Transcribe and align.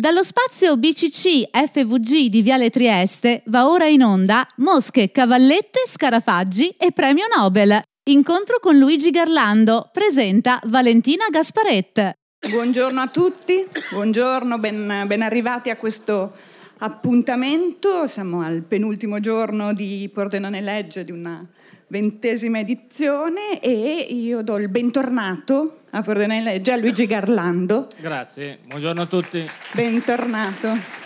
Dallo 0.00 0.22
spazio 0.22 0.78
BCC 0.78 1.50
FVG 1.52 2.28
di 2.30 2.40
Viale 2.40 2.70
Trieste 2.70 3.42
va 3.48 3.68
ora 3.68 3.84
in 3.84 4.02
onda 4.02 4.48
Mosche, 4.56 5.10
Cavallette, 5.10 5.80
Scarafaggi 5.86 6.74
e 6.78 6.90
Premio 6.90 7.26
Nobel. 7.36 7.82
Incontro 8.08 8.60
con 8.62 8.78
Luigi 8.78 9.10
Garlando, 9.10 9.90
presenta 9.92 10.58
Valentina 10.64 11.26
Gasparet. 11.28 12.12
Buongiorno 12.48 12.98
a 12.98 13.08
tutti, 13.08 13.62
buongiorno, 13.90 14.58
ben, 14.58 15.04
ben 15.06 15.20
arrivati 15.20 15.68
a 15.68 15.76
questo 15.76 16.34
appuntamento. 16.78 18.06
Siamo 18.06 18.40
al 18.40 18.62
penultimo 18.62 19.20
giorno 19.20 19.74
di 19.74 20.08
Pordenone 20.10 20.62
Legge 20.62 21.02
di 21.02 21.12
una 21.12 21.46
ventesima 21.88 22.58
edizione 22.60 23.60
e 23.60 24.06
io 24.08 24.40
do 24.40 24.56
il 24.56 24.70
bentornato 24.70 25.79
a 25.92 26.02
Pordenone 26.02 26.42
Legge 26.42 26.72
a 26.72 26.76
Luigi 26.76 27.04
Garlando. 27.06 27.88
Grazie, 27.98 28.58
buongiorno 28.68 29.02
a 29.02 29.06
tutti. 29.06 29.44
Bentornato. 29.72 30.98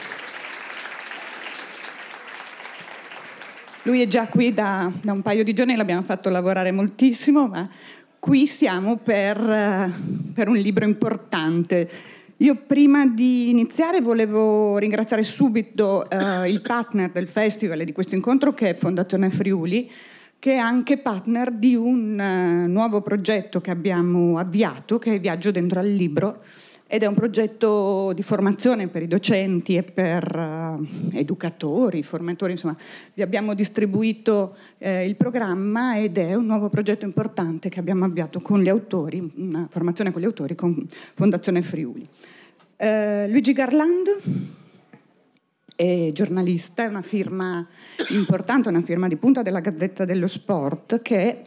Lui 3.83 4.03
è 4.03 4.07
già 4.07 4.27
qui 4.29 4.53
da, 4.53 4.91
da 5.01 5.13
un 5.13 5.23
paio 5.23 5.43
di 5.43 5.55
giorni, 5.55 5.77
l'abbiamo 5.77 6.03
fatto 6.03 6.29
lavorare 6.29 6.71
moltissimo, 6.71 7.47
ma 7.47 7.69
qui 8.19 8.47
siamo 8.47 8.97
per, 8.97 9.91
per 10.35 10.49
un 10.49 10.57
libro 10.57 10.85
importante. 10.85 11.89
Io 12.39 12.57
prima 12.57 13.07
di 13.07 13.49
iniziare 13.49 14.03
volevo 14.03 14.77
ringraziare 14.77 15.23
subito 15.23 16.09
eh, 16.11 16.51
il 16.51 16.61
partner 16.61 17.11
del 17.11 17.29
festival 17.29 17.81
e 17.81 17.85
di 17.85 17.93
questo 17.93 18.15
incontro 18.15 18.53
che 18.53 18.71
è 18.71 18.75
Fondazione 18.75 19.31
Friuli, 19.31 19.91
che 20.45 20.53
è 20.53 20.59
anche 20.59 20.99
partner 20.99 21.51
di 21.53 21.75
un 21.75 22.19
uh, 22.19 22.71
nuovo 22.71 23.01
progetto 23.01 23.63
che 23.63 23.71
abbiamo 23.71 24.37
avviato, 24.37 24.99
che 24.99 25.15
è 25.15 25.19
Viaggio 25.19 25.51
dentro 25.51 25.81
al 25.81 25.89
libro, 25.89 26.43
ed 26.87 27.03
è 27.03 27.07
un 27.07 27.15
progetto 27.15 28.13
di 28.15 28.21
formazione 28.21 28.89
per 28.89 29.01
i 29.01 29.09
docenti 29.09 29.75
e 29.75 29.85
per 29.85 30.37
uh, 30.37 30.87
educatori, 31.17 32.03
formatori, 32.03 32.53
insomma, 32.53 32.77
vi 33.15 33.23
abbiamo 33.23 33.55
distribuito 33.55 34.55
eh, 34.77 35.07
il 35.07 35.17
programma 35.17 35.97
ed 35.97 36.19
è 36.19 36.35
un 36.35 36.45
nuovo 36.45 36.69
progetto 36.69 37.07
importante 37.07 37.71
che 37.71 37.81
abbiamo 37.81 38.05
avviato 38.05 38.41
con 38.41 38.61
gli 38.61 38.69
autori, 38.69 39.27
una 39.37 39.67
formazione 39.71 40.11
con 40.11 40.21
gli 40.21 40.27
autori, 40.27 40.55
con 40.55 40.87
Fondazione 41.15 41.63
Friuli. 41.63 42.07
Uh, 42.77 43.31
Luigi 43.31 43.55
Garlando 43.55 44.21
è 45.77 46.11
giornalista, 46.13 46.85
è 46.85 46.87
una 46.87 47.03
firma 47.03 47.67
importante, 48.11 48.69
una 48.69 48.83
firma 48.83 49.09
di 49.09 49.17
punta 49.17 49.43
della 49.43 49.61
Gazzetta 49.61 50.05
dello 50.05 50.27
Sport 50.27 51.03
che 51.03 51.43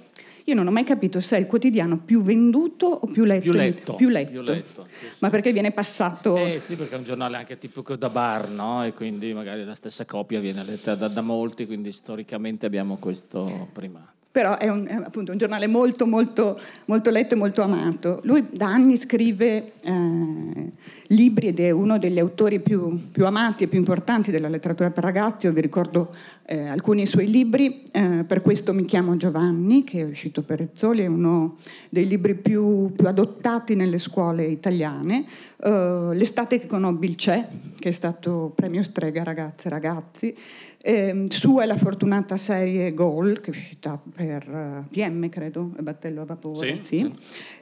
io 0.47 0.55
non 0.55 0.65
ho 0.65 0.71
mai 0.71 0.85
capito 0.85 1.19
se 1.19 1.35
è 1.35 1.39
il 1.39 1.45
quotidiano 1.45 1.97
più 1.97 2.23
venduto 2.23 2.85
o 2.85 3.07
più 3.07 3.25
letto. 3.25 3.41
Più 3.41 3.51
letto. 3.51 3.95
Più 3.95 4.09
letto. 4.09 4.31
Più 4.31 4.41
letto 4.41 4.87
sì, 4.97 5.07
Ma 5.19 5.29
perché 5.29 5.51
viene 5.51 5.71
passato... 5.71 6.37
Eh 6.37 6.59
sì, 6.59 6.77
perché 6.77 6.95
è 6.95 6.97
un 6.97 7.03
giornale 7.03 7.35
anche 7.35 7.57
tipico 7.57 7.97
da 7.97 8.07
bar, 8.07 8.49
no? 8.49 8.85
E 8.85 8.93
quindi 8.93 9.33
magari 9.33 9.65
la 9.65 9.75
stessa 9.75 10.05
copia 10.05 10.39
viene 10.39 10.63
letta 10.63 10.95
da, 10.95 11.09
da 11.09 11.19
molti, 11.19 11.65
quindi 11.65 11.91
storicamente 11.91 12.65
abbiamo 12.65 12.95
questo 12.95 13.67
primato 13.73 14.15
però 14.37 14.55
è, 14.55 14.69
un, 14.69 14.85
è 14.85 14.93
appunto 14.93 15.31
un 15.31 15.37
giornale 15.39 15.65
molto, 15.65 16.05
molto, 16.05 16.59
molto 16.85 17.09
letto 17.09 17.33
e 17.33 17.37
molto 17.37 17.63
amato. 17.63 18.19
Lui 18.21 18.45
da 18.51 18.67
anni 18.67 18.95
scrive 18.95 19.71
eh, 19.81 20.71
libri 21.07 21.47
ed 21.47 21.59
è 21.59 21.71
uno 21.71 21.97
degli 21.97 22.19
autori 22.19 22.59
più, 22.59 23.09
più, 23.11 23.25
amati 23.25 23.63
e 23.63 23.67
più 23.67 23.77
importanti 23.77 24.31
della 24.31 24.47
letteratura 24.47 24.91
per 24.91 25.03
ragazzi. 25.03 25.45
Io 25.45 25.53
vi 25.53 25.61
ricordo 25.61 26.09
eh, 26.45 26.67
alcuni 26.67 27.05
suoi 27.05 27.29
libri, 27.29 27.81
eh, 27.91 28.23
Per 28.25 28.41
questo 28.41 28.73
mi 28.73 28.85
chiamo 28.85 29.15
Giovanni, 29.17 29.83
che 29.83 29.99
è 29.99 30.03
uscito 30.03 30.43
per 30.43 30.59
Rezzoli, 30.59 31.03
è 31.03 31.07
uno 31.07 31.57
dei 31.89 32.07
libri 32.07 32.35
più, 32.35 32.91
più 32.95 33.07
adottati 33.07 33.75
nelle 33.75 33.97
scuole 33.97 34.45
italiane. 34.45 35.25
Uh, 35.57 36.11
l'estate 36.11 36.59
che 36.59 36.67
conobbi 36.67 37.09
il 37.09 37.15
CE, 37.15 37.47
che 37.79 37.89
è 37.89 37.91
stato 37.91 38.51
premio 38.53 38.83
Strega 38.83 39.23
ragazze 39.23 39.67
e 39.67 39.71
ragazzi. 39.71 40.35
Eh, 40.79 41.25
sua 41.29 41.63
è 41.63 41.65
la 41.65 41.75
fortunata 41.75 42.37
serie 42.37 42.93
Goal, 42.93 43.41
che 43.41 43.47
è 43.47 43.49
uscita 43.49 43.99
per 44.15 44.47
uh, 44.47 44.55
eh, 44.55 44.83
PM, 44.89 45.27
credo, 45.27 45.71
Battello 45.79 46.21
a 46.21 46.25
vapore. 46.25 46.79
Sì, 46.83 46.99
sì. 46.99 47.13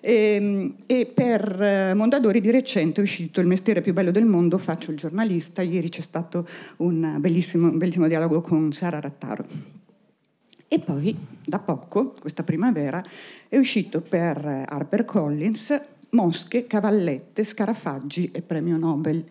E, 0.02 0.14
ehm, 0.14 0.76
e, 0.86 1.06
per 1.12 1.92
uh, 1.94 1.96
Mondadori 1.96 2.42
di 2.42 2.52
recente 2.52 3.00
è 3.00 3.04
uscito 3.04 3.35
Il 3.42 3.48
mestiere 3.48 3.82
più 3.82 3.94
bello 3.94 4.12
del 4.12 4.26
mondo, 4.26 4.58
faccio 4.58 4.92
il 4.92 4.98
giornalista. 4.98 5.62
Ieri 5.62 5.90
c'è 5.90 6.02
stato 6.02 6.48
un 6.78 7.18
bellissimo, 7.20 7.70
un 7.70 7.78
bellissimo 7.78 8.08
dialogo 8.08 8.42
con 8.42 8.72
Sara 8.72 9.00
Rattaro. 9.00 9.46
E 10.68 10.80
poi, 10.80 11.16
da 11.46 11.60
poco, 11.60 12.16
questa 12.20 12.44
primavera, 12.44 13.04
è 13.48 13.58
uscito 13.58 14.02
per 14.02 14.66
HarperCollins 14.68 15.82
Mosche, 16.10 16.66
Cavallette, 16.66 17.44
Scarafaggi 17.44 18.32
e 18.32 18.42
Premio 18.42 18.78
Nobel. 18.78 19.24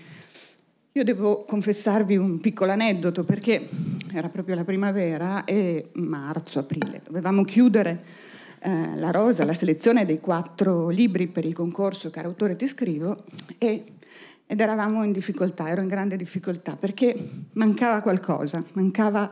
Io 0.93 1.03
devo 1.03 1.43
confessarvi 1.43 2.17
un 2.17 2.39
piccolo 2.39 2.71
aneddoto 2.71 3.25
perché 3.25 3.69
era 4.13 4.29
proprio 4.29 4.55
la 4.55 4.65
primavera 4.65 5.45
e 5.45 5.91
marzo, 5.95 6.61
aprile, 6.61 7.01
dovevamo 7.05 7.43
chiudere 7.43 8.05
eh, 8.67 8.97
la 8.97 9.11
rosa, 9.11 9.45
la 9.45 9.53
selezione 9.53 10.07
dei 10.07 10.21
quattro 10.21 10.89
libri 10.89 11.27
per 11.27 11.45
il 11.45 11.53
concorso 11.53 12.09
Caro 12.09 12.29
autore 12.29 12.57
ti 12.57 12.67
scrivo 12.67 13.25
e, 13.59 13.85
ed 14.47 14.59
eravamo 14.59 15.05
in 15.05 15.13
difficoltà, 15.13 15.69
ero 15.69 15.83
in 15.83 15.89
grande 15.89 16.17
difficoltà 16.17 16.75
perché 16.75 17.15
mancava 17.53 18.01
qualcosa, 18.01 18.65
mancava 18.73 19.31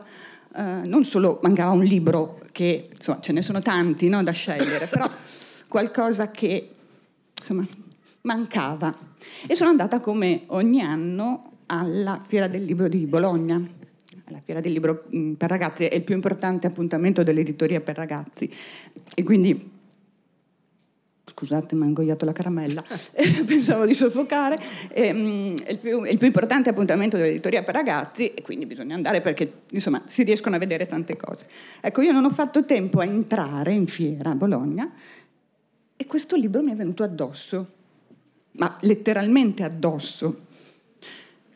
eh, 0.55 0.81
non 0.85 1.03
solo 1.03 1.39
mancava 1.41 1.71
un 1.71 1.83
libro 1.83 2.41
che 2.51 2.89
insomma 2.93 3.21
ce 3.21 3.31
ne 3.31 3.41
sono 3.41 3.59
tanti 3.59 4.07
no, 4.07 4.21
da 4.21 4.31
scegliere, 4.31 4.85
però 4.85 5.09
qualcosa 5.67 6.29
che 6.29 6.69
insomma 7.39 7.67
mancava. 8.21 8.93
E 9.47 9.55
sono 9.55 9.71
andata 9.71 9.99
come 9.99 10.43
ogni 10.47 10.81
anno 10.81 11.53
alla 11.65 12.21
Fiera 12.23 12.47
del 12.47 12.65
Libro 12.65 12.87
di 12.87 13.07
Bologna. 13.07 13.59
La 14.27 14.39
Fiera 14.39 14.61
del 14.61 14.71
Libro 14.71 15.05
mm, 15.13 15.33
per 15.33 15.49
ragazzi 15.49 15.85
è 15.85 15.95
il 15.95 16.03
più 16.03 16.15
importante 16.15 16.67
appuntamento 16.67 17.23
dell'editoria 17.23 17.81
per 17.81 17.95
ragazzi 17.95 18.49
e 19.15 19.23
quindi 19.23 19.81
scusate 21.25 21.75
mi 21.75 21.83
ha 21.83 21.85
ingoiato 21.87 22.25
la 22.25 22.31
caramella, 22.31 22.83
pensavo 23.45 23.85
di 23.85 23.93
soffocare, 23.93 24.57
ehm, 24.89 25.57
è, 25.63 25.71
il 25.71 25.77
più, 25.77 26.03
è, 26.03 26.11
il 26.11 26.17
più, 26.17 26.27
importante 26.27 26.69
appuntamento 26.69 27.17
dell'editoria 27.17 27.63
per 27.63 27.73
ragazzi 27.73 28.33
e 28.33 28.41
quindi 28.41 28.65
bisogna 28.65 28.95
andare 28.95 29.21
perché 29.21 29.61
insomma 29.71 30.03
si 30.05 30.23
riescono 30.23 30.55
a 30.55 30.59
vedere 30.59 30.85
tante 30.85 31.17
cose. 31.17 31.47
Ecco, 31.81 32.01
io 32.01 32.11
non 32.11 32.25
ho 32.25 32.29
fatto 32.29 32.65
tempo 32.65 32.99
a 32.99 33.05
entrare 33.05 33.73
in 33.73 33.87
fiera 33.87 34.31
a 34.31 34.35
Bologna 34.35 34.91
e 35.95 36.05
questo 36.05 36.35
libro 36.35 36.61
mi 36.61 36.71
è 36.71 36.75
venuto 36.75 37.03
addosso, 37.03 37.67
ma 38.51 38.77
letteralmente 38.81 39.63
addosso 39.63 40.51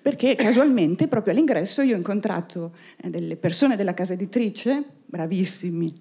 perché 0.07 0.35
casualmente 0.35 1.09
proprio 1.09 1.33
all'ingresso 1.33 1.81
io 1.81 1.93
ho 1.93 1.97
incontrato 1.97 2.71
eh, 2.95 3.09
delle 3.09 3.35
persone 3.35 3.75
della 3.75 3.93
casa 3.93 4.13
editrice, 4.13 4.81
bravissime 5.05 5.91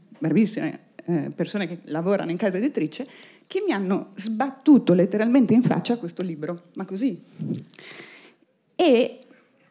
eh, 1.06 1.30
persone 1.34 1.66
che 1.66 1.78
lavorano 1.86 2.30
in 2.30 2.36
casa 2.36 2.58
editrice, 2.58 3.04
che 3.48 3.64
mi 3.66 3.72
hanno 3.72 4.10
sbattuto 4.14 4.94
letteralmente 4.94 5.54
in 5.54 5.62
faccia 5.64 5.96
questo 5.96 6.22
libro, 6.22 6.66
ma 6.74 6.84
così. 6.84 7.20
E, 8.76 9.18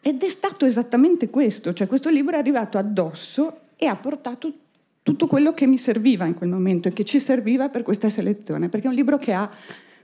ed 0.01 0.21
è 0.21 0.29
stato 0.29 0.65
esattamente 0.65 1.29
questo, 1.29 1.71
cioè 1.71 1.87
questo 1.87 2.09
libro 2.09 2.35
è 2.35 2.39
arrivato 2.39 2.77
addosso 2.77 3.59
e 3.77 3.85
ha 3.85 3.95
portato 3.95 4.51
tutto 5.01 5.27
quello 5.27 5.53
che 5.53 5.65
mi 5.65 5.77
serviva 5.77 6.25
in 6.25 6.33
quel 6.33 6.49
momento 6.49 6.89
e 6.89 6.91
che 6.91 7.05
ci 7.05 7.21
serviva 7.21 7.69
per 7.69 7.83
questa 7.83 8.09
selezione, 8.09 8.67
perché 8.67 8.87
è 8.87 8.89
un 8.89 8.95
libro 8.95 9.17
che 9.17 9.31
ha 9.31 9.49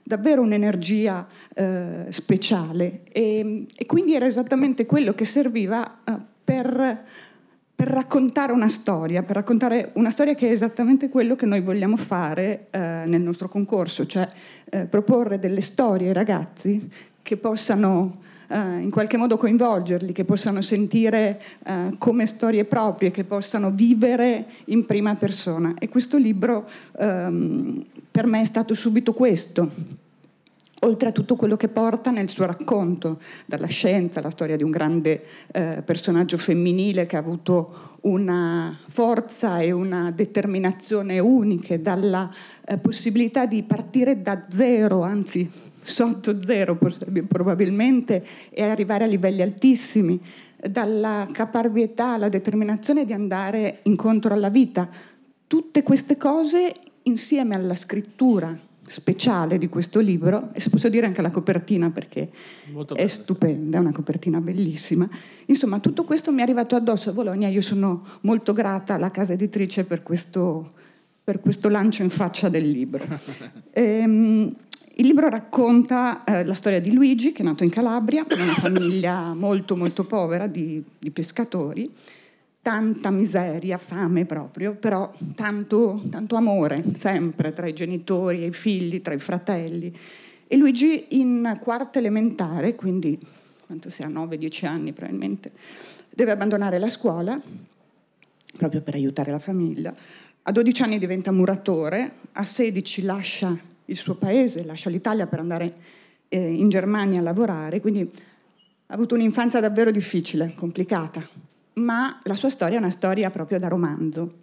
davvero 0.03 0.41
un'energia 0.41 1.25
eh, 1.53 2.06
speciale. 2.09 3.01
E, 3.12 3.66
e, 3.75 3.85
quindi 3.85 4.16
era 4.16 4.25
esattamente 4.25 4.85
quello 4.85 5.13
che 5.13 5.25
serviva 5.25 6.00
eh, 6.03 6.13
per, 6.44 7.03
per, 7.75 7.88
raccontare 7.88 8.51
una 8.51 8.69
storia, 8.69 9.23
per 9.23 9.35
raccontare 9.35 9.91
una 9.94 10.11
storia 10.11 10.35
che 10.35 10.50
è 10.50 10.51
esattamente 10.51 11.09
quello 11.09 11.35
che 11.35 11.45
noi 11.45 11.61
vogliamo 11.61 11.97
fare 11.97 12.67
eh, 12.72 13.03
nel 13.06 13.22
nostro 13.22 13.47
concorso, 13.47 14.06
cioè 14.06 14.28
eh, 14.69 14.85
proporre 14.85 15.40
delle 15.40 15.61
storie 15.61 16.07
ai 16.07 16.13
ragazzi 16.13 16.90
che 17.22 17.38
possano 17.38 18.29
in 18.53 18.89
qualche 18.91 19.17
modo 19.17 19.38
coinvolgerli, 19.38 20.11
che 20.11 20.26
possano 20.26 20.61
sentire 20.61 21.41
uh, 21.66 21.97
come 21.97 22.26
storie 22.26 22.66
proprie, 22.66 23.11
che 23.11 23.23
possano 23.23 23.72
vivere 23.72 24.46
in 24.66 24.85
prima 24.85 25.16
persona. 25.16 25.73
E 25.79 25.87
questo 25.90 26.17
libro 26.17 26.67
um, 26.97 27.85
per 28.11 28.26
me 28.26 28.41
è 28.41 28.46
stato 28.46 28.73
subito 28.73 29.14
questo, 29.14 29.70
oltre 30.84 31.09
a 31.09 31.11
tutto 31.11 31.35
quello 31.35 31.55
che 31.55 31.67
porta 31.67 32.11
nel 32.11 32.29
suo 32.29 32.46
racconto, 32.46 33.20
dalla 33.46 33.67
scienza, 33.67 34.22
la 34.22 34.29
storia 34.31 34.58
di 34.58 34.64
un 34.64 34.72
grande 34.72 35.23
eh, 35.52 35.81
personaggio 35.85 36.37
femminile 36.37 37.05
che 37.05 37.16
ha 37.16 37.20
avuto 37.20 37.97
una 38.02 38.78
forza 38.87 39.59
e 39.59 39.72
una 39.72 40.11
determinazione 40.11 41.20
uniche, 41.20 41.81
dalla 41.81 42.29
eh, 42.66 42.78
possibilità 42.78 43.46
di 43.46 43.61
partire 43.64 44.22
da 44.22 44.46
zero, 44.49 45.03
anzi 45.03 45.49
sotto 45.81 46.41
zero 46.41 46.78
probabilmente, 47.28 48.25
e 48.49 48.63
arrivare 48.63 49.03
a 49.03 49.07
livelli 49.07 49.41
altissimi, 49.41 50.19
dalla 50.69 51.28
caparbietà, 51.31 52.17
la 52.17 52.29
determinazione 52.29 53.05
di 53.05 53.13
andare 53.13 53.79
incontro 53.83 54.33
alla 54.33 54.49
vita. 54.49 54.89
Tutte 55.47 55.83
queste 55.83 56.17
cose 56.17 56.73
insieme 57.03 57.55
alla 57.55 57.75
scrittura 57.75 58.57
speciale 58.85 59.57
di 59.57 59.69
questo 59.69 59.99
libro, 59.99 60.49
e 60.53 60.59
se 60.59 60.69
posso 60.69 60.89
dire 60.89 61.05
anche 61.05 61.22
la 61.22 61.31
copertina 61.31 61.89
perché 61.91 62.29
Molto 62.72 62.93
è 62.95 63.05
bello. 63.05 63.09
stupenda, 63.09 63.78
è 63.78 63.79
una 63.79 63.91
copertina 63.93 64.41
bellissima. 64.41 65.09
Insomma, 65.45 65.79
tutto 65.79 66.03
questo 66.03 66.31
mi 66.31 66.39
è 66.39 66.41
arrivato 66.41 66.75
addosso 66.75 67.09
a 67.09 67.13
Bologna. 67.13 67.47
Io 67.47 67.61
sono 67.61 68.05
molto 68.22 68.51
grata 68.53 68.95
alla 68.95 69.09
casa 69.09 69.33
editrice 69.33 69.85
per 69.85 70.03
questo, 70.03 70.72
per 71.23 71.39
questo 71.39 71.69
lancio 71.69 72.03
in 72.03 72.09
faccia 72.09 72.49
del 72.49 72.69
libro. 72.69 73.05
Ehm, 73.73 74.53
il 74.96 75.05
libro 75.05 75.29
racconta 75.29 76.23
eh, 76.23 76.43
la 76.43 76.53
storia 76.53 76.82
di 76.82 76.91
Luigi, 76.91 77.32
che 77.32 77.41
è 77.41 77.46
nato 77.46 77.64
in 77.64 77.70
Calabria, 77.70 78.26
in 78.29 78.41
una 78.41 78.53
famiglia 78.53 79.34
molto 79.34 79.78
molto 79.78 80.05
povera 80.05 80.47
di, 80.47 80.84
di 80.99 81.11
pescatori, 81.11 81.90
tanta 82.61 83.09
miseria, 83.09 83.78
fame 83.78 84.26
proprio, 84.26 84.76
però 84.76 85.09
tanto, 85.34 86.03
tanto 86.09 86.35
amore 86.35 86.84
sempre 86.97 87.53
tra 87.53 87.67
i 87.67 87.73
genitori 87.73 88.43
e 88.43 88.47
i 88.47 88.52
figli, 88.52 89.02
tra 89.02 89.14
i 89.14 89.20
fratelli. 89.20 89.96
E 90.47 90.58
Luigi 90.58 91.05
in 91.20 91.58
quarta 91.61 91.99
elementare, 91.99 92.76
quindi 92.76 93.17
quanto 93.66 93.90
sia 93.90 94.09
9-10 94.09 94.66
anni 94.66 94.91
probabilmente, 94.91 95.52
deve 96.09 96.32
abbandonare 96.32 96.78
la 96.78 96.90
scuola 96.90 97.41
proprio 98.58 98.82
per 98.82 98.96
aiutare 98.96 99.32
la 99.32 99.40
famiglia. 99.40 99.96
A 100.43 100.52
12 100.52 100.82
anni 100.82 100.99
diventa 100.99 101.32
muratore, 101.32 102.16
a 102.34 102.43
16 102.43 103.02
lascia 103.03 103.70
il 103.91 103.97
suo 103.97 104.16
paese, 104.16 104.64
lascia 104.64 104.90
l'Italia 104.90 105.28
per 105.28 105.40
andare 105.40 105.73
eh, 106.29 106.40
in 106.40 106.70
Germania 106.70 107.20
a 107.20 107.23
lavorare, 107.23 107.79
quindi 107.79 108.02
ha 108.02 108.93
avuto 108.93 109.16
un'infanzia 109.16 109.59
davvero 109.59 109.91
difficile, 109.91 110.53
complicata, 110.55 111.28
ma 111.73 112.20
la 112.23 112.35
sua 112.35 112.49
storia 112.49 112.78
è 112.78 112.79
una 112.79 112.90
storia 112.90 113.29
proprio 113.29 113.59
da 113.59 113.67
romanzo. 113.67 114.40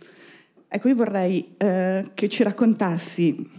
Ecco, 0.69 0.89
io 0.89 0.95
vorrei 0.95 1.55
eh, 1.57 2.11
che 2.15 2.29
ci 2.29 2.43
raccontassi, 2.43 3.51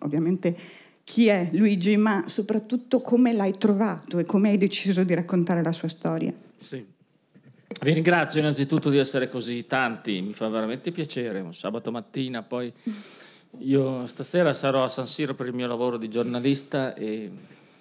ovviamente, 0.00 0.56
chi 1.04 1.28
è 1.28 1.48
Luigi, 1.52 1.96
ma 1.96 2.24
soprattutto 2.26 3.00
come 3.00 3.32
l'hai 3.32 3.56
trovato 3.56 4.18
e 4.18 4.24
come 4.24 4.50
hai 4.50 4.58
deciso 4.58 5.04
di 5.04 5.14
raccontare 5.14 5.62
la 5.62 5.72
sua 5.72 5.88
storia. 5.88 6.32
Sì. 6.58 6.84
Vi 7.82 7.92
ringrazio 7.92 8.40
innanzitutto 8.40 8.90
di 8.90 8.98
essere 8.98 9.28
così 9.28 9.66
tanti, 9.66 10.20
mi 10.22 10.32
fa 10.32 10.48
veramente 10.48 10.90
piacere, 10.90 11.40
un 11.40 11.54
sabato 11.54 11.92
mattina, 11.92 12.42
poi 12.42 12.72
io 13.58 14.06
stasera 14.06 14.54
sarò 14.54 14.84
a 14.84 14.88
San 14.88 15.06
Siro 15.06 15.34
per 15.34 15.46
il 15.46 15.54
mio 15.54 15.66
lavoro 15.66 15.96
di 15.96 16.08
giornalista 16.08 16.94
e 16.94 17.30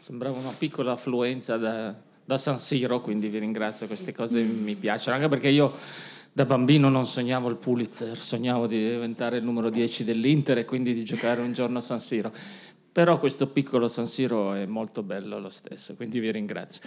sembrava 0.01 0.37
una 0.37 0.53
piccola 0.57 0.93
affluenza 0.93 1.57
da, 1.57 1.93
da 2.23 2.37
San 2.37 2.59
Siro, 2.59 3.01
quindi 3.01 3.27
vi 3.27 3.39
ringrazio, 3.39 3.87
queste 3.87 4.13
cose 4.13 4.41
mi 4.41 4.75
piacciono, 4.75 5.15
anche 5.15 5.29
perché 5.29 5.49
io 5.49 5.73
da 6.31 6.45
bambino 6.45 6.89
non 6.89 7.07
sognavo 7.07 7.49
il 7.49 7.55
Pulitzer, 7.55 8.17
sognavo 8.17 8.67
di 8.67 8.77
diventare 8.77 9.37
il 9.37 9.43
numero 9.43 9.69
10 9.69 10.03
dell'Inter 10.03 10.57
e 10.57 10.65
quindi 10.65 10.93
di 10.93 11.03
giocare 11.03 11.41
un 11.41 11.53
giorno 11.53 11.77
a 11.77 11.81
San 11.81 11.99
Siro. 11.99 12.31
Però 12.91 13.19
questo 13.19 13.47
piccolo 13.47 13.87
San 13.87 14.07
Siro 14.07 14.53
è 14.53 14.65
molto 14.65 15.03
bello 15.03 15.39
lo 15.39 15.49
stesso, 15.49 15.95
quindi 15.95 16.19
vi 16.19 16.31
ringrazio. 16.31 16.81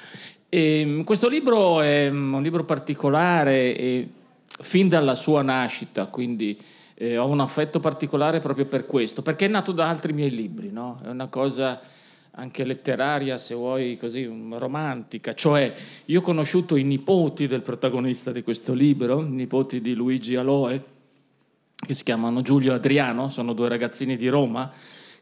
E, 0.49 1.03
questo 1.05 1.29
libro 1.29 1.81
è 1.81 2.09
un 2.09 2.43
libro 2.43 2.65
particolare 2.65 3.77
e 3.77 4.09
fin 4.47 4.89
dalla 4.89 5.15
sua 5.15 5.43
nascita, 5.43 6.07
quindi 6.07 6.59
eh, 7.01 7.17
ho 7.17 7.29
un 7.29 7.39
affetto 7.39 7.79
particolare 7.79 8.41
proprio 8.41 8.67
per 8.67 8.85
questo, 8.85 9.23
perché 9.23 9.47
è 9.47 9.49
nato 9.49 9.71
da 9.71 9.89
altri 9.89 10.13
miei 10.13 10.31
libri, 10.31 10.73
no? 10.73 11.01
È 11.05 11.09
una 11.09 11.29
cosa 11.29 11.81
anche 12.33 12.65
letteraria, 12.65 13.39
se 13.39 13.55
vuoi, 13.55 13.97
così 13.97 14.29
romantica. 14.51 15.33
Cioè, 15.33 15.73
io 16.07 16.19
ho 16.19 16.23
conosciuto 16.23 16.75
i 16.75 16.83
nipoti 16.83 17.47
del 17.47 17.63
protagonista 17.63 18.33
di 18.33 18.43
questo 18.43 18.75
libro, 18.75 19.21
i 19.21 19.29
nipoti 19.29 19.81
di 19.81 19.95
Luigi 19.95 20.35
Aloe, 20.35 20.85
che 21.75 21.95
si 21.95 22.03
chiamano 22.03 22.43
Giulio 22.43 22.73
e 22.73 22.75
Adriano, 22.77 23.29
sono 23.29 23.53
due 23.53 23.69
ragazzini 23.69 24.17
di 24.17 24.29
Roma 24.29 24.73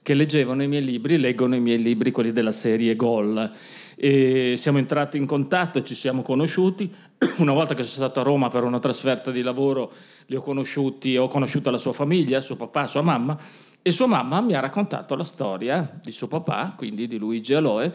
che 0.06 0.14
leggevano 0.14 0.62
i 0.62 0.68
miei 0.68 0.84
libri, 0.84 1.18
leggono 1.18 1.56
i 1.56 1.60
miei 1.60 1.82
libri, 1.82 2.12
quelli 2.12 2.30
della 2.30 2.52
serie 2.52 2.94
Gol. 2.94 3.50
E 3.96 4.54
siamo 4.56 4.78
entrati 4.78 5.16
in 5.16 5.26
contatto 5.26 5.82
ci 5.82 5.96
siamo 5.96 6.22
conosciuti. 6.22 6.88
Una 7.38 7.52
volta 7.52 7.74
che 7.74 7.82
sono 7.82 8.06
stato 8.06 8.20
a 8.20 8.22
Roma 8.22 8.48
per 8.48 8.62
una 8.62 8.78
trasferta 8.78 9.32
di 9.32 9.42
lavoro, 9.42 9.90
li 10.26 10.36
ho 10.36 10.40
conosciuti, 10.40 11.16
ho 11.16 11.28
conosciuto 11.28 11.70
la 11.70 11.78
sua 11.78 11.92
famiglia, 11.92 12.40
suo 12.40 12.56
papà, 12.56 12.86
sua 12.86 13.02
mamma, 13.02 13.38
e 13.82 13.92
sua 13.92 14.06
mamma 14.06 14.40
mi 14.40 14.54
ha 14.54 14.60
raccontato 14.60 15.14
la 15.14 15.24
storia 15.24 16.00
di 16.02 16.10
suo 16.10 16.26
papà, 16.26 16.74
quindi 16.76 17.06
di 17.06 17.18
Luigi 17.18 17.54
Aloe, 17.54 17.92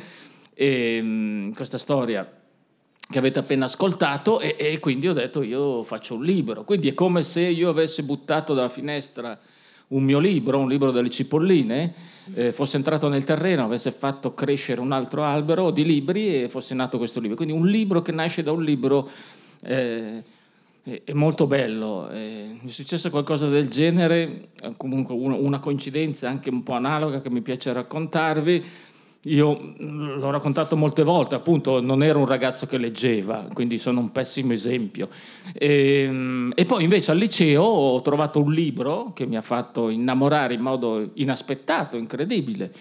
e 0.54 1.01
mh, 1.01 1.54
questa 1.54 1.78
storia 1.78 2.39
che 3.10 3.18
avete 3.18 3.39
appena 3.39 3.66
ascoltato 3.66 4.39
e, 4.39 4.56
e, 4.57 4.80
quindi 4.80 5.10
ho 5.10 5.13
detto 5.13 5.42
io 5.42 5.83
faccio 5.83 6.16
un 6.16 6.24
libro. 6.24 6.63
Quindi 6.63 6.88
è 6.88 6.94
come 6.94 7.24
se 7.24 7.42
io 7.42 7.69
avessi 7.69 8.04
buttato 8.04 8.54
dalla 8.54 8.69
finestra 8.69 9.38
un 9.89 10.04
mio 10.04 10.19
libro, 10.19 10.57
un 10.57 10.69
libro 10.69 10.92
delle 10.92 11.10
cipolline, 11.10 11.94
eh, 12.36 12.54
fosse 12.54 12.77
entrato 12.77 13.10
nel 13.10 13.25
terreno, 13.25 13.66
avesse 13.66 13.92
fatto 13.92 14.34
crescere 14.34 14.80
un 14.80 14.94
altro 14.94 15.24
albero 15.24 15.72
di 15.72 15.84
libri 15.84 16.44
e 16.44 16.48
fosse 16.48 16.74
nato 16.74 16.98
questo 16.98 17.19
libro. 17.19 17.36
Quindi 17.36 17.54
un 17.54 17.68
libro 17.68 18.01
che 18.01 18.13
nasce 18.13 18.42
da 18.42 18.54
un 18.54 18.63
libro 18.63 19.10
eh, 19.63 20.24
è 20.83 21.13
molto 21.13 21.45
bello. 21.45 22.10
Eh, 22.10 22.57
mi 22.62 22.69
è 22.69 22.72
successo 22.72 23.10
qualcosa 23.10 23.48
del 23.48 23.69
genere, 23.69 24.50
comunque 24.78 25.13
una 25.16 25.60
coincidenza 25.60 26.28
anche 26.28 26.50
un 26.50 26.63
po' 26.63 26.74
analoga 26.74 27.22
che 27.22 27.30
mi 27.30 27.42
piace 27.42 27.72
raccontarvi. 27.72 28.63
Io 29.25 29.75
l'ho 29.78 30.31
raccontato 30.31 30.75
molte 30.75 31.04
volte, 31.04 31.36
appunto 31.36 31.80
non 31.80 32.01
ero 32.01 32.18
un 32.18 32.25
ragazzo 32.25 32.66
che 32.66 32.80
leggeva, 32.80 33.45
quindi 33.54 33.78
sono 33.78 34.00
un 34.00 34.12
pessimo 34.12 34.51
esempio. 34.51 35.10
E, 35.54 36.50
e, 36.56 36.66
poi 36.66 36.84
invece 36.84 37.12
al 37.12 37.18
liceo 37.18 37.62
ho 37.62 38.01
trovato 38.01 38.42
un 38.42 38.51
libro 38.51 39.13
che 39.13 39.27
mi 39.27 39.38
ha 39.38 39.42
fatto 39.42 39.89
innamorare 39.89 40.56
in 40.56 40.62
modo 40.62 41.12
inaspettato, 41.13 41.98
incredibile. 41.98 42.74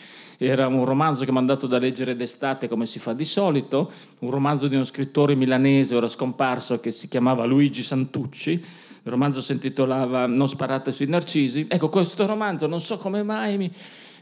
Era 0.42 0.68
un 0.68 0.86
romanzo 0.86 1.26
che 1.26 1.32
mi 1.32 1.36
ha 1.36 1.42
dato 1.42 1.66
da 1.66 1.76
leggere 1.76 2.16
d'estate 2.16 2.66
come 2.66 2.86
si 2.86 2.98
fa 2.98 3.12
di 3.12 3.26
solito, 3.26 3.92
un 4.20 4.30
romanzo 4.30 4.68
di 4.68 4.74
uno 4.74 4.84
scrittore 4.84 5.34
milanese 5.34 5.94
ora 5.94 6.08
scomparso 6.08 6.80
che 6.80 6.92
si 6.92 7.08
chiamava 7.08 7.44
Luigi 7.44 7.82
Santucci. 7.82 8.52
Il 8.52 9.10
romanzo 9.10 9.42
si 9.42 9.52
intitolava 9.52 10.24
Non 10.24 10.48
sparate 10.48 10.92
sui 10.92 11.08
narcisi. 11.08 11.66
Ecco, 11.68 11.90
questo 11.90 12.24
romanzo 12.24 12.66
non 12.66 12.80
so 12.80 12.96
come 12.96 13.22
mai 13.22 13.58
mi 13.58 13.70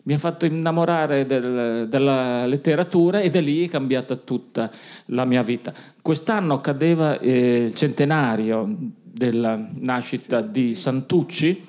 mi 0.04 0.14
ha 0.14 0.18
fatto 0.18 0.46
innamorare 0.46 1.26
del, 1.26 1.86
della 1.86 2.46
letteratura 2.46 3.20
ed 3.20 3.36
è 3.36 3.42
lì 3.42 3.66
è 3.66 3.68
cambiata 3.68 4.16
tutta 4.16 4.70
la 5.06 5.26
mia 5.26 5.42
vita. 5.42 5.72
Quest'anno 6.00 6.62
cadeva 6.62 7.18
eh, 7.18 7.66
il 7.66 7.74
centenario 7.74 8.74
della 9.02 9.58
nascita 9.80 10.40
di 10.40 10.74
Santucci. 10.74 11.62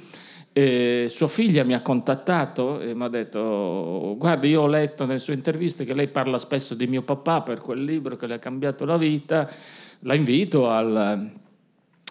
E 0.59 1.07
sua 1.09 1.29
figlia 1.29 1.63
mi 1.63 1.73
ha 1.73 1.81
contattato 1.81 2.81
e 2.81 2.93
mi 2.93 3.05
ha 3.05 3.07
detto 3.07 4.15
guarda 4.17 4.45
io 4.45 4.63
ho 4.63 4.67
letto 4.67 5.05
nelle 5.05 5.19
sue 5.19 5.33
interviste 5.33 5.85
che 5.85 5.93
lei 5.93 6.09
parla 6.09 6.37
spesso 6.37 6.75
di 6.75 6.85
mio 6.85 7.01
papà 7.01 7.43
per 7.43 7.61
quel 7.61 7.81
libro 7.81 8.17
che 8.17 8.27
le 8.27 8.33
ha 8.33 8.39
cambiato 8.39 8.83
la 8.83 8.97
vita 8.97 9.49
la 9.99 10.15
invito 10.15 10.69
al, 10.69 11.31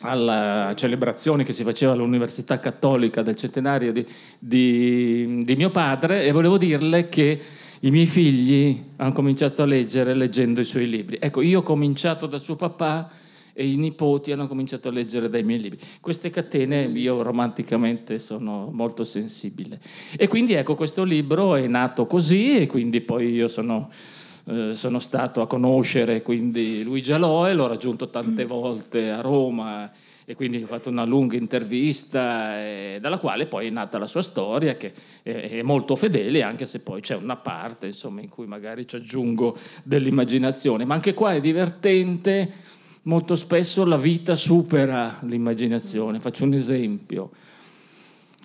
alla 0.01 0.73
celebrazione 0.75 1.45
che 1.45 1.53
si 1.53 1.63
faceva 1.63 1.93
all'Università 1.93 2.59
Cattolica 2.59 3.21
del 3.21 3.37
centenario 3.37 3.93
di, 3.93 4.07
di, 4.39 5.43
di, 5.45 5.55
mio 5.55 5.69
padre 5.69 6.25
e 6.25 6.33
volevo 6.33 6.57
dirle 6.57 7.11
che 7.11 7.39
i 7.81 7.91
miei 7.91 8.07
figli 8.07 8.83
hanno 8.97 9.13
cominciato 9.13 9.61
a 9.61 9.67
leggere 9.67 10.15
leggendo 10.15 10.61
i 10.61 10.65
suoi 10.65 10.89
libri. 10.89 11.19
Ecco, 11.21 11.43
io 11.43 11.59
ho 11.59 11.63
cominciato 11.63 12.27
da 12.27 12.39
suo 12.39 12.57
papà 12.57 13.11
e 13.59 13.67
i 13.67 13.75
nipoti 13.75 14.31
hanno 14.31 14.47
cominciato 14.47 14.87
a 14.87 14.93
leggere 14.93 15.29
dai 15.29 15.43
miei 15.43 15.59
libri. 15.59 15.81
Queste 16.01 16.31
catene 16.31 16.83
io 16.85 17.23
romanticamente 17.23 18.21
sono 18.21 18.71
molto 18.73 19.03
sensibile. 19.03 19.81
E 20.17 20.29
quindi 20.29 20.53
ecco, 20.53 20.77
questo 20.77 21.03
libro 21.03 21.57
è 21.57 21.67
nato 21.67 22.07
così 22.07 22.57
e 22.57 22.67
quindi 22.69 23.01
poi 23.01 23.31
io 23.31 23.49
sono 23.49 23.91
eh, 24.45 24.77
sono 24.77 25.01
stato 25.01 25.41
a 25.41 25.49
conoscere 25.49 26.23
quindi 26.23 26.85
Luigi 26.85 27.13
Aloe, 27.13 27.53
l'ho 27.53 27.67
raggiunto 27.67 28.11
tante 28.11 28.45
mm. 28.45 28.49
volte 28.49 29.11
a 29.11 29.21
Roma 29.23 29.91
e 30.25 30.35
quindi 30.37 30.63
ho 30.63 30.67
fatto 30.67 30.89
una 30.89 31.05
lunga 31.05 31.37
intervista 31.37 32.63
eh, 32.63 32.99
dalla 33.01 33.19
quale 33.19 33.47
poi 33.47 33.67
è 33.67 33.71
nata 33.71 33.99
la 33.99 34.07
sua 34.07 34.23
storia 34.23 34.77
che 34.77 34.93
è, 35.23 35.31
è, 35.31 35.63
molto 35.63 35.97
fedele 35.97 36.43
anche 36.43 36.65
se 36.65 36.79
poi 36.79 37.01
c'è 37.01 37.17
una 37.17 37.37
parte 37.37 37.87
insomma, 37.87 38.21
in 38.21 38.29
cui 38.29 38.47
magari 38.47 38.87
ci 38.87 38.95
aggiungo 38.95 39.59
dell'immaginazione, 39.83 40.85
ma 40.85 40.95
anche 40.95 41.13
qua 41.13 41.35
è 41.35 41.41
divertente, 41.41 42.77
molto 43.09 43.37
spesso 43.37 43.87
la 43.87 43.97
vita 43.97 44.35
supera 44.35 45.19
l'immaginazione, 45.23 46.21
faccio 46.21 46.45
un 46.45 46.53
esempio. 46.53 47.31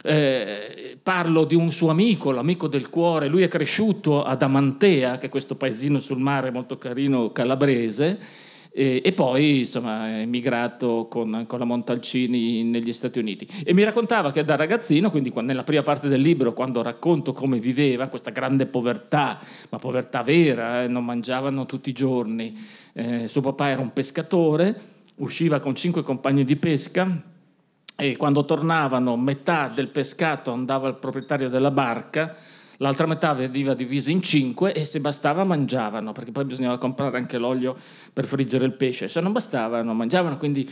Eh, 0.02 0.98
parlo 1.04 1.44
di 1.44 1.54
un 1.54 1.70
suo 1.70 1.90
amico, 1.90 2.32
l'amico 2.32 2.68
del 2.68 2.90
cuore, 2.90 3.28
lui 3.28 3.44
è 3.44 3.50
cresciuto 3.50 4.24
ad 4.24 4.42
Amantea, 4.42 5.18
che 5.18 5.26
è 5.26 5.30
questo 5.30 5.56
paesino 5.56 6.00
sul 6.00 6.20
mare 6.20 6.50
molto 6.50 6.78
carino 6.78 7.34
calabrese, 7.34 8.18
e, 8.76 9.02
e 9.06 9.12
poi 9.12 9.60
insomma, 9.60 10.10
è 10.10 10.22
emigrato 10.22 11.08
con, 11.08 11.46
con, 11.48 11.60
la 11.60 11.66
Montalcini 11.66 12.64
negli 12.64 12.92
Stati 12.92 13.20
Uniti. 13.20 13.48
E 13.64 13.72
mi 13.72 13.84
raccontava 13.84 14.32
che 14.32 14.44
da 14.44 14.56
ragazzino, 14.56 15.12
quindi 15.12 15.32
nella 15.42 15.64
prima 15.64 15.84
parte 15.84 16.08
del 16.08 16.20
libro, 16.20 16.54
quando 16.54 16.82
racconto 16.82 17.34
come 17.34 17.60
viveva, 17.60 18.08
questa 18.08 18.32
grande 18.32 18.66
povertà, 18.66 19.40
ma 19.70 19.78
povertà 19.78 20.24
vera, 20.24 20.84
eh, 20.84 20.88
non 20.88 21.06
mangiavano 21.06 21.68
tutti 21.68 21.90
i 21.90 21.94
giorni, 21.94 22.58
eh, 22.94 23.28
suo 23.28 23.42
papà 23.42 23.70
era 23.70 23.82
un 23.82 23.94
pescatore, 23.94 24.82
usciva 25.18 25.60
con 25.60 25.76
cinque 25.76 26.02
compagni 26.02 26.44
di 26.44 26.56
pesca, 26.56 27.22
e 27.96 28.18
quando 28.18 28.44
tornavano 28.44 29.16
metà 29.18 29.72
del 29.74 29.90
pescato 29.90 30.52
andava 30.52 30.88
al 30.88 30.98
proprietario 30.98 31.48
della 31.48 31.70
barca, 31.70 32.36
l'altra 32.78 33.06
metà 33.06 33.34
veniva 33.34 33.74
divisa 33.74 34.12
in 34.12 34.22
cinque 34.22 34.74
e 34.74 34.86
se 34.86 35.00
bastava 35.00 35.44
mangiavano, 35.44 36.12
perché 36.12 36.32
poi 36.32 36.46
bisognava 36.46 36.78
comprare 36.78 37.18
anche 37.18 37.38
l'olio 37.38 37.76
per 38.12 38.26
friggere 38.26 38.66
il 38.66 38.74
pesce, 38.74 39.08
se 39.08 39.22
non 39.22 39.32
bastavano 39.32 39.94
mangiavano, 39.94 40.38
quindi 40.38 40.70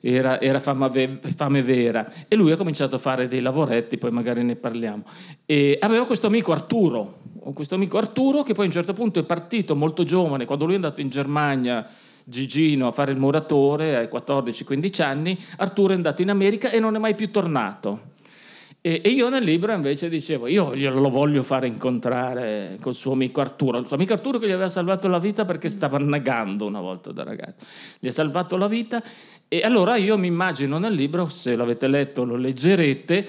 era, 0.00 0.40
era 0.40 0.60
fame, 0.60 1.20
fame, 1.36 1.62
vera. 1.62 2.10
E 2.26 2.34
lui 2.36 2.52
ha 2.52 2.56
cominciato 2.56 2.96
a 2.96 2.98
fare 2.98 3.28
dei 3.28 3.40
lavoretti, 3.40 3.98
poi 3.98 4.10
magari 4.10 4.42
ne 4.42 4.56
parliamo. 4.56 5.02
E 5.44 5.78
aveva 5.80 6.06
questo 6.06 6.26
amico 6.26 6.52
Arturo, 6.52 7.20
questo 7.54 7.74
amico 7.74 7.98
Arturo 7.98 8.42
che 8.42 8.54
poi 8.54 8.64
a 8.64 8.66
un 8.68 8.72
certo 8.72 8.92
punto 8.92 9.18
è 9.18 9.24
partito 9.24 9.76
molto 9.76 10.04
giovane, 10.04 10.44
quando 10.44 10.64
lui 10.64 10.74
è 10.74 10.76
andato 10.76 11.00
in 11.00 11.10
Germania 11.10 11.86
Gigino 12.24 12.86
a 12.86 12.92
fare 12.92 13.12
il 13.12 13.18
muratore 13.18 13.96
ai 13.96 14.08
14-15 14.10 15.02
anni, 15.02 15.38
Arturo 15.56 15.92
è 15.92 15.96
andato 15.96 16.22
in 16.22 16.30
America 16.30 16.70
e 16.70 16.80
non 16.80 16.94
è 16.94 16.98
mai 16.98 17.14
più 17.14 17.30
tornato. 17.30 18.08
E, 18.82 19.02
io 19.04 19.28
nel 19.28 19.44
libro 19.44 19.74
invece 19.74 20.08
dicevo, 20.08 20.46
io 20.46 20.74
glielo 20.74 21.10
voglio 21.10 21.42
fare 21.42 21.66
incontrare 21.66 22.78
col 22.80 22.94
suo 22.94 23.12
amico 23.12 23.42
Arturo, 23.42 23.76
il 23.76 23.86
suo 23.86 23.96
amico 23.96 24.14
Arturo 24.14 24.38
che 24.38 24.46
gli 24.46 24.52
aveva 24.52 24.70
salvato 24.70 25.06
la 25.06 25.18
vita 25.18 25.44
perché 25.44 25.68
stava 25.68 25.98
annegando 25.98 26.64
una 26.64 26.80
volta 26.80 27.12
da 27.12 27.22
ragazzo. 27.22 27.66
Gli 27.98 28.08
ha 28.08 28.12
salvato 28.12 28.56
la 28.56 28.68
vita 28.68 29.02
e 29.48 29.60
allora 29.60 29.96
io 29.96 30.16
mi 30.16 30.28
immagino 30.28 30.78
nel 30.78 30.94
libro, 30.94 31.28
se 31.28 31.56
l'avete 31.56 31.88
letto 31.88 32.24
lo 32.24 32.36
leggerete, 32.36 33.28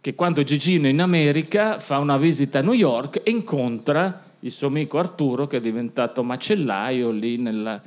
che 0.00 0.14
quando 0.16 0.42
Gigino 0.42 0.88
in 0.88 1.00
America 1.00 1.78
fa 1.78 1.98
una 1.98 2.16
visita 2.16 2.58
a 2.58 2.62
New 2.62 2.72
York 2.72 3.20
e 3.22 3.30
incontra 3.30 4.24
il 4.40 4.50
suo 4.50 4.66
amico 4.66 4.98
Arturo 4.98 5.46
che 5.46 5.58
è 5.58 5.60
diventato 5.60 6.24
macellaio 6.24 7.12
lì 7.12 7.36
nella, 7.36 7.80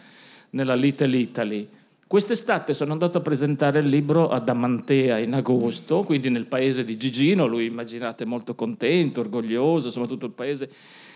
nella 0.52 0.76
Little 0.76 1.18
Italy. 1.18 1.68
Quest'estate 2.12 2.74
sono 2.74 2.92
andato 2.92 3.20
a 3.20 3.22
presentare 3.22 3.80
il 3.80 3.88
libro 3.88 4.28
a 4.28 4.40
Damantea 4.42 5.20
in 5.20 5.34
agosto, 5.34 6.04
quindi 6.04 6.30
nel 6.30 6.46
paese 6.46 6.84
di 6.84 6.98
Gigino, 6.98 7.46
lui 7.46 7.68
immaginate 7.68 8.26
molto 8.26 8.54
contento, 8.54 9.22
orgoglioso, 9.22 9.88
insomma 9.88 10.08
tutto 10.08 10.26
il 10.26 10.34
paese 10.34 10.70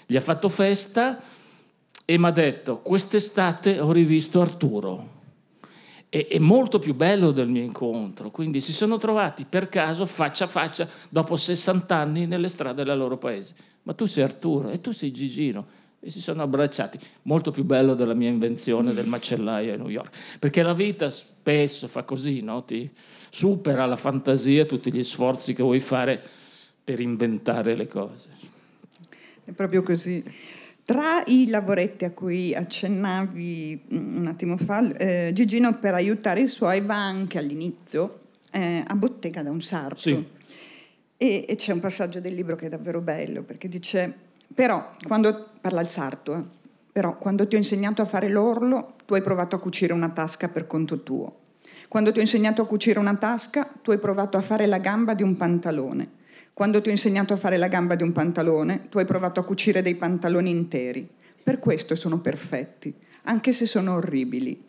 gli 0.06 0.16
ha 0.16 0.22
fatto 0.22 0.48
festa 0.48 1.22
e 2.06 2.18
mi 2.18 2.25
ha 2.28 2.32
detto 2.32 2.78
quest'estate 2.78 3.78
ho 3.78 3.92
rivisto 3.92 4.40
Arturo, 4.40 5.10
è, 6.08 6.28
è 6.28 6.40
molto 6.40 6.80
più 6.80 6.96
bello 6.96 7.32
del 7.32 7.50
mio 7.50 7.64
incontro, 7.64 8.32
quindi 8.32 8.62
si 8.62 8.72
sono 8.72 8.98
trovati 8.98 9.46
per 9.50 9.68
caso 9.68 10.06
faccia 10.06 10.46
a 10.46 10.48
faccia 10.48 10.88
dopo 11.10 11.36
60 11.36 11.94
anni 11.94 12.25
nelle 12.25 12.48
strade 12.48 12.86
del 12.86 12.98
loro 12.98 13.18
paese. 13.18 13.54
Ma 13.84 13.94
tu 13.94 14.06
sei 14.06 14.24
Arturo 14.24 14.70
e 14.70 14.80
tu 14.80 14.94
sei 14.94 15.12
Gigino 15.12 15.84
e 16.05 16.12
si 16.12 16.21
sono 16.21 16.43
abbracciati. 16.43 17.00
Molto 17.24 17.50
più 17.50 17.63
bello 17.63 17.95
della 17.95 18.13
mia 18.13 18.29
invenzione 18.29 18.93
del 18.93 19.07
macellaio 19.07 19.74
a 19.74 19.77
New 19.77 19.89
York. 19.89 20.38
Perché 20.38 20.62
la 20.62 20.75
vita 20.75 21.09
spesso 21.09 21.88
fa 21.88 22.03
così, 22.03 22.41
no? 22.41 22.63
ti 22.63 22.88
supera 23.31 23.88
la 23.88 23.95
fantasia 23.95 24.65
tutti 24.65 24.93
gli 24.93 25.03
sforzi 25.03 25.55
che 25.55 25.63
vuoi 25.63 25.79
fare 25.79 26.21
per 26.83 27.00
inventare 27.00 27.75
le 27.75 27.88
cose. 27.88 28.27
È 29.43 29.51
proprio 29.51 29.81
così. 29.81 30.24
Tra 30.85 31.24
i 31.25 31.47
lavoretti 31.47 32.05
a 32.05 32.12
cui 32.12 32.53
accennavi 32.53 33.81
mm, 33.91 34.17
un 34.17 34.27
attimo 34.27 34.57
fa, 34.57 34.95
eh, 34.95 35.31
Gigino 35.33 35.79
per 35.79 35.95
aiutare 35.95 36.41
i 36.41 36.47
suoi 36.47 36.81
va 36.81 37.03
anche 37.03 37.39
all'inizio 37.39 38.19
eh, 38.51 38.83
a 38.85 38.95
bottega 38.95 39.41
da 39.41 39.50
un 39.50 39.62
sarto. 39.62 39.97
Sì. 39.97 40.24
E, 41.17 41.45
e, 41.47 41.55
c'è 41.55 41.71
un 41.71 41.79
passaggio 41.79 42.19
del 42.19 42.35
libro 42.35 42.55
che 42.55 42.67
è 42.67 42.69
davvero 42.69 43.01
bello, 43.01 43.41
perché 43.41 43.67
dice, 43.67 44.13
però, 44.53 44.95
quando 45.07 45.50
parla 45.65 45.81
il 45.81 45.88
sarto, 45.88 46.36
eh, 46.36 46.43
però 46.91 47.17
quando 47.17 47.48
ti 47.48 47.55
ho 47.55 47.57
insegnato 47.57 48.03
a 48.03 48.05
fare 48.05 48.29
l'orlo, 48.29 48.93
tu 49.03 49.15
hai 49.15 49.24
provato 49.24 49.55
a 49.55 49.60
cucire 49.60 49.93
una 49.93 50.10
tasca 50.10 50.48
per 50.48 50.67
conto 50.67 51.01
tuo. 51.01 51.39
Quando 51.88 52.12
ti 52.12 52.19
ho 52.19 52.22
insegnato 52.22 52.62
a 52.62 52.67
cucire 52.67 53.00
una 53.00 53.15
tasca, 53.15 53.67
tu 53.81 53.89
hai 53.89 53.98
provato 53.98 54.38
a 54.38 54.41
fare 54.41 54.67
la 54.67 54.77
gamba 54.77 55.15
di 55.15 55.24
un 55.24 55.36
pantalone. 55.36 56.07
Quando 56.53 56.81
ti 56.81 56.89
ho 56.89 56.91
insegnato 56.91 57.34
a 57.34 57.38
fare 57.38 57.57
la 57.57 57.67
gamba 57.67 57.95
di 57.95 58.03
un 58.03 58.12
pantalone, 58.12 58.89
tu 58.89 59.00
hai 59.00 59.05
provato 59.05 59.39
a 59.39 59.43
cucire 59.43 59.81
dei 59.81 59.95
pantaloni 59.95 60.51
interi. 60.51 61.10
Per 61.41 61.57
questo 61.57 61.95
sono 61.95 62.19
perfetti, 62.19 62.93
anche 63.24 63.51
se 63.51 63.65
sono 63.65 63.95
orribili. 63.95 64.63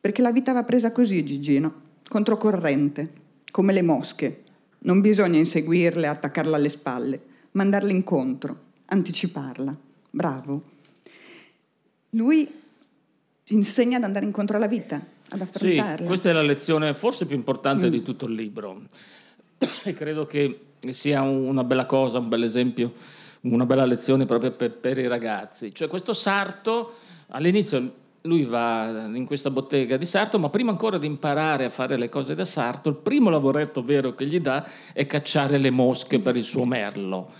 Perché 0.00 0.20
la 0.20 0.32
vita 0.32 0.52
va 0.52 0.64
presa 0.64 0.90
così, 0.90 1.24
Gigino, 1.24 1.74
controcorrente, 2.08 3.08
come 3.52 3.72
le 3.72 3.82
mosche. 3.82 4.42
Non 4.80 5.00
bisogna 5.00 5.38
inseguirle, 5.38 6.08
attaccarla 6.08 6.56
alle 6.56 6.70
spalle, 6.70 7.20
mandarle 7.52 7.92
incontro, 7.92 8.58
anticiparla. 8.86 9.88
Bravo. 10.10 10.62
Lui 12.10 12.48
insegna 13.50 13.96
ad 13.96 14.04
andare 14.04 14.24
incontro 14.24 14.56
alla 14.56 14.66
vita, 14.66 15.00
ad 15.28 15.40
affrontarla. 15.40 15.96
Sì, 15.96 16.04
questa 16.04 16.30
è 16.30 16.32
la 16.32 16.42
lezione 16.42 16.94
forse 16.94 17.26
più 17.26 17.36
importante 17.36 17.88
mm. 17.88 17.90
di 17.90 18.02
tutto 18.02 18.26
il 18.26 18.34
libro. 18.34 18.82
E 19.84 19.92
credo 19.92 20.24
che 20.26 20.58
sia 20.90 21.20
una 21.20 21.64
bella 21.64 21.84
cosa, 21.84 22.18
un 22.18 22.28
bel 22.28 22.42
esempio, 22.42 22.92
una 23.42 23.66
bella 23.66 23.84
lezione 23.84 24.24
proprio 24.24 24.52
per, 24.52 24.72
per 24.72 24.98
i 24.98 25.06
ragazzi. 25.06 25.74
Cioè 25.74 25.88
questo 25.88 26.14
sarto, 26.14 26.94
all'inizio 27.28 27.92
lui 28.22 28.44
va 28.44 29.08
in 29.12 29.24
questa 29.24 29.50
bottega 29.50 29.96
di 29.96 30.04
sarto, 30.04 30.38
ma 30.38 30.48
prima 30.48 30.70
ancora 30.70 30.98
di 30.98 31.06
imparare 31.06 31.64
a 31.64 31.70
fare 31.70 31.96
le 31.96 32.08
cose 32.08 32.34
da 32.34 32.44
sarto, 32.44 32.88
il 32.88 32.96
primo 32.96 33.30
lavoretto 33.30 33.82
vero 33.82 34.14
che 34.14 34.26
gli 34.26 34.40
dà 34.40 34.66
è 34.92 35.06
cacciare 35.06 35.58
le 35.58 35.70
mosche 35.70 36.18
per 36.18 36.36
il 36.36 36.42
suo 36.42 36.64
merlo. 36.64 37.30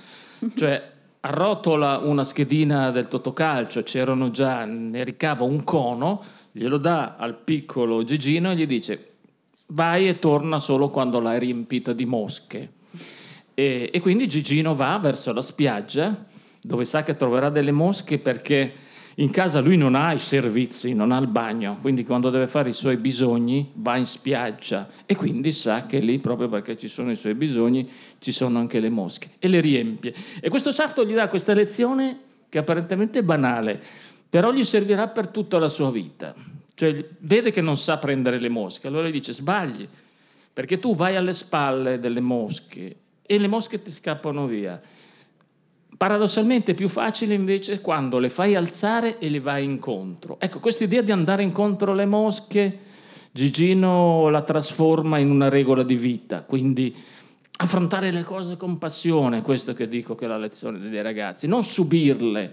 Cioè 0.55 0.99
arrotola 1.21 1.99
una 1.99 2.25
schedina 2.25 2.91
del 2.91 3.09
totocalcio, 3.09 3.83
c'erano 3.83 4.31
già, 4.31 4.65
ne 4.65 5.05
ricava 5.05 5.45
un 5.45 5.65
cono, 5.65 6.23
glielo 6.53 6.79
dà 6.79 7.17
al 7.17 7.37
piccolo 7.37 8.03
Gigino 8.05 8.50
e 8.50 8.57
gli 8.57 8.67
dice 8.67 9.11
vai 9.73 10.09
e 10.09 10.19
torna 10.19 10.59
solo 10.59 10.89
quando 10.89 11.21
l'hai 11.21 11.39
riempita 11.39 11.93
di 11.93 12.07
mosche. 12.07 12.73
E, 13.55 13.91
e 13.93 14.00
quindi 14.00 14.29
Gigino 14.29 14.75
va 14.75 14.99
verso 14.99 15.33
la 15.33 15.43
spiaggia 15.43 16.27
dove 16.62 16.85
sa 16.85 17.03
che 17.03 17.17
troverà 17.17 17.50
delle 17.50 17.73
mosche 17.73 18.19
perché 18.19 18.73
in 19.17 19.31
casa 19.31 19.61
lui 19.61 19.76
non 19.76 19.95
ha 19.95 20.12
i 20.12 20.19
servizi, 20.19 20.95
non 20.95 21.12
ha 21.12 21.19
il 21.19 21.26
bagno, 21.26 21.79
quindi 21.81 22.05
quando 22.05 22.31
deve 22.31 22.47
fare 22.47 22.69
i 22.69 22.73
suoi 22.73 22.97
bisogni 22.97 23.71
va 23.75 23.97
in 23.97 24.07
spiaggia 24.07 24.88
e 25.05 25.17
quindi 25.17 25.52
sa 25.52 25.87
che 25.87 25.99
lì, 25.99 26.19
proprio 26.19 26.49
perché 26.49 26.79
ci 26.79 26.88
sono 26.88 27.11
i 27.11 27.17
suoi 27.17 27.35
bisogni, 27.35 27.88
ci 28.19 28.33
sono 28.33 28.59
anche 28.59 28.81
le 28.81 28.88
mosche 28.88 29.31
e 29.38 29.49
le 29.49 29.61
riempie. 29.61 30.14
E 30.40 30.49
questo 30.49 30.73
sarto 30.73 31.05
gli 31.05 31.14
dà 31.14 31.29
questa 31.29 31.52
lezione 31.55 32.19
che 32.49 32.59
apparentemente 32.59 33.19
è 33.19 33.23
banale, 33.23 33.81
però 34.29 34.52
gli 34.52 34.64
servirà 34.64 35.09
per 35.09 35.29
tutta 35.29 35.59
la 35.59 35.69
sua 35.69 35.90
vita. 35.90 36.35
Cioè 36.75 37.09
vede 37.19 37.50
che 37.50 37.61
non 37.61 37.76
sa 37.76 37.99
prendere 37.99 38.38
le 38.38 38.49
mosche, 38.49 38.87
allora 38.87 39.09
gli 39.09 39.12
dice 39.12 39.33
sbagli, 39.33 39.87
perché 40.52 40.79
tu 40.79 40.95
vai 40.95 41.17
alle 41.17 41.33
spalle 41.33 41.99
delle 41.99 42.21
mosche 42.21 42.97
e 43.23 43.38
le 43.38 43.49
mosche 43.49 43.83
ti 43.83 43.90
scappano 43.90 44.47
via. 44.47 44.81
Paradossalmente 46.00 46.73
è 46.73 46.75
più 46.75 46.88
facile 46.88 47.35
invece 47.35 47.83
quando 47.83 48.19
le 48.19 48.30
fai 48.30 48.54
alzare 48.54 49.19
e 49.19 49.28
le 49.28 49.38
vai 49.38 49.64
incontro. 49.64 50.40
Ecco, 50.40 50.59
questa 50.59 50.85
idea 50.85 51.02
di 51.02 51.12
andare 51.12 51.42
incontro 51.42 51.92
alle 51.92 52.07
mosche, 52.07 52.78
Gigino 53.30 54.30
la 54.30 54.40
trasforma 54.40 55.19
in 55.19 55.30
una 55.30 55.50
regola 55.50 55.83
di 55.83 55.97
vita, 55.97 56.42
quindi 56.45 56.97
affrontare 57.59 58.12
le 58.12 58.25
cose 58.25 58.57
con 58.57 58.78
passione, 58.78 59.42
questo 59.42 59.75
che 59.75 59.90
dico 59.90 60.14
che 60.14 60.25
è 60.25 60.28
la 60.28 60.38
lezione 60.38 60.78
dei 60.78 61.02
ragazzi, 61.02 61.47
non 61.47 61.64
subirle, 61.64 62.50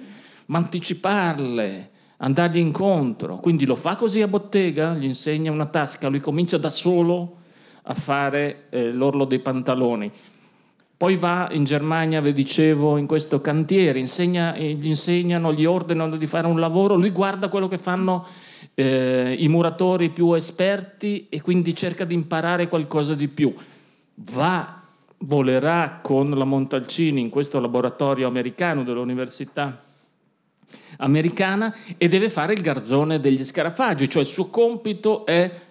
ma 0.48 0.58
anticiparle, 0.58 1.92
andargli 2.18 2.58
incontro. 2.58 3.38
Quindi 3.38 3.66
lo 3.66 3.76
fa 3.78 3.96
così 3.96 4.22
a 4.22 4.28
bottega, 4.28 4.94
gli 4.94 5.06
insegna 5.06 5.54
una 5.54 5.68
tasca, 5.68 6.10
lui 6.10 6.20
comincia 6.20 6.58
da 6.58 6.70
solo 6.70 7.38
a 7.84 7.94
fare 7.94 8.66
eh, 8.72 8.92
l'orlo 8.92 9.24
dei 9.24 9.40
pantaloni 9.40 10.12
poi 10.98 11.16
va 11.16 11.48
in 11.52 11.64
Germania, 11.64 12.22
vi 12.22 12.34
dicevo, 12.34 12.98
in 12.98 13.06
questo 13.06 13.40
cantiere, 13.40 14.00
insegna, 14.00 14.58
gli 14.58 14.88
insegnano, 14.88 15.54
gli 15.54 15.64
ordinano 15.64 16.18
di 16.18 16.26
fare 16.26 16.48
un 16.48 16.60
lavoro, 16.60 16.96
lui 16.96 17.12
guarda 17.12 17.50
quello 17.50 17.68
che 17.68 17.78
fanno 17.78 18.26
eh, 18.74 19.36
i 19.38 19.48
muratori 19.48 20.10
più 20.10 20.34
esperti 20.34 21.28
e 21.30 21.40
quindi 21.40 21.76
cerca 21.76 22.04
di 22.04 22.16
imparare 22.16 22.68
qualcosa 22.68 23.14
di 23.14 23.28
più. 23.28 23.54
Va, 24.16 24.82
volerà 25.20 26.00
con 26.02 26.32
la 26.32 26.46
Montalcini 26.46 27.22
in 27.22 27.30
questo 27.30 27.60
laboratorio 27.60 28.28
americano 28.28 28.84
dell'università 28.84 29.84
americana 30.98 31.76
e 31.96 32.08
deve 32.08 32.30
fare 32.32 32.54
il 32.54 32.62
garzone 32.62 33.20
degli 33.20 33.44
scarafaggi, 33.46 34.10
cioè 34.10 34.24
il 34.24 34.28
suo 34.28 34.50
compito 34.50 35.28
è 35.28 35.66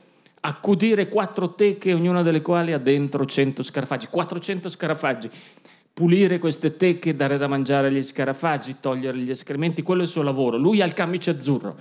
accudire 0.47 1.09
quattro 1.09 1.55
teche, 1.55 1.93
ognuna 1.93 2.23
delle 2.23 2.41
quali 2.41 2.73
ha 2.73 2.79
dentro 2.79 3.27
100 3.27 3.65
scarafaggi, 3.65 4.07
400 4.09 4.69
scarafaggi, 4.69 5.29
pulire 5.93 6.39
queste 6.39 6.77
teche, 6.77 7.17
dare 7.17 7.37
da 7.37 7.49
mangiare 7.49 7.89
agli 7.89 8.03
scarafaggi, 8.03 8.77
togliere 8.79 9.19
gli 9.19 9.31
escrementi, 9.31 9.83
quello 9.83 10.03
è 10.03 10.05
il 10.05 10.11
suo 10.11 10.23
lavoro. 10.23 10.57
Lui 10.57 10.81
ha 10.81 10.85
il 10.85 10.93
camice 10.93 11.31
azzurro, 11.31 11.77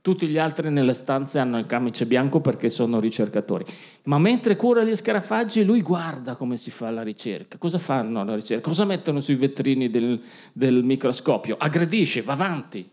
tutti 0.00 0.28
gli 0.28 0.38
altri 0.38 0.70
nelle 0.70 0.92
stanze 0.92 1.40
hanno 1.40 1.58
il 1.58 1.66
camice 1.66 2.06
bianco 2.06 2.40
perché 2.40 2.68
sono 2.68 3.00
ricercatori. 3.00 3.64
Ma 4.04 4.18
mentre 4.18 4.54
cura 4.54 4.84
gli 4.84 4.94
scarafaggi, 4.94 5.64
lui 5.64 5.82
guarda 5.82 6.36
come 6.36 6.56
si 6.56 6.70
fa 6.70 6.90
la 6.90 7.02
ricerca. 7.02 7.58
Cosa 7.58 7.78
fanno 7.78 8.22
la 8.22 8.36
ricerca? 8.36 8.68
Cosa 8.68 8.84
mettono 8.84 9.20
sui 9.20 9.34
vetrini 9.34 9.90
del, 9.90 10.22
del 10.52 10.84
microscopio? 10.84 11.56
Aggredisce, 11.58 12.22
va 12.22 12.34
avanti 12.34 12.88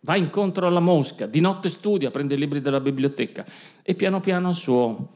va 0.00 0.16
incontro 0.16 0.66
alla 0.66 0.80
mosca, 0.80 1.26
di 1.26 1.40
notte 1.40 1.68
studia, 1.68 2.10
prende 2.10 2.34
i 2.34 2.38
libri 2.38 2.60
della 2.60 2.80
biblioteca 2.80 3.44
e 3.82 3.94
piano 3.94 4.20
piano 4.20 4.50
il 4.50 4.54
suo, 4.54 5.08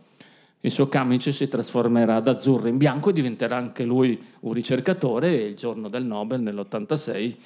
il 0.60 0.70
suo 0.70 0.88
camice 0.88 1.32
si 1.32 1.48
trasformerà 1.48 2.20
da 2.20 2.32
azzurro 2.32 2.68
in 2.68 2.76
bianco 2.76 3.10
e 3.10 3.12
diventerà 3.12 3.56
anche 3.56 3.84
lui 3.84 4.20
un 4.40 4.52
ricercatore 4.52 5.40
e 5.40 5.46
il 5.48 5.56
giorno 5.56 5.88
del 5.88 6.04
Nobel 6.04 6.40
nell'86 6.40 7.36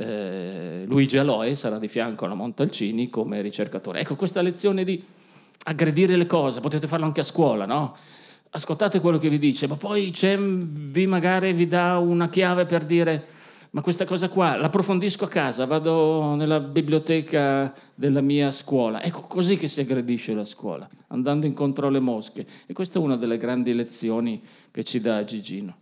eh, 0.00 0.84
Luigi 0.86 1.18
Aloe 1.18 1.56
sarà 1.56 1.78
di 1.78 1.88
fianco 1.88 2.24
alla 2.24 2.34
Montalcini 2.34 3.10
come 3.10 3.40
ricercatore. 3.40 3.98
Ecco, 4.00 4.14
questa 4.14 4.42
lezione 4.42 4.84
di 4.84 5.02
aggredire 5.64 6.14
le 6.14 6.26
cose, 6.26 6.60
potete 6.60 6.86
farlo 6.86 7.04
anche 7.04 7.20
a 7.20 7.24
scuola, 7.24 7.66
no? 7.66 7.96
Ascoltate 8.50 9.00
quello 9.00 9.18
che 9.18 9.28
vi 9.28 9.38
dice, 9.38 9.66
ma 9.66 9.76
poi 9.76 10.12
vi 10.12 11.06
magari 11.06 11.52
vi 11.52 11.66
dà 11.66 11.98
una 11.98 12.28
chiave 12.28 12.64
per 12.64 12.84
dire 12.84 13.26
ma 13.70 13.82
questa 13.82 14.04
cosa 14.04 14.28
qua 14.28 14.56
l'approfondisco 14.56 15.24
a 15.24 15.28
casa, 15.28 15.66
vado 15.66 16.34
nella 16.34 16.60
biblioteca 16.60 17.74
della 17.94 18.20
mia 18.20 18.50
scuola. 18.50 19.02
Ecco 19.02 19.22
così 19.22 19.56
che 19.56 19.68
si 19.68 19.80
aggredisce 19.80 20.32
la 20.32 20.44
scuola, 20.44 20.88
andando 21.08 21.46
incontro 21.46 21.88
alle 21.88 22.00
mosche. 22.00 22.46
E 22.66 22.72
questa 22.72 22.98
è 22.98 23.02
una 23.02 23.16
delle 23.16 23.36
grandi 23.36 23.74
lezioni 23.74 24.42
che 24.70 24.84
ci 24.84 25.00
dà 25.00 25.22
Gigino. 25.24 25.76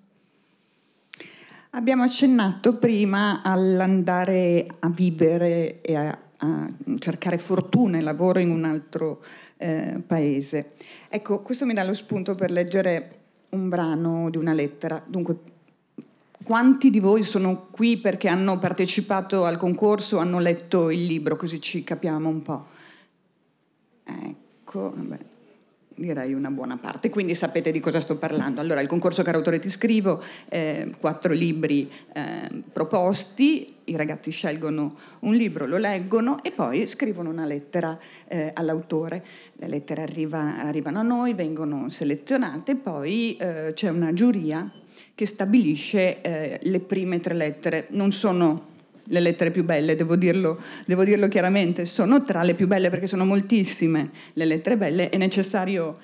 Abbiamo 1.70 2.02
accennato 2.02 2.76
prima 2.76 3.42
all'andare 3.42 4.66
a 4.78 4.88
vivere 4.88 5.80
e 5.82 5.94
a, 5.94 6.18
a 6.38 6.68
cercare 6.98 7.38
fortuna 7.38 7.98
e 7.98 8.00
lavoro 8.00 8.38
in 8.38 8.50
un 8.50 8.64
altro 8.64 9.22
eh, 9.58 10.00
paese. 10.04 10.70
Ecco, 11.08 11.42
questo 11.42 11.66
mi 11.66 11.74
dà 11.74 11.84
lo 11.84 11.94
spunto 11.94 12.34
per 12.34 12.50
leggere 12.50 13.10
un 13.50 13.68
brano 13.68 14.30
di 14.30 14.38
una 14.38 14.54
lettera. 14.54 15.02
Dunque, 15.06 15.36
quanti 16.46 16.90
di 16.90 17.00
voi 17.00 17.24
sono 17.24 17.66
qui 17.72 17.98
perché 17.98 18.28
hanno 18.28 18.56
partecipato 18.58 19.44
al 19.44 19.56
concorso, 19.56 20.18
hanno 20.18 20.38
letto 20.38 20.90
il 20.90 21.04
libro, 21.04 21.34
così 21.34 21.60
ci 21.60 21.82
capiamo 21.82 22.28
un 22.28 22.42
po'? 22.42 22.66
Ecco, 24.04 24.92
vabbè 24.94 25.18
direi 25.96 26.34
una 26.34 26.50
buona 26.50 26.76
parte, 26.76 27.10
quindi 27.10 27.34
sapete 27.34 27.70
di 27.70 27.80
cosa 27.80 28.00
sto 28.00 28.16
parlando. 28.16 28.60
Allora, 28.60 28.80
il 28.80 28.86
concorso 28.86 29.22
Caro 29.22 29.38
Autore 29.38 29.58
Ti 29.58 29.70
Scrivo, 29.70 30.22
eh, 30.48 30.92
quattro 31.00 31.32
libri 31.32 31.90
eh, 32.12 32.62
proposti, 32.72 33.74
i 33.84 33.96
ragazzi 33.96 34.30
scelgono 34.30 34.94
un 35.20 35.34
libro, 35.34 35.66
lo 35.66 35.78
leggono 35.78 36.42
e 36.42 36.50
poi 36.50 36.86
scrivono 36.86 37.30
una 37.30 37.46
lettera 37.46 37.98
eh, 38.28 38.50
all'autore. 38.54 39.24
Le 39.54 39.68
lettere 39.68 40.02
arriva, 40.02 40.58
arrivano 40.58 40.98
a 40.98 41.02
noi, 41.02 41.34
vengono 41.34 41.88
selezionate, 41.88 42.76
poi 42.76 43.36
eh, 43.36 43.72
c'è 43.74 43.88
una 43.88 44.12
giuria 44.12 44.70
che 45.14 45.26
stabilisce 45.26 46.20
eh, 46.20 46.58
le 46.62 46.80
prime 46.80 47.20
tre 47.20 47.34
lettere. 47.34 47.86
Non 47.90 48.12
sono 48.12 48.74
le 49.06 49.20
lettere 49.20 49.50
più 49.50 49.64
belle, 49.64 49.96
devo 49.96 50.16
dirlo, 50.16 50.58
devo 50.84 51.04
dirlo, 51.04 51.28
chiaramente, 51.28 51.84
sono 51.84 52.24
tra 52.24 52.42
le 52.42 52.54
più 52.54 52.66
belle 52.66 52.90
perché 52.90 53.06
sono 53.06 53.24
moltissime 53.24 54.10
le 54.34 54.44
lettere 54.44 54.76
belle, 54.76 55.08
è 55.08 55.16
necessario 55.16 55.98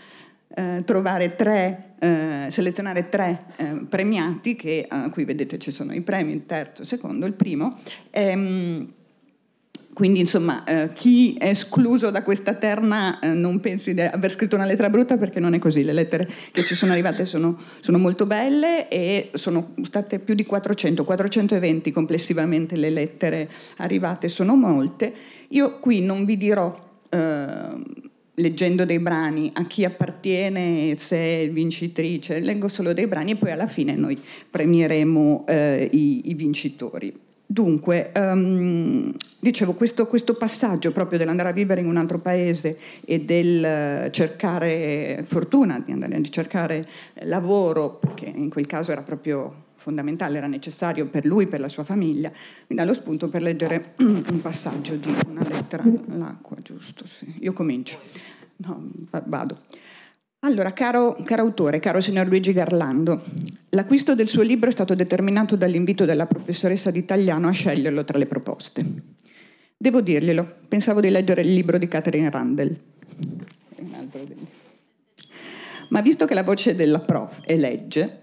eh, 0.55 0.83
trovare 0.85 1.35
tre, 1.35 1.95
eh, 1.99 2.47
selezionare 2.49 3.09
tre 3.09 3.45
eh, 3.57 3.65
premiati, 3.89 4.55
che 4.55 4.89
qui 5.11 5.25
vedete 5.25 5.59
ci 5.59 5.71
sono 5.71 5.93
i 5.93 6.03
premi, 6.03 6.33
il 6.33 6.47
terzo, 6.47 6.83
il 6.83 6.89
secondo, 6.89 7.27
il 7.27 7.35
primo. 7.35 7.79
Ehm, 8.11 8.93
quindi, 9.93 10.21
insomma, 10.21 10.65
eh, 10.65 10.93
chi 10.95 11.35
è 11.35 11.49
escluso 11.49 12.09
da 12.11 12.23
questa 12.23 12.55
terna 12.55 13.21
eh, 13.21 13.29
non 13.29 13.61
pensi 13.61 13.93
di 13.93 14.01
aver 14.01 14.31
scritto 14.31 14.55
una 14.55 14.65
lettera 14.65 14.89
brutta 14.89 15.19
perché 15.19 15.39
non 15.39 15.53
è 15.53 15.59
così. 15.59 15.85
Le 15.85 15.93
lettere 15.93 16.27
che 16.51 16.65
ci 16.65 16.75
sono 16.75 16.93
arrivate 16.93 17.27
sono, 17.27 17.59
sono 17.81 17.99
molto 17.99 18.25
belle 18.25 18.89
e 18.89 19.31
sono 19.35 19.75
state 19.83 20.19
più 20.19 20.35
di 20.35 20.47
400, 20.47 21.05
420 21.05 21.91
complessivamente 21.93 22.75
le 22.77 22.89
lettere 22.89 23.51
arrivate, 23.77 24.29
sono 24.29 24.57
molte. 24.57 25.13
Io 25.49 25.79
qui 25.79 26.01
non 26.01 26.25
vi 26.25 26.39
dirò, 26.39 26.75
eh, 27.11 27.69
leggendo 28.35 28.87
dei 28.87 28.99
brani, 28.99 29.51
a 29.53 29.67
chi 29.67 29.85
appartiene, 29.85 30.95
se 30.97 31.43
è 31.43 31.51
vincitrice, 31.51 32.41
leggo 32.41 32.69
solo 32.69 32.95
dei 32.95 33.07
brani 33.07 33.33
e 33.33 33.37
poi 33.37 33.51
alla 33.51 33.67
fine 33.67 33.95
noi 33.95 34.19
premieremo 34.49 35.45
eh, 35.47 35.87
i, 35.93 36.31
i 36.31 36.35
vincitori. 36.35 37.31
Dunque, 37.53 38.13
um, 38.17 39.13
dicevo, 39.39 39.75
questo, 39.75 40.07
questo, 40.07 40.33
passaggio 40.37 40.91
proprio 40.91 41.19
dell'andare 41.19 41.51
a 41.51 41.53
vivere 41.53 41.83
in 41.83 41.87
un 41.87 41.99
altro 41.99 42.19
paese 42.19 42.79
e 43.05 43.21
del 43.21 44.09
cercare 44.11 45.23
fortuna, 45.27 45.79
di 45.79 45.93
andare 45.93 46.17
a 46.17 46.23
cercare 46.23 46.89
lavoro, 47.25 47.97
perché 47.97 48.25
in 48.25 48.49
quel 48.49 48.65
caso 48.65 48.91
era 48.93 49.03
proprio 49.03 49.65
fondamentale, 49.77 50.39
era 50.39 50.47
necessario 50.47 51.09
per 51.09 51.27
lui, 51.27 51.47
per 51.47 51.61
la 51.61 51.69
sua 51.69 51.85
famiglia, 51.85 52.33
mi 52.69 52.75
dà 52.75 52.85
lo 52.85 52.95
spunto 52.95 53.29
per 53.29 53.43
leggere 53.43 53.93
un 54.01 54.41
passaggio 54.41 54.97
di 54.97 55.15
una 55.29 55.47
lettera 55.47 55.83
all'acqua, 55.83 56.57
giusto? 56.63 57.07
Sì. 57.07 57.35
Io 57.41 57.53
comincio. 57.53 57.99
No, 58.57 58.89
vado. 59.27 59.59
Allora, 60.45 60.73
caro, 60.73 61.17
caro, 61.23 61.43
autore, 61.43 61.79
caro 61.79 62.01
signor 62.01 62.27
Luigi 62.27 62.53
Garlando, 62.53 63.23
l'acquisto 63.69 64.17
del 64.17 64.27
suo 64.27 64.43
libro 64.43 64.69
è 64.69 64.73
stato 64.73 64.97
determinato 64.97 65.55
dall'invito 65.55 66.05
della 66.05 66.27
professoressa 66.27 66.91
di 66.91 66.99
italiano 66.99 67.47
a 67.47 67.53
sceglierlo 67.53 68.03
tra 68.03 68.19
le 68.19 68.27
proposte. 68.27 68.85
Devo 69.77 70.01
dirglielo, 70.01 70.57
pensavo 70.67 70.99
di 70.99 71.11
leggere 71.11 71.43
il 71.43 71.55
libro 71.55 71.79
di 71.79 71.87
Catherine 71.87 72.29
Randall. 72.29 72.77
Ma 75.91 76.01
visto 76.01 76.25
che 76.25 76.35
la 76.35 76.43
voce 76.43 76.75
della 76.75 76.99
prof 76.99 77.45
è 77.45 77.57
legge, 77.57 78.23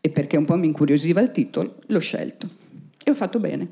e 0.00 0.08
perché 0.08 0.38
un 0.38 0.46
po' 0.46 0.56
mi 0.56 0.68
incuriosiva 0.68 1.20
il 1.20 1.30
titolo, 1.30 1.76
l'ho 1.88 2.00
scelto. 2.00 2.48
E 3.04 3.10
ho 3.10 3.14
fatto 3.14 3.38
bene. 3.38 3.68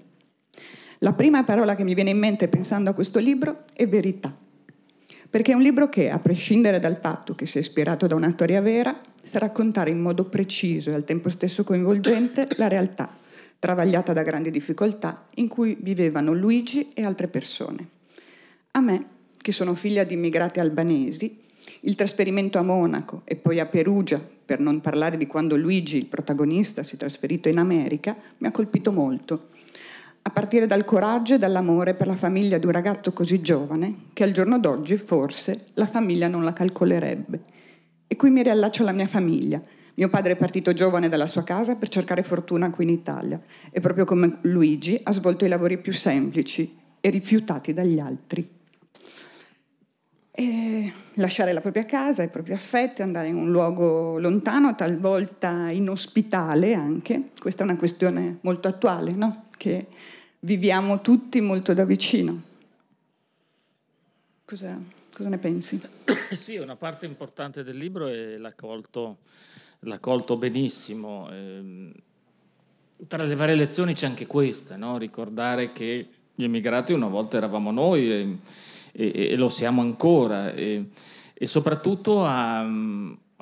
La 0.99 1.15
prima 1.15 1.43
parola 1.43 1.75
che 1.75 1.85
mi 1.85 1.95
viene 1.95 2.11
in 2.11 2.19
mente 2.19 2.49
pensando 2.49 2.91
a 2.91 2.95
questo 2.95 3.19
libro 3.19 3.65
è 3.73 3.89
verità 3.89 4.31
perché 5.33 5.53
è 5.53 5.55
un 5.55 5.63
libro 5.63 5.89
che, 5.89 6.11
a 6.11 6.19
prescindere 6.19 6.79
dal 6.79 6.99
fatto 7.01 7.35
che 7.35 7.47
sia 7.47 7.61
ispirato 7.61 8.07
da 8.07 8.15
una 8.15 8.29
storia 8.29 8.61
vera, 8.61 8.95
sa 9.23 9.39
raccontare 9.39 9.89
in 9.89 9.99
modo 9.99 10.27
preciso 10.27 10.91
e 10.91 10.93
al 10.93 11.05
tempo 11.05 11.31
stesso 11.31 11.65
coinvolgente 11.65 12.49
la 12.59 12.69
realtà, 12.69 13.17
travagliata 13.59 14.13
da 14.13 14.21
grandi 14.21 14.51
difficoltà, 14.51 15.25
in 15.37 15.49
cui 15.49 15.75
vivevano 15.81 16.35
Luigi 16.35 16.91
e 16.93 17.03
altre 17.03 17.29
persone. 17.29 17.89
A 18.73 18.81
me, 18.81 19.07
che 19.39 19.53
sono 19.53 19.73
figlia 19.75 20.05
di 20.05 20.13
immigrati 20.13 20.61
albanesi, 20.61 21.41
il 21.81 21.95
trasferimento 21.95 22.59
a 22.59 22.63
Monaco 22.63 23.23
e 23.25 23.37
poi 23.37 23.59
a 23.59 23.65
Perugia, 23.65 24.21
per 24.45 24.61
non 24.61 24.83
parlare 24.83 25.17
di 25.17 25.27
quando 25.27 25.57
Luigi, 25.57 25.97
il 25.97 26.07
protagonista, 26.09 26.83
si 26.83 26.97
è 26.97 26.99
trasferito 26.99 27.49
in 27.49 27.57
America, 27.57 28.15
mi 28.37 28.49
ha 28.49 28.51
colpito 28.51 28.93
molto 28.93 29.47
a 30.23 30.31
partire 30.31 30.67
dal 30.67 30.85
coraggio 30.85 31.35
e 31.35 31.39
dall'amore 31.39 31.95
per 31.95 32.07
la 32.07 32.15
famiglia 32.15 32.59
di 32.59 32.67
un 32.67 32.73
ragazzo 32.73 33.13
così 33.13 33.41
giovane 33.41 34.07
che 34.13 34.23
al 34.23 34.31
giorno 34.33 34.59
d'oggi 34.59 34.97
forse 34.97 35.67
la 35.75 35.87
famiglia 35.87 36.29
non 36.29 36.45
la 36.45 36.53
calcolerebbe. 36.53 37.41
E 38.07 38.17
qui 38.17 38.31
mi 38.31 38.43
riallaccio 38.43 38.83
alla 38.83 38.93
mia 38.93 39.09
famiglia. 39.09 39.61
Mio 39.95 40.09
padre 40.09 40.33
è 40.33 40.37
partito 40.37 40.73
giovane 40.73 41.09
dalla 41.09 41.27
sua 41.27 41.43
casa 41.43 41.75
per 41.75 41.89
cercare 41.89 42.23
fortuna 42.23 42.71
qui 42.71 42.85
in 42.85 42.91
Italia 42.91 43.41
e 43.71 43.81
proprio 43.81 44.05
come 44.05 44.39
Luigi 44.43 44.99
ha 45.03 45.13
svolto 45.13 45.45
i 45.45 45.49
lavori 45.49 45.79
più 45.79 45.93
semplici 45.93 46.79
e 47.01 47.11
rifiutati 47.11 47.75
dagli 47.75 47.99
altri. 47.99 48.49
E 50.31 50.93
lasciare 51.15 51.53
la 51.53 51.61
propria 51.61 51.85
casa, 51.85 52.23
i 52.23 52.29
propri 52.29 52.55
affetti, 52.55 53.03
andare 53.03 53.29
in 53.29 53.37
un 53.37 53.51
luogo 53.51 54.19
lontano, 54.19 54.75
talvolta 54.75 55.69
inospitale 55.71 56.73
anche, 56.73 57.25
questa 57.39 57.63
è 57.63 57.67
una 57.67 57.77
questione 57.77 58.39
molto 58.41 58.69
attuale, 58.69 59.13
no? 59.13 59.49
Che 59.63 59.87
viviamo 60.41 61.01
tutti 61.03 61.41
molto 61.41 61.73
da 61.73 61.85
vicino. 61.85 62.43
Cosa, 64.45 64.77
cosa 65.15 65.29
ne 65.29 65.39
pensi? 65.39 65.81
Sì, 66.33 66.57
una 66.57 66.75
parte 66.75 67.07
importante 67.07 67.63
del 67.63 67.77
libro 67.77 68.09
e 68.09 68.39
l'ha 68.39 68.55
colto, 68.55 69.19
l'ha 69.81 69.99
colto 70.01 70.37
benissimo. 70.37 71.29
Ehm, 71.31 71.93
tra 73.07 73.23
le 73.23 73.37
varie 73.37 73.55
lezioni 73.55 73.95
c'è 73.95 74.07
anche 74.07 74.27
questa, 74.27 74.77
no? 74.77 74.99
ricordare 74.99 75.73
che 75.73 76.09
gli 76.35 76.43
immigrati 76.43 76.93
una 76.93 77.07
volta 77.07 77.37
eravamo 77.37 77.71
noi 77.71 78.11
e, 78.11 78.39
e, 78.91 79.29
e 79.31 79.37
lo 79.37 79.49
siamo 79.49 79.81
ancora 79.83 80.55
e, 80.55 80.89
e 81.35 81.47
soprattutto 81.47 82.25
a, 82.25 82.67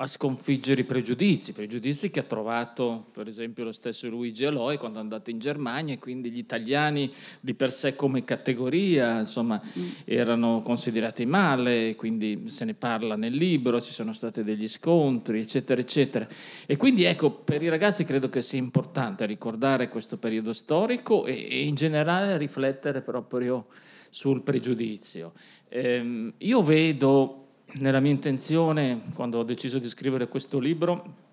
a 0.01 0.07
sconfiggere 0.07 0.81
i 0.81 0.83
pregiudizi, 0.83 1.53
pregiudizi 1.53 2.09
che 2.09 2.21
ha 2.21 2.23
trovato 2.23 3.05
per 3.11 3.27
esempio 3.27 3.63
lo 3.63 3.71
stesso 3.71 4.09
Luigi 4.09 4.45
Aloy 4.45 4.77
quando 4.77 4.97
è 4.97 5.01
andato 5.01 5.29
in 5.29 5.37
Germania 5.37 5.93
e 5.93 5.99
quindi 5.99 6.31
gli 6.31 6.39
italiani 6.39 7.13
di 7.39 7.53
per 7.53 7.71
sé 7.71 7.95
come 7.95 8.23
categoria 8.23 9.19
insomma, 9.19 9.61
mm. 9.61 9.89
erano 10.05 10.61
considerati 10.63 11.27
male, 11.27 11.95
quindi 11.95 12.45
se 12.47 12.65
ne 12.65 12.73
parla 12.73 13.15
nel 13.15 13.35
libro, 13.35 13.79
ci 13.79 13.91
sono 13.91 14.11
stati 14.11 14.43
degli 14.43 14.67
scontri 14.67 15.39
eccetera 15.39 15.79
eccetera 15.79 16.27
e 16.65 16.75
quindi 16.77 17.03
ecco 17.03 17.29
per 17.29 17.61
i 17.61 17.69
ragazzi 17.69 18.03
credo 18.03 18.27
che 18.27 18.41
sia 18.41 18.57
importante 18.57 19.27
ricordare 19.27 19.87
questo 19.87 20.17
periodo 20.17 20.51
storico 20.51 21.25
e, 21.25 21.47
e 21.47 21.65
in 21.67 21.75
generale 21.75 22.37
riflettere 22.37 23.01
proprio 23.01 23.67
sul 24.09 24.41
pregiudizio. 24.41 25.33
Eh, 25.69 26.33
io 26.37 26.63
vedo 26.63 27.41
nella 27.73 27.99
mia 27.99 28.11
intenzione, 28.11 29.01
quando 29.13 29.39
ho 29.39 29.43
deciso 29.43 29.79
di 29.79 29.87
scrivere 29.87 30.27
questo 30.27 30.59
libro, 30.59 31.29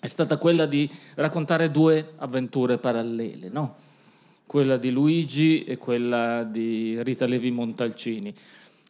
è 0.00 0.06
stata 0.06 0.36
quella 0.36 0.66
di 0.66 0.90
raccontare 1.14 1.70
due 1.70 2.14
avventure 2.16 2.78
parallele, 2.78 3.48
no? 3.48 3.76
quella 4.46 4.76
di 4.76 4.90
Luigi 4.90 5.64
e 5.64 5.78
quella 5.78 6.42
di 6.42 7.02
Rita 7.02 7.26
Levi 7.26 7.50
Montalcini. 7.50 8.34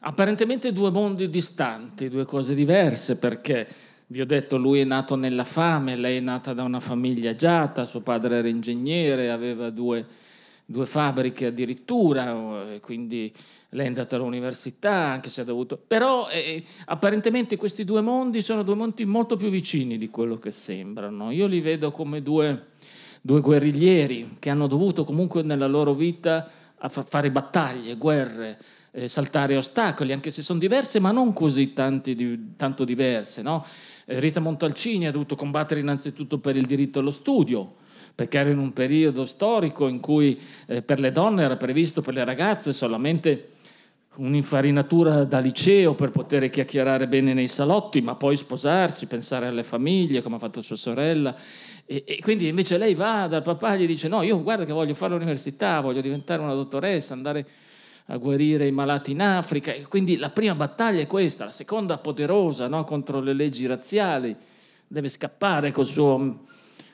Apparentemente 0.01 0.73
due 0.73 0.91
mondi 0.91 1.29
distanti, 1.29 2.09
due 2.09 2.25
cose 2.25 2.55
diverse, 2.55 3.19
perché 3.19 3.69
vi 4.09 4.21
ho 4.21 4.27
detto, 4.27 4.57
lui 4.59 4.81
è 4.81 4.85
nato 4.85 5.15
nella 5.15 5.45
fame, 5.45 5.97
lei 5.97 6.17
è 6.17 6.21
nata 6.21 6.53
da 6.53 6.65
una 6.65 6.81
famiglia 6.81 7.31
agiata, 7.31 7.85
suo 7.85 8.01
padre 8.01 8.39
era 8.39 8.49
ingegnere, 8.49 9.31
aveva 9.31 9.71
due, 9.71 10.05
due 10.65 10.87
fabbriche 10.87 11.47
addirittura, 11.47 12.79
quindi 12.81 13.33
lei 13.71 13.87
è 13.87 13.89
andata 13.89 14.17
all'università, 14.17 14.93
anche 14.93 15.31
se 15.31 15.41
ha 15.41 15.45
dovuto... 15.45 15.81
Però 15.87 16.29
eh, 16.29 16.63
apparentemente 16.87 17.57
questi 17.57 17.85
due 17.85 18.01
mondi 18.01 18.43
sono 18.43 18.63
due 18.63 18.75
mondi 18.75 19.05
molto 19.05 19.37
più 19.37 19.49
vicini 19.49 19.97
di 19.97 20.11
quello 20.11 20.37
che 20.37 20.53
sembrano. 20.53 21.31
Io 21.31 21.47
li 21.47 21.61
vedo 21.61 21.91
come 21.91 22.23
due, 22.23 22.67
due 23.21 23.41
guerriglieri 23.41 24.37
che 24.39 24.51
hanno 24.51 24.67
dovuto 24.67 25.05
comunque 25.05 25.43
nella 25.43 25.67
loro 25.67 25.95
vita 25.95 26.51
fare 26.89 27.31
battaglie, 27.31 27.97
guerre, 27.97 28.59
eh, 28.91 29.09
saltare 29.09 29.57
ostacoli, 29.57 30.13
anche 30.13 30.31
se 30.31 30.43
sono 30.43 30.59
diverse, 30.59 30.99
ma 31.01 31.11
non 31.11 31.33
così 31.33 31.73
tanti, 31.73 32.55
tanto 32.57 32.85
diverse. 32.85 33.41
No? 33.41 33.65
Rita 34.05 34.41
Montalcini 34.41 35.07
ha 35.07 35.13
dovuto 35.13 35.37
combattere 35.37 35.81
innanzitutto 35.81 36.39
per 36.39 36.57
il 36.57 36.67
diritto 36.67 36.99
allo 36.99 37.11
studio, 37.11 37.77
perché 38.15 38.39
era 38.39 38.51
in 38.51 38.59
un 38.59 38.73
periodo 38.73 39.25
storico 39.25 39.89
in 39.89 40.01
cui 40.01 40.39
eh, 40.67 40.83
per 40.83 41.01
le 41.01 41.13
donne 41.13 41.43
era 41.43 41.57
previsto 41.57 42.03
per 42.03 42.15
le 42.15 42.25
ragazze 42.25 42.73
solamente 42.73 43.49
un'infarinatura 44.17 45.25
da 45.25 45.39
liceo 45.39 45.95
per 45.95 46.11
poter 46.11 46.49
chiacchierare 46.51 47.09
bene 47.09 47.33
nei 47.33 47.49
salotti, 47.49 48.03
ma 48.03 48.15
poi 48.15 48.37
sposarsi, 48.37 49.07
pensare 49.07 49.47
alle 49.47 49.65
famiglie, 49.65 50.21
come 50.21 50.37
ha 50.37 50.39
fatto 50.39 50.61
sua 50.61 50.77
sorella. 50.77 51.35
E, 51.87 52.05
e, 52.07 52.19
quindi 52.21 52.49
invece 52.49 52.77
lei 52.77 52.95
va 52.95 53.27
dal 53.27 53.43
papà 53.43 53.75
e 53.75 53.79
gli 53.79 53.87
dice: 53.87 54.09
No, 54.09 54.23
io 54.23 54.43
guarda 54.43 54.65
che 54.65 54.73
voglio 54.73 54.95
fare 54.95 55.13
l'università, 55.13 55.81
voglio 55.81 56.03
diventare 56.03 56.43
una 56.43 56.53
dottoressa, 56.55 57.15
andare 57.15 57.47
a 58.07 58.17
guarire 58.19 58.67
i 58.67 58.73
malati 58.73 59.13
in 59.13 59.23
Africa. 59.23 59.73
E 59.73 59.87
quindi 59.87 60.17
la 60.17 60.31
prima 60.31 60.55
battaglia 60.55 61.01
è 61.01 61.07
questa, 61.07 61.47
la 61.47 61.51
seconda 61.51 61.99
poderosa 61.99 62.69
no? 62.69 62.85
contro 62.85 63.21
le 63.21 63.33
leggi 63.33 63.67
razziali. 63.67 64.37
Deve 64.87 65.09
scappare 65.09 65.71
col 65.71 65.87
suo, 65.87 66.41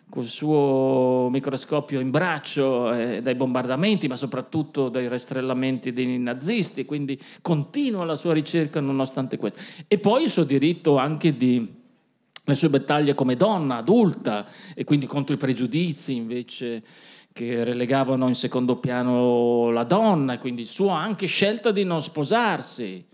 col 0.08 0.26
suo 0.26 1.28
microscopio 1.30 2.00
in 2.00 2.10
braccio 2.10 2.92
eh, 2.92 3.22
dai 3.22 3.34
bombardamenti, 3.34 4.08
ma 4.08 4.16
soprattutto 4.16 4.88
dai 4.88 5.08
rastrellamenti 5.08 5.92
dei 5.92 6.18
nazisti. 6.18 6.84
Quindi 6.84 7.20
continua 7.42 8.04
la 8.04 8.16
sua 8.16 8.32
ricerca 8.32 8.80
nonostante 8.80 9.36
questo. 9.36 9.60
E 9.86 9.98
poi 9.98 10.24
il 10.24 10.30
suo 10.30 10.44
diritto 10.44 10.96
anche 10.96 11.36
di 11.36 11.76
le 12.48 12.54
sue 12.54 12.70
battaglie 12.70 13.14
come 13.14 13.36
donna 13.36 13.76
adulta 13.76 14.46
e 14.74 14.82
quindi 14.84 15.04
contro 15.04 15.34
i 15.34 15.38
pregiudizi 15.38 16.16
invece 16.16 16.82
che 17.30 17.62
relegavano 17.62 18.26
in 18.26 18.34
secondo 18.34 18.76
piano 18.76 19.70
la 19.70 19.84
donna 19.84 20.32
e 20.32 20.38
quindi 20.38 20.64
sua 20.64 20.96
anche 20.96 21.26
scelta 21.26 21.70
di 21.72 21.84
non 21.84 22.00
sposarsi 22.00 23.04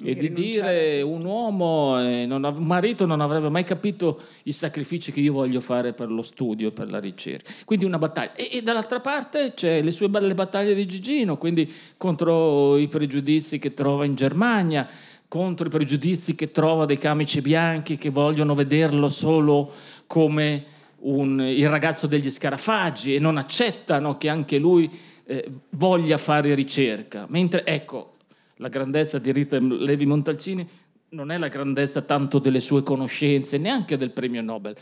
e 0.00 0.14
di 0.14 0.30
dire 0.30 1.02
un 1.02 1.24
uomo, 1.24 2.00
eh, 2.00 2.24
non, 2.24 2.44
un 2.44 2.64
marito 2.64 3.04
non 3.04 3.20
avrebbe 3.20 3.48
mai 3.48 3.64
capito 3.64 4.20
i 4.44 4.52
sacrifici 4.52 5.10
che 5.10 5.20
io 5.20 5.32
voglio 5.32 5.60
fare 5.60 5.92
per 5.92 6.08
lo 6.08 6.22
studio, 6.22 6.70
per 6.70 6.88
la 6.88 7.00
ricerca. 7.00 7.52
Quindi 7.64 7.84
una 7.84 7.98
battaglia. 7.98 8.34
E, 8.34 8.48
e 8.52 8.62
dall'altra 8.62 9.00
parte 9.00 9.54
c'è 9.54 9.82
le 9.82 9.90
sue 9.90 10.08
belle 10.08 10.34
battaglie 10.34 10.74
di 10.74 10.86
Gigino, 10.86 11.36
quindi 11.36 11.72
contro 11.96 12.76
i 12.76 12.86
pregiudizi 12.86 13.58
che 13.58 13.74
trova 13.74 14.04
in 14.04 14.14
Germania, 14.14 14.88
contro 15.26 15.66
i 15.66 15.70
pregiudizi 15.70 16.36
che 16.36 16.52
trova 16.52 16.84
dei 16.84 16.98
camici 16.98 17.40
bianchi 17.40 17.98
che 17.98 18.10
vogliono 18.10 18.54
vederlo 18.54 19.08
solo 19.08 19.70
come 20.06 20.64
un, 21.00 21.40
il 21.40 21.68
ragazzo 21.68 22.06
degli 22.06 22.30
scarafaggi 22.30 23.16
e 23.16 23.18
non 23.18 23.36
accettano 23.36 24.16
che 24.16 24.28
anche 24.28 24.58
lui 24.58 24.88
eh, 25.26 25.44
voglia 25.70 26.18
fare 26.18 26.54
ricerca. 26.54 27.26
Mentre, 27.28 27.66
ecco, 27.66 28.12
la 28.58 28.68
grandezza 28.68 29.18
di 29.18 29.32
Rita 29.32 29.58
Levi 29.58 30.06
Montalcini 30.06 30.68
non 31.10 31.30
è 31.30 31.38
la 31.38 31.48
grandezza 31.48 32.02
tanto 32.02 32.38
delle 32.38 32.60
sue 32.60 32.82
conoscenze, 32.82 33.58
neanche 33.58 33.96
del 33.96 34.10
premio 34.10 34.42
Nobel. 34.42 34.76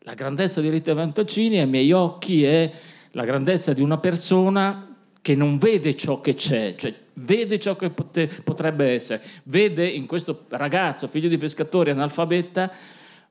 La 0.00 0.14
grandezza 0.14 0.60
di 0.60 0.68
Rita 0.68 0.94
Montalcini, 0.94 1.58
ai 1.58 1.66
miei 1.66 1.92
occhi, 1.92 2.44
è 2.44 2.70
la 3.12 3.24
grandezza 3.24 3.72
di 3.72 3.82
una 3.82 3.98
persona 3.98 4.96
che 5.20 5.34
non 5.34 5.58
vede 5.58 5.94
ciò 5.94 6.20
che 6.20 6.34
c'è, 6.34 6.74
cioè 6.76 6.94
vede 7.14 7.58
ciò 7.60 7.76
che 7.76 7.90
pote- 7.90 8.28
potrebbe 8.42 8.90
essere, 8.90 9.22
vede 9.44 9.86
in 9.86 10.06
questo 10.06 10.46
ragazzo, 10.48 11.06
figlio 11.06 11.28
di 11.28 11.38
pescatori, 11.38 11.90
analfabeta, 11.90 12.70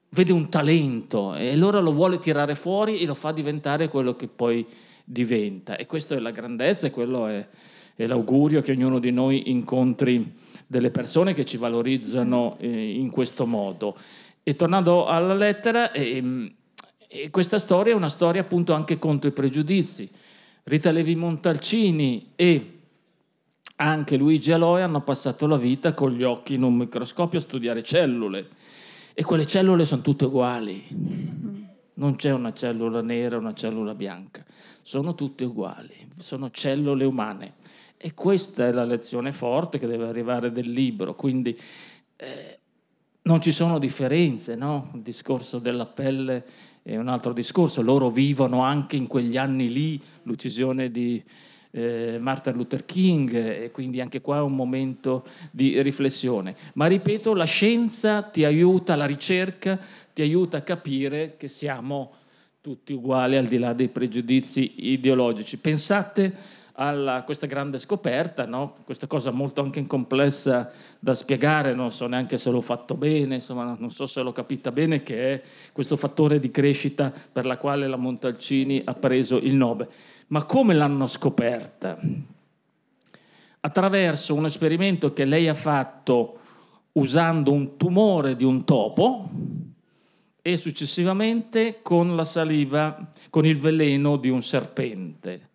vede 0.09 0.33
un 0.33 0.49
talento 0.49 1.35
e 1.35 1.51
allora 1.51 1.79
lo 1.79 1.93
vuole 1.93 2.19
tirare 2.19 2.55
fuori 2.55 2.99
e 2.99 3.05
lo 3.05 3.13
fa 3.13 3.31
diventare 3.31 3.87
quello 3.89 4.15
che 4.15 4.27
poi 4.27 4.65
diventa. 5.03 5.75
E 5.77 5.85
questa 5.85 6.15
è 6.15 6.19
la 6.19 6.31
grandezza 6.31 6.87
e 6.87 6.91
quello 6.91 7.27
è, 7.27 7.45
è 8.03 8.07
l'augurio 8.07 8.61
che 8.61 8.71
ognuno 8.71 8.99
di 8.99 9.11
noi 9.11 9.49
incontri 9.51 10.33
delle 10.67 10.91
persone 10.91 11.33
che 11.33 11.45
ci 11.45 11.57
valorizzano 11.57 12.57
eh, 12.59 12.67
in 12.67 13.11
questo 13.11 13.45
modo. 13.45 13.97
E 14.43 14.55
tornando 14.55 15.05
alla 15.05 15.35
lettera, 15.35 15.91
eh, 15.91 16.53
eh, 17.07 17.29
questa 17.29 17.59
storia 17.59 17.93
è 17.93 17.95
una 17.95 18.09
storia 18.09 18.41
appunto 18.41 18.73
anche 18.73 18.97
contro 18.97 19.29
i 19.29 19.33
pregiudizi. 19.33 20.09
Rita 20.63 20.91
Levi 20.91 21.15
Montalcini 21.15 22.31
e 22.35 22.79
anche 23.75 24.15
Luigi 24.15 24.51
Aloe 24.51 24.81
hanno 24.81 25.01
passato 25.01 25.47
la 25.47 25.57
vita 25.57 25.93
con 25.93 26.11
gli 26.11 26.23
occhi 26.23 26.53
in 26.53 26.63
un 26.63 26.75
microscopio 26.75 27.39
a 27.39 27.41
studiare 27.41 27.83
cellule 27.83 28.47
e 29.13 29.23
quelle 29.23 29.45
cellule 29.45 29.85
sono 29.85 30.01
tutte 30.01 30.25
uguali. 30.25 30.83
Non 31.93 32.15
c'è 32.15 32.31
una 32.31 32.53
cellula 32.53 33.01
nera, 33.01 33.37
una 33.37 33.53
cellula 33.53 33.93
bianca, 33.93 34.45
sono 34.81 35.13
tutte 35.15 35.43
uguali, 35.43 35.93
sono 36.17 36.49
cellule 36.49 37.05
umane. 37.05 37.53
E 38.03 38.15
questa 38.15 38.67
è 38.67 38.71
la 38.71 38.83
lezione 38.83 39.31
forte 39.31 39.77
che 39.77 39.85
deve 39.85 40.07
arrivare 40.07 40.51
del 40.51 40.71
libro. 40.71 41.13
Quindi 41.13 41.55
eh, 42.15 42.59
non 43.23 43.41
ci 43.41 43.51
sono 43.51 43.77
differenze, 43.77 44.55
no? 44.55 44.89
Il 44.95 45.01
discorso 45.01 45.59
della 45.59 45.85
pelle 45.85 46.43
è 46.81 46.97
un 46.97 47.07
altro 47.07 47.31
discorso. 47.31 47.83
Loro 47.83 48.09
vivono 48.09 48.63
anche 48.63 48.95
in 48.95 49.05
quegli 49.05 49.37
anni 49.37 49.71
lì 49.71 50.01
l'uccisione 50.23 50.89
di, 50.89 51.23
eh, 51.71 52.17
Martin 52.19 52.53
Luther 52.53 52.85
King 52.85 53.33
e 53.35 53.71
quindi 53.71 54.01
anche 54.01 54.19
qua 54.19 54.37
è 54.37 54.41
un 54.41 54.55
momento 54.55 55.25
di 55.51 55.81
riflessione. 55.81 56.55
Ma 56.73 56.87
ripeto, 56.87 57.33
la 57.33 57.45
scienza 57.45 58.23
ti 58.23 58.43
aiuta, 58.43 58.95
la 58.95 59.05
ricerca 59.05 59.79
ti 60.13 60.21
aiuta 60.21 60.57
a 60.57 60.61
capire 60.61 61.35
che 61.37 61.47
siamo 61.47 62.13
tutti 62.61 62.93
uguali 62.93 63.37
al 63.37 63.47
di 63.47 63.57
là 63.57 63.73
dei 63.73 63.87
pregiudizi 63.87 64.89
ideologici. 64.91 65.57
Pensate 65.57 66.59
a 66.73 67.23
questa 67.23 67.47
grande 67.47 67.77
scoperta, 67.77 68.45
no? 68.45 68.77
questa 68.85 69.07
cosa 69.07 69.31
molto 69.31 69.61
anche 69.61 69.85
complessa 69.85 70.71
da 70.99 71.13
spiegare, 71.13 71.73
non 71.73 71.91
so 71.91 72.07
neanche 72.07 72.37
se 72.37 72.49
l'ho 72.49 72.61
fatto 72.61 72.95
bene, 72.95 73.35
insomma, 73.35 73.75
non 73.77 73.91
so 73.91 74.05
se 74.07 74.21
l'ho 74.21 74.31
capita 74.31 74.71
bene, 74.71 75.03
che 75.03 75.33
è 75.33 75.41
questo 75.71 75.95
fattore 75.95 76.39
di 76.39 76.49
crescita 76.49 77.11
per 77.31 77.45
la 77.45 77.57
quale 77.57 77.87
la 77.87 77.97
Montalcini 77.97 78.81
ha 78.85 78.93
preso 78.93 79.37
il 79.37 79.53
Nobel. 79.53 79.89
Ma 80.27 80.43
come 80.45 80.73
l'hanno 80.73 81.07
scoperta? 81.07 81.97
Attraverso 83.63 84.33
un 84.33 84.45
esperimento 84.45 85.13
che 85.13 85.25
lei 85.25 85.47
ha 85.47 85.53
fatto 85.53 86.39
usando 86.93 87.51
un 87.51 87.77
tumore 87.77 88.35
di 88.35 88.43
un 88.43 88.63
topo 88.63 89.29
e 90.41 90.57
successivamente 90.57 91.79
con 91.81 92.15
la 92.15 92.25
saliva, 92.25 93.11
con 93.29 93.45
il 93.45 93.57
veleno 93.57 94.17
di 94.17 94.29
un 94.29 94.41
serpente. 94.41 95.49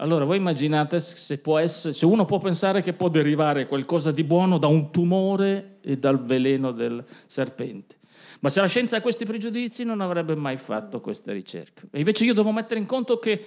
Allora, 0.00 0.24
voi 0.24 0.36
immaginate 0.36 1.00
se, 1.00 1.40
essere, 1.60 1.92
se, 1.92 2.06
uno 2.06 2.24
può 2.24 2.38
pensare 2.38 2.82
che 2.82 2.92
può 2.92 3.08
derivare 3.08 3.66
qualcosa 3.66 4.12
di 4.12 4.22
buono 4.22 4.58
da 4.58 4.68
un 4.68 4.92
tumore 4.92 5.78
e 5.80 5.98
dal 5.98 6.24
veleno 6.24 6.70
del 6.70 7.04
serpente. 7.26 7.96
Ma 8.40 8.48
se 8.48 8.60
la 8.60 8.68
scienza 8.68 8.96
ha 8.96 9.00
questi 9.00 9.24
pregiudizi 9.24 9.82
non 9.82 10.00
avrebbe 10.00 10.36
mai 10.36 10.56
fatto 10.56 11.00
queste 11.00 11.32
ricerche. 11.32 11.88
E 11.90 11.98
invece 11.98 12.24
io 12.24 12.34
devo 12.34 12.52
mettere 12.52 12.78
in 12.78 12.86
conto 12.86 13.18
che 13.18 13.44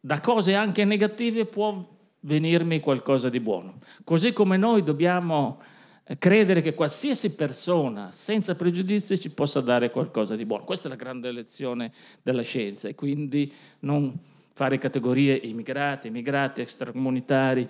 da 0.00 0.18
cose 0.18 0.56
anche 0.56 0.84
negative 0.84 1.46
può 1.46 1.80
venirmi 2.20 2.80
qualcosa 2.80 3.28
di 3.28 3.38
buono. 3.38 3.76
Così 4.02 4.32
come 4.32 4.56
noi 4.56 4.82
dobbiamo 4.82 5.60
eh, 6.02 6.18
credere 6.18 6.62
che 6.62 6.74
qualsiasi 6.74 7.30
persona 7.34 8.10
senza 8.10 8.56
pregiudizi 8.56 9.20
ci 9.20 9.30
possa 9.30 9.60
dare 9.60 9.92
qualcosa 9.92 10.34
di 10.34 10.44
buono. 10.44 10.64
Questa 10.64 10.88
è 10.88 10.90
la 10.90 10.96
grande 10.96 11.30
lezione 11.30 11.92
della 12.22 12.42
scienza 12.42 12.88
e 12.88 12.96
quindi 12.96 13.52
non 13.80 14.34
fare 14.56 14.78
categorie 14.78 15.34
immigrati, 15.34 16.06
immigrati, 16.06 16.62
extracomunitari 16.62 17.68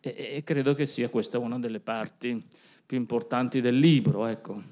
e, 0.00 0.34
e 0.36 0.42
credo 0.44 0.74
che 0.74 0.84
sia 0.84 1.08
questa 1.08 1.38
una 1.38 1.58
delle 1.58 1.80
parti 1.80 2.44
più 2.84 2.98
importanti 2.98 3.62
del 3.62 3.78
libro. 3.78 4.26
Ecco. 4.26 4.62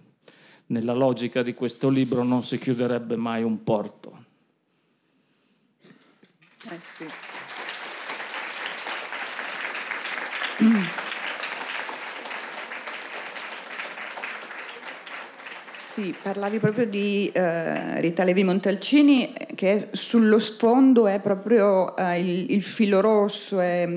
Nella 0.67 0.93
logica 0.93 1.43
di 1.43 1.55
questo 1.55 1.89
libro 1.89 2.23
non 2.23 2.45
si 2.45 2.59
chiuderebbe 2.59 3.17
mai 3.17 3.43
un 3.43 3.63
porto. 3.63 4.25
Eh 6.71 6.79
sì. 6.79 7.07
Sì, 15.95 16.13
parlavi 16.21 16.59
proprio 16.59 16.87
di 16.87 17.31
eh, 17.33 18.01
Rita 18.01 18.25
Levi 18.25 18.43
Montalcini, 18.43 19.33
che 19.55 19.91
sullo 19.93 20.41
sfondo 20.41 21.07
è 21.07 21.21
proprio 21.21 21.97
eh, 21.97 22.19
il, 22.19 22.51
il, 22.51 22.63
filo 22.63 23.01
rosso, 23.01 23.61
è, 23.61 23.89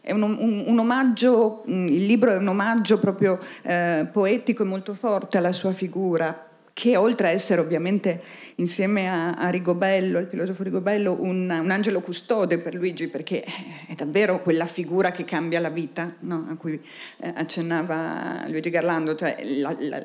è 0.00 0.12
un, 0.12 0.22
un, 0.22 0.64
un, 0.66 0.78
omaggio, 0.78 1.62
mm, 1.68 1.88
il 1.88 2.06
libro 2.06 2.32
è 2.32 2.36
un 2.36 2.48
omaggio 2.48 2.98
proprio 2.98 3.38
eh, 3.64 4.06
poetico 4.10 4.62
e 4.62 4.66
molto 4.66 4.94
forte 4.94 5.36
alla 5.36 5.52
sua 5.52 5.74
figura, 5.74 6.48
che 6.72 6.96
oltre 6.96 7.26
a 7.26 7.30
essere 7.32 7.60
ovviamente 7.60 8.22
insieme 8.54 9.10
a, 9.10 9.32
a 9.32 9.50
Rigobello, 9.50 10.16
al 10.16 10.28
filosofo 10.28 10.62
Rigobello, 10.62 11.18
un, 11.20 11.50
un, 11.50 11.70
angelo 11.70 12.00
custode 12.00 12.60
per 12.60 12.74
Luigi, 12.74 13.08
perché 13.08 13.44
è 13.86 13.94
davvero 13.94 14.40
quella 14.40 14.64
figura 14.64 15.10
che 15.10 15.26
cambia 15.26 15.60
la 15.60 15.68
vita, 15.68 16.14
no? 16.20 16.46
a 16.48 16.56
cui 16.56 16.80
eh, 17.18 17.32
accennava 17.36 18.42
Luigi 18.46 18.70
Garlando, 18.70 19.14
cioè 19.14 19.36
la, 19.44 19.76
la, 19.78 20.02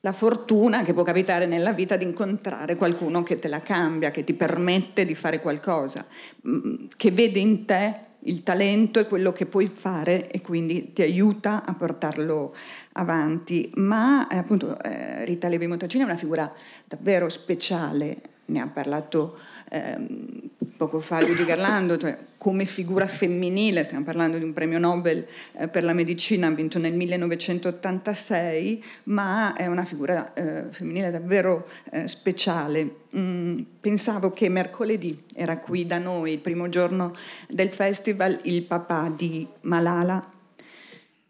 la 0.00 0.12
fortuna 0.12 0.82
che 0.82 0.92
può 0.92 1.02
capitare 1.02 1.46
nella 1.46 1.72
vita 1.72 1.96
di 1.96 2.04
incontrare 2.04 2.76
qualcuno 2.76 3.22
che 3.22 3.38
te 3.38 3.48
la 3.48 3.60
cambia, 3.60 4.10
che 4.10 4.24
ti 4.24 4.34
permette 4.34 5.04
di 5.04 5.14
fare 5.14 5.40
qualcosa, 5.40 6.06
mm, 6.46 6.86
che 6.96 7.10
vede 7.10 7.38
in 7.38 7.64
te 7.64 8.00
il 8.26 8.42
talento 8.42 9.00
e 9.00 9.06
quello 9.06 9.32
che 9.32 9.46
puoi 9.46 9.70
fare 9.72 10.28
e 10.30 10.40
quindi 10.40 10.92
ti 10.92 11.02
aiuta 11.02 11.64
a 11.64 11.74
portarlo 11.74 12.54
avanti. 12.92 13.70
Ma 13.76 14.28
eh, 14.28 14.36
appunto 14.36 14.80
eh, 14.82 15.24
Rita 15.24 15.48
Levi 15.48 15.66
Montalcini 15.66 16.02
è 16.02 16.06
una 16.06 16.16
figura 16.16 16.52
davvero 16.84 17.28
speciale, 17.28 18.20
ne 18.46 18.60
ha 18.60 18.66
parlato 18.66 19.38
ehm, 19.70 20.40
poco 20.76 21.00
fa 21.00 21.20
Luigi 21.20 21.44
Garlando, 21.44 21.96
cioè 21.96 22.16
come 22.36 22.64
figura 22.64 23.06
femminile, 23.06 23.84
stiamo 23.84 24.04
parlando 24.04 24.38
di 24.38 24.44
un 24.44 24.52
premio 24.52 24.78
Nobel 24.78 25.26
eh, 25.58 25.68
per 25.68 25.82
la 25.82 25.92
medicina 25.92 26.48
vinto 26.50 26.78
nel 26.78 26.94
1986, 26.94 28.84
ma 29.04 29.54
è 29.54 29.66
una 29.66 29.84
figura 29.84 30.32
eh, 30.34 30.64
femminile 30.70 31.10
davvero 31.10 31.66
eh, 31.90 32.06
speciale. 32.06 33.04
Mm, 33.16 33.58
pensavo 33.80 34.32
che 34.32 34.48
mercoledì 34.48 35.24
era 35.34 35.58
qui 35.58 35.86
da 35.86 35.98
noi, 35.98 36.34
il 36.34 36.38
primo 36.40 36.68
giorno 36.68 37.14
del 37.48 37.70
festival, 37.70 38.38
il 38.42 38.62
papà 38.62 39.12
di 39.14 39.46
Malala 39.62 40.34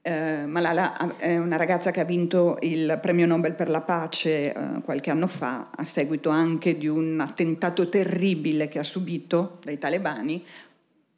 eh, 0.07 0.47
Malala 0.47 1.17
è 1.17 1.37
una 1.37 1.57
ragazza 1.57 1.91
che 1.91 1.99
ha 1.99 2.05
vinto 2.05 2.59
il 2.61 2.97
premio 3.03 3.27
Nobel 3.27 3.55
per 3.55 3.69
la 3.69 3.81
pace 3.81 4.55
eh, 4.55 4.81
qualche 4.85 5.11
anno 5.11 5.27
fa, 5.27 5.71
a 5.75 5.83
seguito 5.83 6.31
anche 6.31 6.79
di 6.79 6.87
un 6.87 7.19
attentato 7.19 7.89
terribile 7.89 8.69
che 8.69 8.79
ha 8.79 8.85
subito 8.85 9.59
dai 9.65 9.79
talebani 9.79 10.45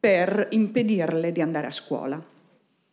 per 0.00 0.48
impedirle 0.52 1.32
di 1.32 1.42
andare 1.42 1.66
a 1.66 1.70
scuola. 1.70 2.18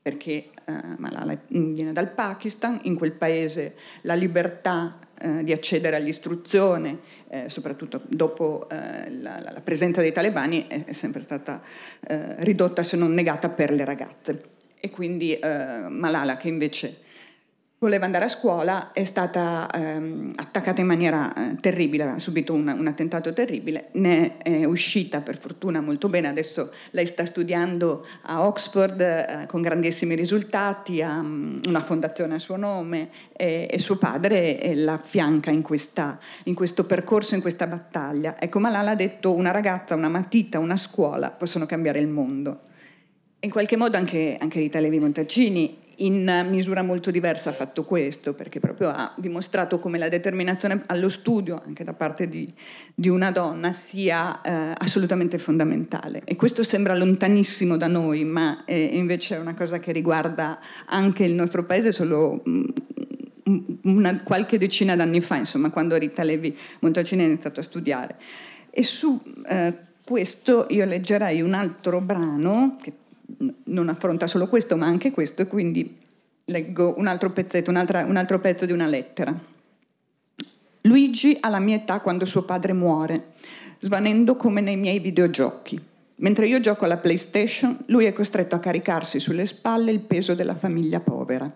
Perché 0.02 0.50
eh, 0.66 0.74
Malala 0.98 1.38
viene 1.48 1.94
dal 1.94 2.12
Pakistan, 2.12 2.78
in 2.84 2.96
quel 2.96 3.14
paese 3.14 3.76
la 4.02 4.16
libertà 4.16 5.00
eh, 5.18 5.46
di 5.46 5.54
accedere 5.54 5.96
all'istruzione, 5.96 7.00
eh, 7.30 7.50
soprattutto 7.50 8.02
dopo 8.06 8.68
eh, 8.70 9.10
la, 9.12 9.40
la, 9.40 9.62
presenza 9.64 10.02
dei 10.02 10.12
talebani, 10.12 10.68
è, 10.68 10.92
sempre 10.92 11.22
stata 11.22 11.62
ridotta 12.40 12.84
se 12.84 12.98
non 12.98 13.14
negata 13.14 13.48
per 13.50 13.72
le 13.72 13.86
ragazze 13.86 14.55
e 14.86 14.90
quindi 14.92 15.34
eh, 15.34 15.88
Malala 15.90 16.38
che 16.38 16.48
invece 16.48 17.00
voleva 17.78 18.06
andare 18.06 18.26
a 18.26 18.30
scuola 18.30 18.92
è 18.94 19.04
stata 19.04 19.70
ehm, 19.72 20.32
attaccata 20.36 20.80
in 20.80 20.88
maniera 20.88 21.34
eh, 21.34 21.56
terribile, 21.60 22.04
ha 22.04 22.20
subito 22.20 22.54
un, 22.54 22.68
un, 22.68 22.88
attentato 22.88 23.34
terribile, 23.34 23.90
ne 23.94 24.38
è 24.38 24.64
uscita 24.64 25.22
per 25.22 25.38
fortuna 25.38 25.82
molto 25.82 26.08
bene, 26.08 26.28
adesso 26.28 26.72
lei 26.92 27.06
sta 27.06 27.26
studiando 27.26 28.06
a 28.24 28.46
Oxford 28.46 29.02
eh, 29.02 29.46
con 29.48 29.62
grandissimi 29.62 30.16
risultati, 30.16 31.02
ha 31.02 31.20
um, 31.20 31.60
una 31.68 31.82
fondazione 31.82 32.36
a 32.36 32.40
suo 32.40 32.56
nome 32.56 33.10
e, 33.36 33.68
e 33.70 33.80
suo 33.80 33.98
padre 33.98 34.74
la 34.76 34.94
affianca 34.94 35.52
in, 35.52 35.62
questa, 35.62 36.18
in 36.46 36.56
questo 36.56 36.86
percorso, 36.86 37.36
in 37.36 37.42
questa 37.42 37.68
battaglia. 37.68 38.40
Ecco, 38.40 38.60
Malala 38.60 38.92
ha 38.92 38.96
detto 38.96 39.34
una 39.34 39.52
ragazza, 39.52 39.96
una 39.96 40.10
matita, 40.10 40.60
una 40.60 40.78
scuola 40.78 41.30
possono 41.32 41.66
cambiare 41.66 42.00
il 42.00 42.08
mondo. 42.08 42.62
In 43.46 43.52
qualche 43.52 43.78
modo 43.78 43.96
anche, 43.96 44.38
anche 44.40 44.58
Rita 44.58 44.80
Levi 44.80 44.98
Montalcini 44.98 45.78
in 45.98 46.48
misura 46.50 46.82
molto 46.82 47.12
diversa 47.12 47.52
ha 47.52 47.54
fatto 47.54 47.86
questo, 47.86 48.34
perché 48.34 48.60
proprio 48.60 48.90
ha 48.90 49.14
dimostrato 49.18 49.78
come 49.78 50.00
la 50.00 50.10
determinazione 50.10 50.82
allo 50.88 51.10
studio, 51.10 51.62
anche 51.64 51.84
da 51.84 51.94
parte 51.94 52.28
di, 52.28 52.52
di 52.96 53.08
una 53.08 53.30
donna, 53.30 53.72
sia 53.72 54.42
eh, 54.42 54.74
assolutamente 54.76 55.38
fondamentale. 55.38 56.24
E 56.26 56.36
questo 56.36 56.64
sembra 56.64 56.96
lontanissimo 56.96 57.78
da 57.78 57.86
noi, 57.86 58.24
ma 58.24 58.66
è, 58.66 58.74
invece 58.74 59.36
è 59.36 59.40
una 59.40 59.54
cosa 59.54 59.78
che 59.78 59.92
riguarda 59.92 60.60
anche 60.88 61.24
il 61.24 61.36
nostro 61.36 61.66
paese 61.66 61.92
solo 61.92 62.42
mm, 62.50 62.64
una, 63.84 64.24
qualche 64.24 64.58
decina 64.58 64.96
d'anni 64.96 65.22
fa, 65.22 65.36
insomma, 65.36 65.70
quando 65.70 65.98
Rita 65.98 66.24
Levi 66.24 66.58
Montalcini 66.80 67.22
ha 67.22 67.28
iniziato 67.28 67.60
a 67.60 67.64
studiare. 67.64 68.16
E 68.72 68.82
su 68.82 69.22
eh, 69.48 69.78
questo 70.04 70.66
io 70.70 70.86
leggerei 70.86 71.42
un 71.42 71.54
altro 71.54 72.02
brano 72.02 72.78
che 72.82 72.92
non 73.66 73.90
affronta 73.90 74.28
solo 74.28 74.48
questo, 74.48 74.78
ma 74.78 74.86
anche 74.86 75.12
questo, 75.12 75.42
e 75.42 75.48
quindi 75.48 75.98
leggo 76.46 76.94
un 76.98 77.08
altro 77.08 77.32
pezzetto, 77.32 77.72
un 77.72 77.78
altro 78.18 78.40
pezzo 78.40 78.66
di 78.66 78.72
una 78.72 78.88
lettera. 78.88 79.38
Luigi 80.82 81.38
ha 81.40 81.50
la 81.50 81.60
mia 81.60 81.78
età 81.78 82.00
quando 82.00 82.26
suo 82.26 82.44
padre 82.44 82.74
muore, 82.74 83.32
svanendo 83.80 84.36
come 84.36 84.62
nei 84.62 84.78
miei 84.78 85.00
videogiochi. 85.00 85.82
Mentre 86.18 86.48
io 86.48 86.60
gioco 86.60 86.86
alla 86.86 86.98
PlayStation, 86.98 87.78
lui 87.88 88.06
è 88.06 88.14
costretto 88.14 88.56
a 88.56 88.60
caricarsi 88.60 89.20
sulle 89.20 89.46
spalle 89.46 89.92
il 89.92 90.00
peso 90.00 90.36
della 90.36 90.56
famiglia 90.56 91.00
povera. 91.00 91.52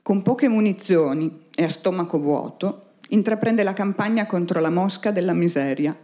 Con 0.00 0.22
poche 0.22 0.48
munizioni 0.48 1.46
e 1.54 1.64
a 1.64 1.68
stomaco 1.68 2.18
vuoto, 2.18 2.82
intraprende 3.08 3.64
la 3.64 3.72
campagna 3.72 4.24
contro 4.26 4.60
la 4.60 4.70
mosca 4.70 5.10
della 5.10 5.32
miseria, 5.32 5.94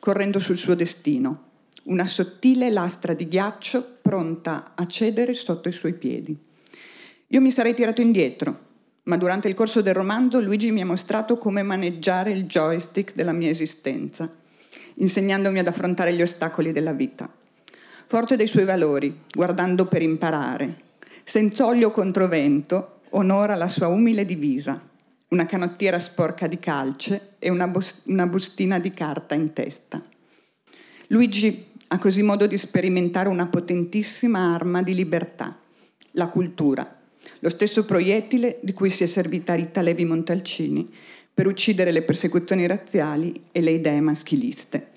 correndo 0.00 0.40
sul 0.40 0.58
suo 0.58 0.74
destino, 0.74 1.42
una 1.84 2.06
sottile 2.06 2.70
lastra 2.70 3.14
di 3.14 3.28
ghiaccio 3.28 3.98
pronta 4.00 4.72
a 4.74 4.86
cedere 4.86 5.34
sotto 5.34 5.68
i 5.68 5.72
suoi 5.72 5.94
piedi. 5.94 6.36
Io 7.28 7.40
mi 7.40 7.50
sarei 7.50 7.74
tirato 7.74 8.00
indietro, 8.00 8.58
ma 9.04 9.16
durante 9.16 9.48
il 9.48 9.54
corso 9.54 9.82
del 9.82 9.94
romanzo 9.94 10.40
Luigi 10.40 10.70
mi 10.70 10.80
ha 10.80 10.86
mostrato 10.86 11.36
come 11.36 11.62
maneggiare 11.62 12.30
il 12.30 12.46
joystick 12.46 13.14
della 13.14 13.32
mia 13.32 13.50
esistenza, 13.50 14.32
insegnandomi 14.94 15.58
ad 15.58 15.66
affrontare 15.66 16.14
gli 16.14 16.22
ostacoli 16.22 16.72
della 16.72 16.92
vita. 16.92 17.30
Forte 18.06 18.36
dei 18.36 18.46
suoi 18.46 18.64
valori, 18.64 19.22
guardando 19.30 19.86
per 19.86 20.02
imparare, 20.02 20.76
senza 21.24 21.66
olio 21.66 21.90
contro 21.90 22.28
vento, 22.28 23.00
onora 23.10 23.56
la 23.56 23.68
sua 23.68 23.88
umile 23.88 24.24
divisa, 24.24 24.80
una 25.28 25.46
canottiera 25.46 25.98
sporca 25.98 26.46
di 26.46 26.58
calce 26.58 27.34
e 27.38 27.50
una, 27.50 27.66
bus- 27.66 28.04
una 28.06 28.26
bustina 28.26 28.78
di 28.78 28.90
carta 28.90 29.34
in 29.34 29.52
testa. 29.52 30.00
Luigi 31.08 31.72
ha 31.94 31.98
così 31.98 32.22
modo 32.22 32.46
di 32.46 32.58
sperimentare 32.58 33.28
una 33.28 33.46
potentissima 33.46 34.52
arma 34.52 34.82
di 34.82 34.94
libertà, 34.94 35.56
la 36.12 36.26
cultura, 36.26 37.00
lo 37.38 37.48
stesso 37.48 37.84
proiettile 37.84 38.58
di 38.62 38.72
cui 38.72 38.90
si 38.90 39.04
è 39.04 39.06
servita 39.06 39.54
Rita 39.54 39.80
Levi 39.80 40.04
Montalcini 40.04 40.92
per 41.32 41.46
uccidere 41.46 41.92
le 41.92 42.02
persecuzioni 42.02 42.66
razziali 42.66 43.44
e 43.52 43.60
le 43.60 43.70
idee 43.70 44.00
maschiliste. 44.00 44.88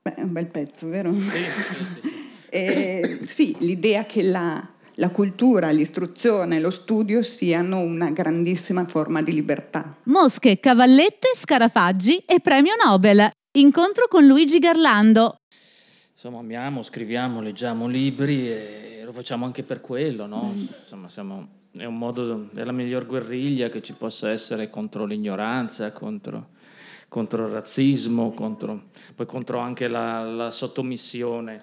Beh, 0.00 0.14
è 0.14 0.22
un 0.22 0.32
bel 0.32 0.46
pezzo, 0.46 0.88
vero? 0.88 1.14
Sì, 1.14 1.20
sì, 1.20 1.84
sì. 2.00 2.14
e, 2.48 3.18
sì 3.24 3.56
l'idea 3.58 4.04
che 4.04 4.22
la, 4.22 4.66
la 4.94 5.10
cultura, 5.10 5.70
l'istruzione, 5.70 6.60
lo 6.60 6.70
studio 6.70 7.22
siano 7.22 7.80
una 7.80 8.08
grandissima 8.10 8.86
forma 8.86 9.22
di 9.22 9.32
libertà. 9.32 9.94
Mosche, 10.04 10.60
cavallette, 10.60 11.28
scarafaggi 11.36 12.22
e 12.26 12.40
premio 12.40 12.72
Nobel. 12.82 13.30
Incontro 13.56 14.08
con 14.08 14.26
Luigi 14.26 14.58
Garlando, 14.58 15.36
insomma, 16.24 16.40
amiamo, 16.40 16.82
scriviamo, 16.82 17.42
leggiamo 17.42 17.86
libri 17.86 18.48
e 18.50 19.02
lo 19.04 19.12
facciamo 19.12 19.44
anche 19.44 19.62
per 19.62 19.82
quello, 19.82 20.24
no? 20.24 20.54
Mm. 20.54 20.66
Insomma, 20.80 21.06
siamo, 21.10 21.48
è 21.76 21.84
un 21.84 21.98
modo, 21.98 22.48
è 22.54 22.64
la 22.64 22.72
miglior 22.72 23.04
guerriglia 23.04 23.68
che 23.68 23.82
ci 23.82 23.92
possa 23.92 24.30
essere 24.30 24.70
contro 24.70 25.04
l'ignoranza, 25.04 25.92
contro, 25.92 26.52
contro 27.08 27.44
il 27.44 27.52
razzismo, 27.52 28.30
contro, 28.30 28.84
poi 29.14 29.26
contro 29.26 29.58
anche 29.58 29.86
la, 29.86 30.24
la 30.24 30.50
sottomissione. 30.50 31.62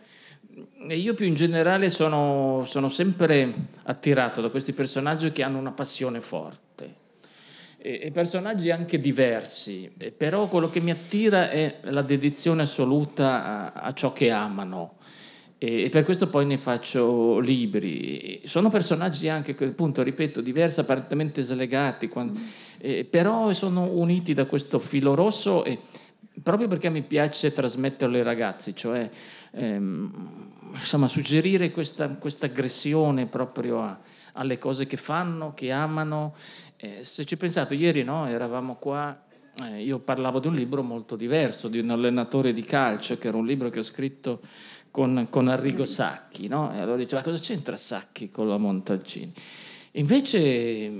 E 0.87 0.95
io 0.95 1.15
più 1.15 1.25
in 1.25 1.33
generale 1.33 1.89
sono, 1.89 2.63
sono 2.67 2.87
sempre 2.87 3.51
attirato 3.85 4.41
da 4.41 4.49
questi 4.49 4.73
personaggi 4.73 5.31
che 5.31 5.41
hanno 5.41 5.57
una 5.57 5.71
passione 5.71 6.21
forte 6.21 7.00
e, 7.81 8.11
personaggi 8.11 8.69
anche 8.69 8.99
diversi, 8.99 9.91
però 10.15 10.47
quello 10.47 10.69
che 10.69 10.79
mi 10.79 10.91
attira 10.91 11.49
è 11.49 11.79
la 11.83 12.01
dedizione 12.01 12.63
assoluta 12.63 13.73
a, 13.73 13.81
a 13.81 13.93
ciò 13.93 14.13
che 14.13 14.29
amano 14.29 14.99
e, 15.63 15.89
per 15.91 16.03
questo 16.03 16.27
poi 16.27 16.47
ne 16.47 16.57
faccio 16.57 17.37
libri. 17.37 18.41
Sono 18.45 18.69
personaggi 18.69 19.29
anche, 19.29 19.55
appunto, 19.63 20.01
ripeto, 20.01 20.41
diversi, 20.41 20.79
apparentemente 20.79 21.43
slegati, 21.43 22.07
quando, 22.07 22.39
eh, 22.79 23.05
però 23.05 23.53
sono 23.53 23.83
uniti 23.83 24.33
da 24.33 24.45
questo 24.45 24.79
filo 24.79 25.13
rosso 25.13 25.63
e, 25.63 25.77
proprio 26.41 26.67
perché 26.67 26.89
mi 26.89 27.03
piace 27.03 27.51
trasmetterlo 27.51 28.17
ai 28.17 28.23
ragazzi, 28.23 28.75
cioè 28.75 29.07
ehm, 29.51 30.49
insomma, 30.73 31.07
suggerire 31.07 31.69
questa, 31.69 32.09
questa 32.09 32.47
aggressione 32.47 33.27
proprio 33.27 33.83
a, 33.83 33.99
alle 34.33 34.57
cose 34.57 34.87
che 34.87 34.97
fanno, 34.97 35.53
che 35.53 35.71
amano 35.71 36.33
eh, 36.83 37.03
se 37.03 37.25
ci 37.25 37.37
pensate, 37.37 37.75
ieri 37.75 38.03
no, 38.03 38.27
eravamo 38.27 38.75
qua, 38.75 39.23
eh, 39.61 39.83
io 39.83 39.99
parlavo 39.99 40.39
di 40.39 40.47
un 40.47 40.55
libro 40.55 40.81
molto 40.81 41.15
diverso, 41.15 41.67
di 41.67 41.77
un 41.77 41.91
allenatore 41.91 42.53
di 42.53 42.63
calcio, 42.63 43.19
che 43.19 43.27
era 43.27 43.37
un 43.37 43.45
libro 43.45 43.69
che 43.69 43.77
ho 43.77 43.83
scritto 43.83 44.39
con, 44.89 45.27
con 45.29 45.47
Arrigo 45.47 45.85
Sacchi, 45.85 46.47
no? 46.47 46.73
E 46.73 46.79
allora 46.79 46.97
diceva, 46.97 47.21
cosa 47.21 47.37
c'entra 47.37 47.77
Sacchi 47.77 48.31
con 48.31 48.47
la 48.47 48.57
Montalcini? 48.57 49.31
Invece 49.91 50.91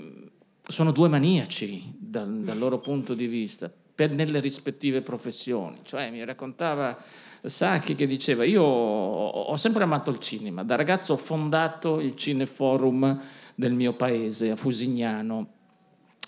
sono 0.62 0.91
due 0.91 1.10
maniaci 1.10 1.96
dal, 1.98 2.41
dal 2.41 2.60
loro 2.60 2.78
punto 2.78 3.15
di 3.15 3.26
vista, 3.26 3.72
per, 3.96 4.12
nelle 4.12 4.39
rispettive 4.39 5.02
professioni. 5.02 5.80
Cioè, 5.82 6.12
mi 6.12 6.24
raccontava 6.24 6.96
Sacchi 7.41 7.96
che 7.96 8.06
diceva, 8.06 8.46
io 8.46 8.62
ho 8.62 9.56
sempre 9.56 9.82
amato 9.82 10.12
il 10.12 10.20
cinema, 10.20 10.63
da 10.63 10.76
ragazzo 10.76 11.13
ho 11.13 11.17
fondato 11.17 12.00
il 12.00 12.15
Cineforum 12.15 13.20
del 13.56 13.74
mio 13.74 13.94
paese, 13.94 14.52
a 14.52 14.56
Fusignano, 14.56 15.54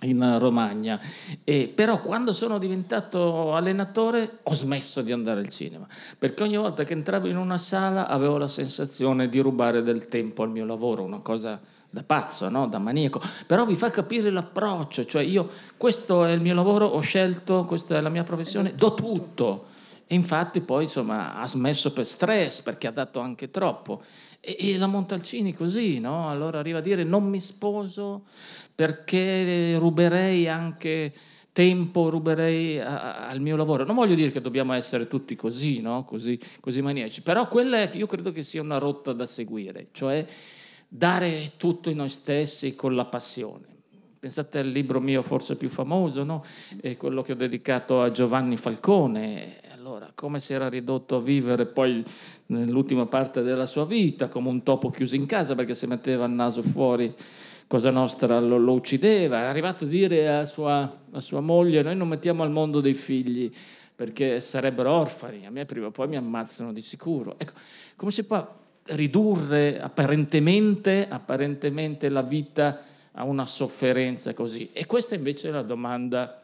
in 0.03 0.37
Romagna. 0.39 0.99
E, 1.43 1.71
però 1.73 2.01
quando 2.01 2.33
sono 2.33 2.57
diventato 2.57 3.53
allenatore 3.55 4.39
ho 4.43 4.53
smesso 4.53 5.01
di 5.01 5.11
andare 5.11 5.39
al 5.39 5.49
cinema, 5.49 5.87
perché 6.17 6.43
ogni 6.43 6.57
volta 6.57 6.83
che 6.83 6.93
entravo 6.93 7.27
in 7.27 7.37
una 7.37 7.57
sala 7.57 8.07
avevo 8.07 8.37
la 8.37 8.47
sensazione 8.47 9.29
di 9.29 9.39
rubare 9.39 9.83
del 9.83 10.07
tempo 10.07 10.43
al 10.43 10.49
mio 10.49 10.65
lavoro, 10.65 11.03
una 11.03 11.21
cosa 11.21 11.59
da 11.93 12.03
pazzo, 12.03 12.49
no? 12.49 12.67
da 12.67 12.79
maniaco, 12.79 13.21
però 13.45 13.65
vi 13.65 13.75
fa 13.75 13.91
capire 13.91 14.31
l'approccio, 14.31 15.05
cioè 15.05 15.21
io 15.21 15.47
questo 15.77 16.25
è 16.25 16.31
il 16.31 16.41
mio 16.41 16.55
lavoro, 16.55 16.87
ho 16.87 16.99
scelto, 17.01 17.65
questa 17.65 17.97
è 17.97 18.01
la 18.01 18.09
mia 18.09 18.23
professione, 18.23 18.73
do 18.73 18.95
tutto. 18.95 19.65
E 20.07 20.15
infatti 20.15 20.61
poi 20.61 20.83
insomma 20.83 21.35
ha 21.35 21.47
smesso 21.47 21.93
per 21.93 22.05
stress 22.05 22.61
perché 22.61 22.87
ha 22.87 22.91
dato 22.91 23.19
anche 23.19 23.51
troppo. 23.51 24.01
E, 24.39 24.55
e 24.59 24.77
la 24.77 24.87
Montalcini 24.87 25.53
così, 25.53 25.99
no? 25.99 26.29
Allora 26.29 26.59
arriva 26.59 26.79
a 26.79 26.81
dire 26.81 27.03
non 27.03 27.29
mi 27.29 27.39
sposo 27.39 28.23
perché 28.75 29.77
ruberei 29.77 30.47
anche 30.47 31.13
tempo, 31.53 32.09
ruberei 32.09 32.79
a, 32.79 33.27
al 33.27 33.39
mio 33.39 33.55
lavoro. 33.55 33.85
Non 33.85 33.95
voglio 33.95 34.15
dire 34.15 34.31
che 34.31 34.41
dobbiamo 34.41 34.73
essere 34.73 35.07
tutti 35.07 35.35
così, 35.35 35.79
no? 35.79 36.03
così, 36.03 36.37
così 36.59 36.81
maniaci, 36.81 37.21
però 37.21 37.47
quella 37.47 37.77
è, 37.77 37.91
io 37.93 38.07
credo 38.07 38.31
che 38.31 38.43
sia 38.43 38.61
una 38.61 38.79
rotta 38.79 39.13
da 39.13 39.25
seguire, 39.25 39.87
cioè 39.91 40.25
dare 40.87 41.53
tutto 41.57 41.89
in 41.89 41.97
noi 41.97 42.09
stessi 42.09 42.75
con 42.75 42.95
la 42.95 43.05
passione. 43.05 43.71
Pensate 44.19 44.59
al 44.59 44.67
libro 44.67 44.99
mio 45.01 45.21
forse 45.21 45.55
più 45.57 45.69
famoso, 45.69 46.23
no? 46.23 46.45
quello 46.97 47.21
che 47.21 47.33
ho 47.33 47.35
dedicato 47.35 48.01
a 48.01 48.11
Giovanni 48.11 48.55
Falcone. 48.55 49.59
Allora, 49.73 50.11
come 50.15 50.39
si 50.39 50.53
era 50.53 50.69
ridotto 50.69 51.17
a 51.17 51.21
vivere 51.21 51.65
poi 51.65 52.01
nell'ultima 52.45 53.05
parte 53.05 53.41
della 53.41 53.65
sua 53.65 53.85
vita, 53.85 54.29
come 54.29 54.47
un 54.47 54.63
topo 54.63 54.89
chiuso 54.91 55.15
in 55.15 55.25
casa 55.25 55.55
perché 55.55 55.73
se 55.73 55.87
metteva 55.87 56.25
il 56.25 56.31
naso 56.31 56.61
fuori 56.61 57.13
Cosa 57.67 57.89
Nostra 57.89 58.39
lo, 58.39 58.57
lo 58.57 58.73
uccideva. 58.73 59.43
È 59.43 59.47
arrivato 59.47 59.85
a 59.85 59.87
dire 59.87 60.35
a 60.35 60.45
sua, 60.45 61.01
a 61.11 61.19
sua 61.19 61.39
moglie, 61.39 61.81
noi 61.81 61.95
non 61.95 62.07
mettiamo 62.07 62.43
al 62.43 62.51
mondo 62.51 62.81
dei 62.81 62.93
figli 62.93 63.51
perché 63.95 64.39
sarebbero 64.39 64.91
orfani, 64.91 65.45
a 65.45 65.51
me 65.51 65.65
prima 65.65 65.87
o 65.87 65.91
poi 65.91 66.07
mi 66.07 66.17
ammazzano 66.17 66.73
di 66.73 66.81
sicuro. 66.81 67.35
Ecco, 67.37 67.53
come 67.95 68.11
si 68.11 68.23
può 68.23 68.61
ridurre 68.85 69.79
apparentemente, 69.79 71.07
apparentemente 71.07 72.09
la 72.09 72.21
vita 72.21 72.83
a 73.11 73.23
una 73.23 73.45
sofferenza 73.45 74.33
così. 74.33 74.69
E 74.73 74.85
questa 74.85 75.15
invece 75.15 75.49
è 75.49 75.51
la 75.51 75.61
domanda, 75.61 76.41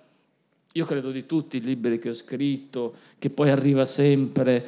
io 0.71 0.85
credo 0.85 1.11
di 1.11 1.25
tutti 1.25 1.57
i 1.57 1.61
libri 1.61 1.99
che 1.99 2.09
ho 2.09 2.13
scritto, 2.13 2.95
che 3.17 3.29
poi 3.29 3.49
arriva 3.49 3.85
sempre, 3.85 4.67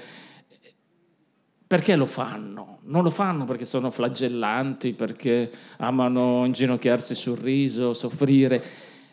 perché 1.71 1.95
lo 1.95 2.05
fanno? 2.05 2.79
Non 2.88 3.01
lo 3.01 3.10
fanno 3.10 3.45
perché 3.45 3.63
sono 3.63 3.91
flagellanti, 3.91 4.91
perché 4.91 5.49
amano 5.77 6.43
inginocchiarsi 6.43 7.15
sul 7.15 7.38
riso, 7.38 7.93
soffrire, 7.93 8.62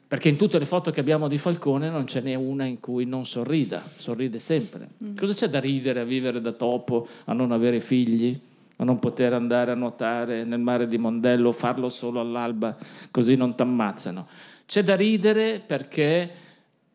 perché 0.09 0.29
in 0.29 0.37
tutte 0.37 0.59
le 0.59 0.67
foto 0.67 0.91
che 0.91 0.99
abbiamo 0.99 1.29
di 1.29 1.39
Falcone 1.39 1.89
non 1.89 2.09
ce 2.09 2.21
n'è 2.21 2.35
una 2.35 2.65
in 2.65 2.81
cui 2.81 3.05
non 3.05 3.25
sorrida, 3.25 3.81
sorride 3.97 4.41
sempre. 4.41 4.89
Mm. 5.05 5.15
Cosa 5.15 5.35
c'è 5.35 5.47
da 5.47 5.61
ridere 5.61 6.01
a 6.01 6.05
vivere 6.05 6.41
da 6.41 6.51
topo, 6.51 7.07
a 7.27 7.33
non 7.33 7.53
avere 7.53 7.81
figli? 7.81 8.37
a 8.81 8.85
non 8.85 9.01
poter 9.01 9.33
andare 9.33 9.73
a 9.73 9.75
nuotare 9.75 10.45
nel 10.45 10.61
mare 10.61 10.87
di 10.87 10.99
Mondello, 10.99 11.51
farlo 11.51 11.89
solo 11.89 12.21
all'alba, 12.21 12.77
così 13.11 13.35
non 13.35 13.57
ti 13.57 13.63
ammazzano. 13.63 14.27
C'è 14.67 14.85
da 14.85 14.95
ridere 14.95 15.61
perché 15.65 16.31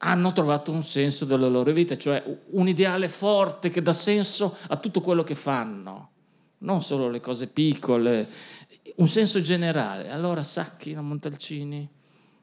hanno 0.05 0.33
trovato 0.33 0.71
un 0.71 0.83
senso 0.83 1.23
della 1.23 1.47
loro 1.47 1.71
vita, 1.71 1.97
cioè 1.97 2.21
un 2.51 2.67
ideale 2.67 3.07
forte 3.07 3.69
che 3.69 3.81
dà 3.81 3.93
senso 3.93 4.57
a 4.67 4.75
tutto 4.77 4.99
quello 4.99 5.23
che 5.23 5.35
fanno, 5.35 6.09
non 6.59 6.81
solo 6.81 7.09
le 7.09 7.21
cose 7.21 7.47
piccole, 7.47 8.27
un 8.95 9.07
senso 9.07 9.41
generale. 9.41 10.09
Allora 10.09 10.43
Sacchi, 10.43 10.93
Montalcini, 10.93 11.87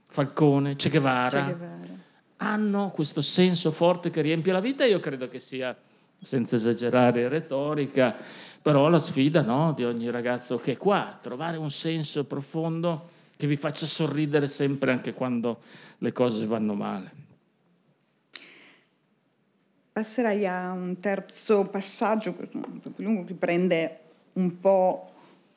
Falcone, 0.07 0.75
Che 0.77 0.89
Guevara, 0.89 1.45
che 1.45 1.55
Guevara 1.57 2.09
hanno 2.43 2.91
questo 2.91 3.21
senso 3.21 3.71
forte 3.71 4.09
che 4.09 4.23
riempie 4.23 4.53
la 4.53 4.61
vita 4.61 4.87
io 4.87 4.99
credo 4.99 5.29
che 5.29 5.39
sia, 5.39 5.77
senza 6.19 6.57
esagerare, 6.57 7.29
retorica, 7.29 8.17
però 8.63 8.89
la 8.89 8.99
sfida 8.99 9.43
no, 9.43 9.75
di 9.75 9.85
ogni 9.85 10.09
ragazzo 10.11 10.59
che 10.59 10.73
è 10.73 10.77
qua, 10.79 11.19
trovare 11.21 11.59
un 11.59 11.71
senso 11.71 12.25
profondo 12.25 13.09
che 13.37 13.47
vi 13.47 13.57
faccia 13.57 13.87
sorridere 13.87 14.49
sempre 14.49 14.93
anche 14.93 15.13
quando 15.13 15.61
le 15.99 16.13
cose 16.13 16.47
vanno 16.47 16.73
male. 16.73 17.29
Passerei 20.01 20.47
a 20.47 20.73
un 20.73 20.99
terzo 20.99 21.67
passaggio, 21.67 22.35
un 22.53 22.81
po' 22.81 22.89
più 22.89 23.05
lungo, 23.05 23.23
che 23.27 23.35
prende 23.35 23.99
un 24.33 24.59
po', 24.59 25.11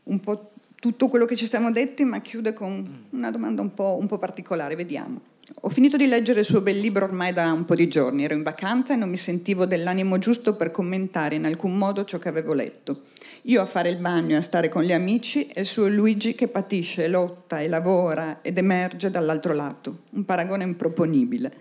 un 0.03 0.19
po', 0.19 0.51
tutto 0.81 1.07
quello 1.07 1.23
che 1.23 1.37
ci 1.37 1.47
siamo 1.47 1.71
detti, 1.71 2.03
ma 2.03 2.19
chiude 2.19 2.51
con 2.51 3.05
una 3.11 3.31
domanda 3.31 3.61
un 3.61 3.73
po', 3.73 3.97
un 3.97 4.05
po' 4.05 4.17
particolare. 4.17 4.75
Vediamo. 4.75 5.21
Ho 5.61 5.69
finito 5.69 5.95
di 5.95 6.07
leggere 6.07 6.41
il 6.41 6.45
suo 6.45 6.59
bel 6.59 6.77
libro 6.77 7.05
ormai 7.05 7.31
da 7.31 7.53
un 7.53 7.63
po' 7.63 7.73
di 7.73 7.87
giorni, 7.87 8.25
ero 8.25 8.33
in 8.33 8.43
vacanza 8.43 8.91
e 8.91 8.97
non 8.97 9.09
mi 9.09 9.15
sentivo 9.15 9.65
dell'animo 9.65 10.19
giusto 10.19 10.55
per 10.55 10.71
commentare 10.71 11.35
in 11.35 11.45
alcun 11.45 11.77
modo 11.77 12.03
ciò 12.03 12.19
che 12.19 12.27
avevo 12.27 12.51
letto. 12.51 13.03
Io 13.43 13.61
a 13.61 13.65
fare 13.65 13.87
il 13.87 13.97
bagno 13.97 14.33
e 14.33 14.39
a 14.39 14.41
stare 14.41 14.67
con 14.67 14.83
gli 14.83 14.91
amici 14.91 15.47
e 15.47 15.61
il 15.61 15.67
suo 15.67 15.87
Luigi 15.87 16.35
che 16.35 16.49
patisce, 16.49 17.07
lotta 17.07 17.61
e 17.61 17.69
lavora 17.69 18.39
ed 18.41 18.57
emerge 18.57 19.09
dall'altro 19.09 19.53
lato. 19.53 19.99
Un 20.09 20.25
paragone 20.25 20.65
improponibile. 20.65 21.53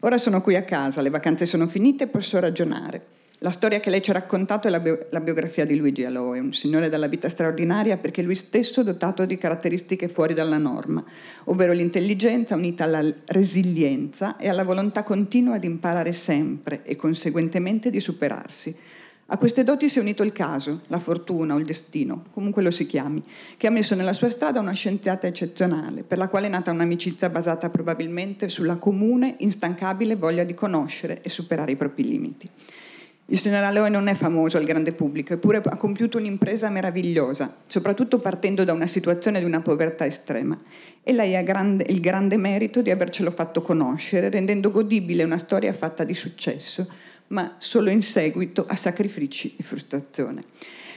Ora 0.00 0.18
sono 0.18 0.42
qui 0.42 0.56
a 0.56 0.62
casa, 0.62 1.00
le 1.00 1.08
vacanze 1.08 1.46
sono 1.46 1.66
finite 1.66 2.04
e 2.04 2.06
posso 2.08 2.38
ragionare. 2.38 3.14
La 3.40 3.50
storia 3.50 3.80
che 3.80 3.90
lei 3.90 4.02
ci 4.02 4.10
ha 4.10 4.14
raccontato 4.14 4.66
è 4.66 4.70
la, 4.70 4.80
bio- 4.80 5.06
la, 5.10 5.20
biografia 5.20 5.64
di 5.64 5.76
Luigi 5.76 6.04
Aloe, 6.04 6.38
un 6.38 6.52
signore 6.52 6.88
dalla 6.88 7.06
vita 7.06 7.28
straordinaria 7.28 7.96
perché 7.96 8.22
lui 8.22 8.34
stesso 8.34 8.80
è 8.80 8.84
dotato 8.84 9.24
di 9.24 9.38
caratteristiche 9.38 10.08
fuori 10.08 10.34
dalla 10.34 10.58
norma, 10.58 11.04
ovvero 11.44 11.72
l'intelligenza 11.72 12.54
unita 12.54 12.84
alla 12.84 13.02
resilienza 13.26 14.36
e 14.36 14.48
alla 14.48 14.64
volontà 14.64 15.02
continua 15.02 15.58
di 15.58 15.66
imparare 15.66 16.12
sempre 16.12 16.82
e 16.84 16.96
conseguentemente 16.96 17.90
di 17.90 18.00
superarsi. 18.00 18.74
A 19.28 19.38
queste 19.38 19.64
doti 19.64 19.88
si 19.88 19.98
è 19.98 20.00
unito 20.00 20.22
il 20.22 20.30
caso, 20.30 20.82
la 20.86 21.00
fortuna 21.00 21.54
o 21.54 21.58
il 21.58 21.64
destino, 21.64 22.26
comunque 22.30 22.62
lo 22.62 22.70
si 22.70 22.86
chiami, 22.86 23.20
che 23.56 23.66
ha 23.66 23.70
messo 23.70 23.96
nella 23.96 24.12
sua 24.12 24.30
strada 24.30 24.60
una 24.60 24.70
scienziata 24.70 25.26
eccezionale, 25.26 26.04
per 26.04 26.16
la 26.16 26.28
quale 26.28 26.46
è 26.46 26.50
nata 26.50 26.70
un'amicizia 26.70 27.28
basata 27.28 27.68
probabilmente 27.68 28.48
sulla 28.48 28.76
comune, 28.76 29.34
instancabile 29.38 30.14
voglia 30.14 30.44
di 30.44 30.54
conoscere 30.54 31.22
e 31.22 31.28
superare 31.28 31.72
i 31.72 31.76
propri 31.76 32.04
limiti. 32.04 32.48
Il 33.28 33.38
signor 33.38 33.64
Aloe 33.64 33.88
non 33.88 34.06
è 34.06 34.14
famoso 34.14 34.58
al 34.58 34.64
grande 34.64 34.92
pubblico, 34.92 35.32
eppure 35.32 35.60
ha 35.60 35.76
compiuto 35.76 36.18
un'impresa 36.18 36.70
meravigliosa, 36.70 37.52
soprattutto 37.66 38.20
partendo 38.20 38.62
da 38.62 38.72
una 38.72 38.86
situazione 38.86 39.40
di 39.40 39.44
una 39.44 39.58
povertà 39.58 40.06
estrema. 40.06 40.56
E 41.02 41.12
lei 41.12 41.34
ha 41.34 41.42
grande, 41.42 41.84
il 41.88 41.98
grande 41.98 42.36
merito 42.36 42.80
di 42.80 42.92
avercelo 42.92 43.32
fatto 43.32 43.60
conoscere, 43.60 44.30
rendendo 44.30 44.70
godibile 44.70 45.24
una 45.24 45.38
storia 45.38 45.72
fatta 45.72 46.04
di 46.04 46.14
successo, 46.14 46.86
ma 47.28 47.56
solo 47.58 47.90
in 47.90 48.02
seguito 48.02 48.64
a 48.66 48.76
sacrifici 48.76 49.54
e 49.56 49.62
frustrazione. 49.62 50.42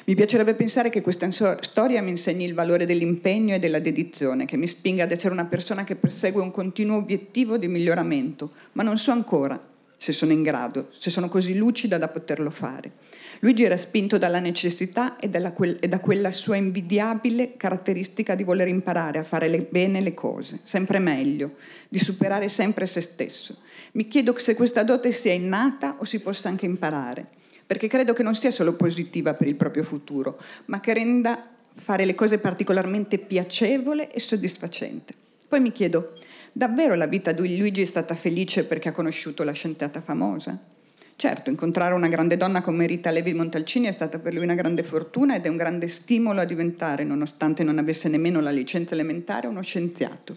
Mi 0.05 0.15
piacerebbe 0.15 0.55
pensare 0.55 0.89
che 0.89 1.01
questa 1.01 1.29
storia 1.29 2.01
mi 2.01 2.09
insegni 2.09 2.45
il 2.45 2.53
valore 2.53 2.85
dell'impegno 2.85 3.55
e 3.55 3.59
della 3.59 3.79
dedizione, 3.79 4.45
che 4.45 4.57
mi 4.57 4.67
spinga 4.67 5.03
ad 5.03 5.11
essere 5.11 5.33
una 5.33 5.45
persona 5.45 5.83
che 5.83 5.95
persegue 5.95 6.41
un 6.41 6.51
continuo 6.51 6.97
obiettivo 6.97 7.57
di 7.57 7.67
miglioramento, 7.67 8.51
ma 8.73 8.83
non 8.83 8.97
so 8.97 9.11
ancora 9.11 9.59
se 9.99 10.13
sono 10.13 10.31
in 10.31 10.43
grado, 10.43 10.87
se 10.91 11.09
sono 11.09 11.27
così 11.27 11.57
lucida 11.57 11.97
da 11.97 12.07
poterlo 12.07 12.49
fare. 12.49 12.91
Luigi 13.39 13.65
era 13.65 13.75
spinto 13.75 14.17
dalla 14.17 14.39
necessità 14.39 15.17
e, 15.17 15.29
quel, 15.51 15.75
e, 15.81 15.89
da 15.89 15.99
quella 15.99 16.31
sua 16.31 16.55
invidiabile 16.55 17.57
caratteristica 17.57 18.33
di 18.33 18.45
voler 18.45 18.69
imparare 18.69 19.19
a 19.19 19.23
fare 19.23 19.49
le, 19.49 19.67
bene 19.69 19.99
le 19.99 20.13
cose, 20.13 20.61
sempre 20.63 20.99
meglio, 20.99 21.55
di 21.89 21.99
superare 21.99 22.47
sempre 22.47 22.85
se 22.85 23.01
stesso. 23.01 23.57
Mi 23.91 24.07
chiedo 24.07 24.37
se 24.37 24.55
questa 24.55 24.83
dote 24.83 25.11
sia 25.11 25.33
innata 25.33 25.97
o 25.99 26.05
si 26.05 26.21
possa 26.21 26.47
anche 26.47 26.65
imparare, 26.65 27.25
perché 27.65 27.89
credo 27.89 28.13
che 28.13 28.23
non 28.23 28.35
sia 28.35 28.51
solo 28.51 28.75
positiva 28.75 29.33
per 29.33 29.49
il 29.49 29.55
proprio 29.55 29.83
futuro, 29.83 30.39
ma 30.67 30.79
che 30.79 30.93
renda 30.93 31.45
fare 31.73 32.05
le 32.05 32.15
cose 32.15 32.39
particolarmente 32.39 33.17
piacevole 33.17 34.13
e 34.13 34.21
soddisfacente. 34.21 35.13
Poi 35.45 35.59
mi 35.59 35.73
chiedo, 35.73 36.13
Davvero 36.59 36.93
la 36.95 37.07
vita 37.07 37.31
di 37.31 37.57
Luigi 37.57 37.83
è 37.83 37.85
stata 37.85 38.15
felice 38.15 38.65
perché 38.65 38.89
ha 38.89 38.91
conosciuto 38.91 39.45
la 39.45 39.53
scienziata 39.53 40.01
famosa? 40.01 40.59
Certo, 41.15 41.49
incontrare 41.49 41.93
una 41.93 42.09
grande 42.09 42.35
donna 42.35 42.59
come 42.59 42.85
Rita 42.85 43.11
Levi 43.11 43.33
Montalcini 43.33 43.87
è 43.87 43.93
stata 43.93 44.19
per 44.19 44.33
lui 44.33 44.43
una 44.43 44.55
grande 44.55 44.83
fortuna 44.83 45.35
ed 45.35 45.45
è 45.45 45.47
un 45.47 45.55
grande 45.55 45.87
stimolo 45.87 46.41
a 46.41 46.43
diventare, 46.43 47.05
nonostante 47.05 47.63
non 47.63 47.77
avesse 47.77 48.09
nemmeno 48.09 48.41
la 48.41 48.51
licenza 48.51 48.93
elementare, 48.93 49.47
uno 49.47 49.61
scienziato. 49.61 50.35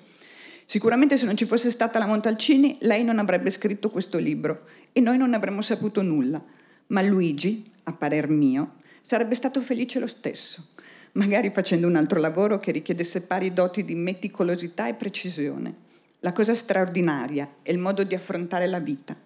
Sicuramente 0.64 1.16
se 1.16 1.25
non 1.25 1.37
ci 1.37 1.45
fosse 1.45 1.73
stata 1.73 1.99
la 1.99 2.07
Montalcini, 2.07 2.77
lei 2.83 3.03
non 3.03 3.18
avrebbe 3.18 3.51
scritto 3.51 3.91
questo 3.91 4.18
libro 4.18 4.66
e 4.93 5.01
noi 5.01 5.18
non 5.18 5.35
avremmo 5.35 5.61
saputo 5.61 6.03
nulla. 6.03 6.41
Ma 6.87 7.03
Luigi, 7.03 7.68
a 7.83 7.93
parer 7.95 8.29
mio, 8.29 8.75
sarebbe 9.03 9.35
stato 9.35 9.61
felice 9.61 9.99
lo 9.99 10.07
stesso 10.07 10.68
magari 11.14 11.51
facendo 11.51 11.89
un 11.89 11.97
altro 11.97 12.20
lavoro 12.20 12.59
che 12.59 12.70
richiedesse 12.70 13.23
pari 13.27 13.53
doti 13.53 13.85
di 13.85 13.97
meticolosità 13.97 14.89
e 14.89 14.95
precisione. 14.95 15.91
La 16.25 16.31
cosa 16.31 16.55
straordinaria 16.55 17.57
è 17.62 17.73
il 17.73 17.79
modo 17.79 18.05
di 18.05 18.14
affrontare 18.14 18.68
la 18.68 18.79
vita. 18.79 19.16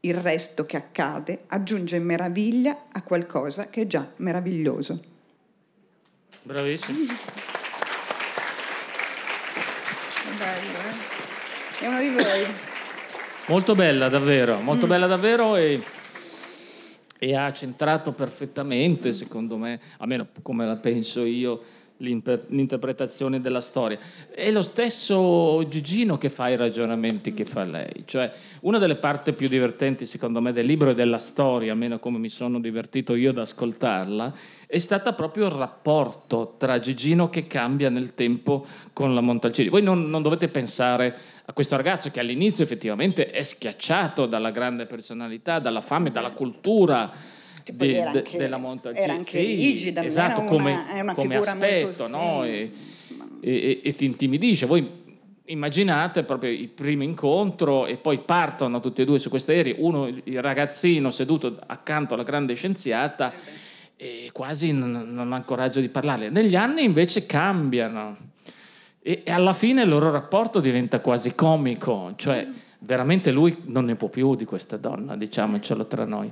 Il 0.00 0.14
resto 0.14 0.66
che 0.66 0.76
accade 0.76 1.44
aggiunge 1.46 1.98
meraviglia 1.98 2.88
a 2.92 3.00
qualcosa 3.00 3.70
che 3.70 3.82
è 3.82 3.86
già 3.86 4.06
meraviglioso. 4.16 5.00
Bravissimo. 6.44 6.98
È 10.24 10.36
bello, 10.36 10.78
eh? 10.78 11.84
È 11.84 11.86
uno 11.86 12.00
di 12.00 12.08
voi. 12.10 12.54
Molto 13.46 13.74
bella 13.74 14.10
davvero, 14.10 14.60
molto 14.60 14.84
mm. 14.84 14.90
bella 14.90 15.06
davvero 15.06 15.56
e 15.56 15.82
e 17.22 17.36
ha 17.36 17.52
centrato 17.52 18.10
perfettamente, 18.10 19.12
secondo 19.12 19.56
me, 19.56 19.78
almeno 19.98 20.26
come 20.42 20.66
la 20.66 20.74
penso 20.74 21.24
io, 21.24 21.62
l'interpretazione 22.02 23.40
della 23.40 23.60
storia. 23.60 23.98
È 24.30 24.50
lo 24.50 24.62
stesso 24.62 25.66
Gigino 25.68 26.18
che 26.18 26.28
fa 26.28 26.48
i 26.48 26.56
ragionamenti 26.56 27.32
che 27.32 27.44
fa 27.44 27.64
lei. 27.64 28.02
Cioè, 28.04 28.30
una 28.60 28.78
delle 28.78 28.96
parti 28.96 29.32
più 29.32 29.48
divertenti, 29.48 30.04
secondo 30.04 30.40
me, 30.40 30.52
del 30.52 30.66
libro 30.66 30.90
e 30.90 30.94
della 30.94 31.18
storia, 31.18 31.72
almeno 31.72 31.98
come 31.98 32.18
mi 32.18 32.28
sono 32.28 32.60
divertito 32.60 33.14
io 33.14 33.30
ad 33.30 33.38
ascoltarla, 33.38 34.34
è 34.66 34.78
stata 34.78 35.12
proprio 35.12 35.46
il 35.46 35.52
rapporto 35.52 36.54
tra 36.58 36.80
Gigino 36.80 37.28
che 37.28 37.46
cambia 37.46 37.90
nel 37.90 38.14
tempo 38.14 38.66
con 38.92 39.14
la 39.14 39.20
Montalcini. 39.20 39.68
Voi 39.68 39.82
non, 39.82 40.08
non 40.08 40.22
dovete 40.22 40.48
pensare 40.48 41.14
a 41.44 41.52
questo 41.52 41.76
ragazzo 41.76 42.10
che 42.10 42.20
all'inizio 42.20 42.64
effettivamente 42.64 43.30
è 43.30 43.42
schiacciato 43.42 44.26
dalla 44.26 44.50
grande 44.50 44.86
personalità, 44.86 45.58
dalla 45.58 45.80
fame, 45.82 46.10
dalla 46.10 46.30
cultura 46.30 47.10
di, 47.72 47.96
anche, 47.98 48.38
della 48.38 48.58
Montalcini. 48.58 49.04
Era 49.04 49.12
anche 49.14 49.38
sì, 49.38 49.54
rigida, 49.54 50.02
esatto, 50.02 50.40
una, 50.40 50.48
come, 50.48 51.12
come 51.14 51.36
aspetto, 51.36 52.08
no? 52.08 52.44
e, 52.44 52.70
e, 53.40 53.80
e, 53.82 53.92
ti 53.92 54.04
intimidisce. 54.04 54.66
Voi 54.66 55.00
immaginate 55.46 56.22
proprio 56.24 56.50
il 56.50 56.68
primo 56.68 57.02
incontro 57.02 57.86
e 57.86 57.96
poi 57.96 58.18
partono 58.18 58.80
tutti 58.80 59.02
e 59.02 59.04
due 59.04 59.18
su 59.18 59.28
questi 59.28 59.52
aerei, 59.52 59.74
uno 59.78 60.06
il 60.06 60.40
ragazzino 60.40 61.10
seduto 61.10 61.58
accanto 61.66 62.14
alla 62.14 62.22
grande 62.22 62.54
scienziata 62.54 63.32
e 63.96 64.30
quasi 64.32 64.72
non, 64.72 65.08
non 65.10 65.32
ha 65.32 65.42
coraggio 65.42 65.80
di 65.80 65.88
parlare. 65.88 66.30
Negli 66.30 66.56
anni 66.56 66.84
invece 66.84 67.26
cambiano 67.26 68.16
e, 69.02 69.22
e 69.24 69.30
alla 69.32 69.52
fine 69.52 69.82
il 69.82 69.88
loro 69.88 70.10
rapporto 70.10 70.60
diventa 70.60 71.00
quasi 71.00 71.34
comico, 71.34 72.12
cioè 72.16 72.48
veramente 72.78 73.32
lui 73.32 73.56
non 73.64 73.84
ne 73.84 73.96
può 73.96 74.08
più 74.08 74.34
di 74.36 74.44
questa 74.44 74.76
donna, 74.76 75.16
diciamocelo 75.16 75.86
tra 75.86 76.04
noi. 76.04 76.30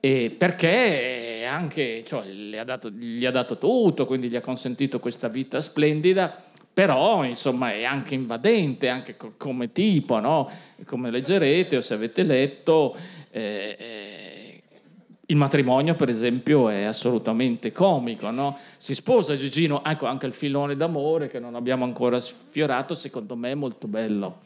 E 0.00 0.34
perché 0.36 1.44
anche 1.46 2.04
cioè, 2.04 2.26
gli, 2.26 2.56
ha 2.56 2.64
dato, 2.64 2.90
gli, 2.90 3.24
ha 3.24 3.30
dato, 3.30 3.58
tutto, 3.58 4.06
quindi 4.06 4.28
gli 4.28 4.36
ha 4.36 4.40
consentito 4.40 5.00
questa 5.00 5.28
vita 5.28 5.60
splendida, 5.60 6.42
però 6.72 7.24
insomma 7.24 7.72
è 7.72 7.84
anche 7.84 8.14
invadente, 8.14 8.88
anche 8.88 9.16
co- 9.16 9.34
come 9.36 9.72
tipo, 9.72 10.20
no? 10.20 10.50
come 10.84 11.10
leggerete 11.10 11.78
o 11.78 11.80
se 11.80 11.94
avete 11.94 12.22
letto. 12.22 12.96
Eh, 13.30 13.76
eh, 13.78 14.62
il 15.28 15.36
matrimonio, 15.36 15.96
per 15.96 16.08
esempio, 16.08 16.68
è 16.68 16.84
assolutamente 16.84 17.72
comico, 17.72 18.30
no? 18.30 18.56
Si 18.76 18.94
sposa 18.94 19.36
Gigino, 19.36 19.82
ecco 19.84 20.06
anche 20.06 20.26
il 20.26 20.32
filone 20.32 20.76
d'amore 20.76 21.26
che 21.26 21.40
non 21.40 21.56
abbiamo 21.56 21.84
ancora 21.84 22.20
sfiorato, 22.20 22.94
secondo 22.94 23.34
me 23.34 23.50
è 23.50 23.54
molto 23.54 23.88
bello, 23.88 24.42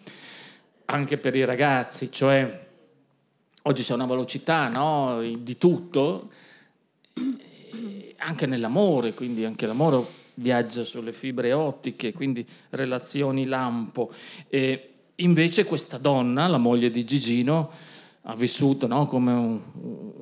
anche 0.87 1.19
per 1.19 1.37
i 1.37 1.45
ragazzi, 1.45 2.11
cioè 2.11 2.69
oggi 3.63 3.83
c'è 3.83 3.95
una 3.95 4.07
velocità 4.07 4.69
no? 4.69 5.21
di 5.39 5.59
tutto, 5.59 6.31
anche 8.17 8.47
nell'amore, 8.47 9.15
quindi 9.15 9.45
anche 9.45 9.67
l'amore 9.67 10.05
viaggia 10.35 10.85
sulle 10.85 11.13
fibre 11.13 11.53
ottiche, 11.53 12.13
quindi 12.13 12.47
relazioni 12.71 13.47
lampo. 13.47 14.13
E 14.49 14.93
invece 15.17 15.65
questa 15.65 15.99
donna, 15.99 16.47
la 16.47 16.59
moglie 16.59 16.91
di 16.91 17.05
Gigino, 17.05 17.71
ha 18.25 18.35
vissuto 18.35 18.87
no, 18.87 19.07
come 19.07 19.33
un, 19.33 19.61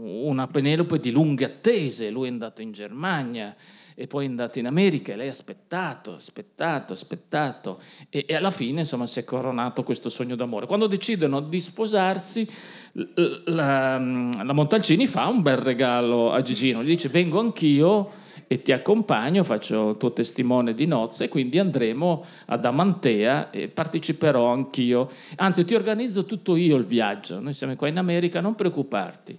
una 0.01 0.47
Penelope 0.47 0.99
di 0.99 1.11
lunghe 1.11 1.45
attese, 1.45 2.11
lui 2.11 2.29
è 2.29 2.31
andato 2.31 2.63
in 2.63 2.73
Germania 2.73 3.55
e 3.95 4.07
poi 4.07 4.27
è 4.27 4.29
andato 4.29 4.61
in 4.61 4.67
America 4.67 5.13
e 5.13 5.17
lei 5.17 5.27
ha 5.27 5.33
aspettato, 5.33 6.15
aspettato, 6.15 6.93
aspettato 6.93 7.81
e, 8.09 8.25
e 8.29 8.37
alla 8.37 8.53
fine 8.53 8.81
insomma 8.81 9.07
si 9.07 9.19
è 9.19 9.25
coronato 9.25 9.83
questo 9.83 10.09
sogno 10.09 10.37
d'amore. 10.37 10.67
Quando 10.67 10.87
decidono 10.87 11.41
di 11.41 11.61
sposarsi 11.61 12.49
la, 12.93 13.99
la 13.99 14.53
Montalcini 14.53 15.07
fa 15.07 15.27
un 15.27 15.43
bel 15.43 15.59
regalo 15.59 16.33
a 16.33 16.43
Gigino, 16.43 16.83
gli 16.83 16.89
dice 16.89 17.09
vengo 17.09 17.41
anch'io 17.41 18.11
e 18.51 18.63
ti 18.63 18.73
accompagno, 18.73 19.45
faccio 19.45 19.91
il 19.91 19.97
tuo 19.99 20.13
testimone 20.13 20.73
di 20.73 20.87
nozze, 20.87 21.29
quindi 21.29 21.59
andremo 21.59 22.25
ad 22.47 22.65
Amantea 22.65 23.51
e 23.51 23.69
parteciperò 23.69 24.51
anch'io. 24.51 25.11
Anzi, 25.37 25.67
ti 25.67 25.75
organizzo 25.75 26.25
tutto 26.25 26.57
io 26.57 26.77
il 26.77 26.87
viaggio, 26.87 27.41
noi 27.41 27.53
siamo 27.53 27.77
qua 27.77 27.89
in 27.89 27.99
America, 27.99 28.41
non 28.41 28.55
preoccuparti. 28.55 29.39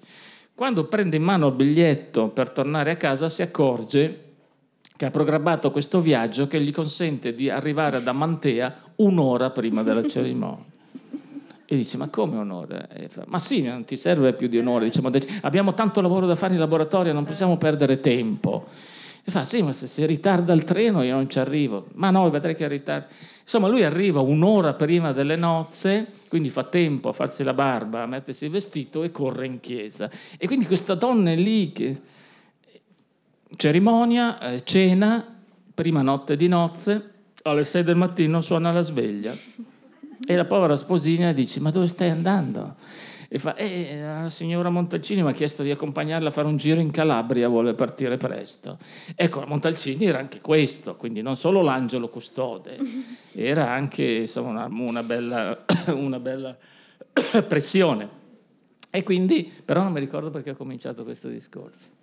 Quando 0.53 0.85
prende 0.85 1.15
in 1.15 1.23
mano 1.23 1.47
il 1.47 1.53
biglietto 1.53 2.27
per 2.27 2.51
tornare 2.51 2.91
a 2.91 2.97
casa 2.97 3.29
si 3.29 3.41
accorge 3.41 4.25
che 4.95 5.05
ha 5.05 5.11
programmato 5.11 5.71
questo 5.71 6.01
viaggio 6.01 6.47
che 6.47 6.59
gli 6.61 6.71
consente 6.71 7.33
di 7.33 7.49
arrivare 7.49 7.97
ad 7.97 8.07
Amantea 8.07 8.91
un'ora 8.97 9.49
prima 9.49 9.81
della 9.81 10.05
cerimonia. 10.07 10.68
E 11.71 11.75
dice, 11.75 11.97
ma 11.97 12.07
come 12.07 12.35
un'ora? 12.37 12.87
Fa, 13.09 13.25
ma 13.27 13.37
sì, 13.37 13.61
non 13.61 13.85
ti 13.85 13.95
serve 13.95 14.33
più 14.33 14.47
di 14.47 14.57
un'ora. 14.57 14.85
Diciamo, 14.85 15.11
abbiamo 15.41 15.75
tanto 15.75 16.01
lavoro 16.01 16.25
da 16.25 16.35
fare 16.35 16.55
in 16.55 16.59
laboratorio, 16.59 17.13
non 17.13 17.25
possiamo 17.25 17.57
perdere 17.57 17.99
tempo. 17.99 18.65
E 19.23 19.29
fa, 19.29 19.43
sì, 19.43 19.61
ma 19.61 19.71
se 19.71 19.85
si 19.85 20.03
ritarda 20.07 20.51
il 20.53 20.63
treno 20.63 21.03
io 21.03 21.13
non 21.13 21.29
ci 21.29 21.37
arrivo. 21.37 21.85
Ma 21.93 22.09
no, 22.09 22.27
vedrai 22.31 22.55
che 22.55 22.67
ritarda. 22.67 23.05
Insomma, 23.43 23.67
lui 23.67 23.83
arriva 23.83 24.19
un'ora 24.19 24.73
prima 24.73 25.11
delle 25.11 25.35
nozze, 25.35 26.07
quindi 26.27 26.49
fa 26.49 26.63
tempo 26.63 27.09
a 27.09 27.13
farsi 27.13 27.43
la 27.43 27.53
barba, 27.53 28.01
a 28.01 28.07
mettersi 28.07 28.45
il 28.45 28.51
vestito 28.51 29.03
e 29.03 29.11
corre 29.11 29.45
in 29.45 29.59
chiesa. 29.59 30.09
E 30.39 30.47
quindi 30.47 30.65
questa 30.65 30.95
donna 30.95 31.29
è 31.29 31.35
lì 31.35 31.71
che... 31.71 32.01
Cerimonia, 33.55 34.39
eh, 34.39 34.63
cena, 34.63 35.23
prima 35.71 36.01
notte 36.01 36.35
di 36.35 36.47
nozze, 36.47 37.11
alle 37.43 37.63
6 37.63 37.83
del 37.83 37.95
mattino 37.95 38.41
suona 38.41 38.71
la 38.71 38.81
sveglia. 38.81 39.35
E 40.27 40.35
la 40.35 40.45
povera 40.45 40.77
sposina 40.77 41.31
dice, 41.31 41.59
ma 41.59 41.71
dove 41.71 41.87
stai 41.87 42.09
andando? 42.09 42.75
e 43.31 43.37
fa, 43.37 43.55
eh, 43.55 44.01
la 44.01 44.29
signora 44.29 44.71
Montalcini 44.71 45.21
mi 45.21 45.29
ha 45.29 45.33
chiesto 45.33 45.61
di 45.61 45.69
accompagnarla 45.69 46.29
a 46.29 46.31
fare 46.31 46.47
un 46.47 46.57
giro 46.57 46.81
in 46.81 46.89
Calabria, 46.89 47.47
vuole 47.47 47.75
partire 47.75 48.17
presto. 48.17 48.79
Ecco, 49.13 49.45
Montalcini 49.45 50.05
era 50.05 50.17
anche 50.17 50.41
questo, 50.41 50.95
quindi 50.95 51.21
non 51.21 51.37
solo 51.37 51.61
l'angelo 51.61 52.09
custode, 52.09 52.79
era 53.35 53.69
anche 53.69 54.03
insomma, 54.03 54.65
una, 54.65 54.65
una, 54.67 55.03
bella, 55.03 55.63
una 55.93 56.19
bella 56.19 56.57
pressione. 57.47 58.17
E 58.89 59.03
quindi, 59.03 59.53
però 59.63 59.83
non 59.83 59.91
mi 59.91 59.99
ricordo 59.99 60.31
perché 60.31 60.49
ho 60.49 60.55
cominciato 60.55 61.03
questo 61.03 61.27
discorso. 61.27 61.97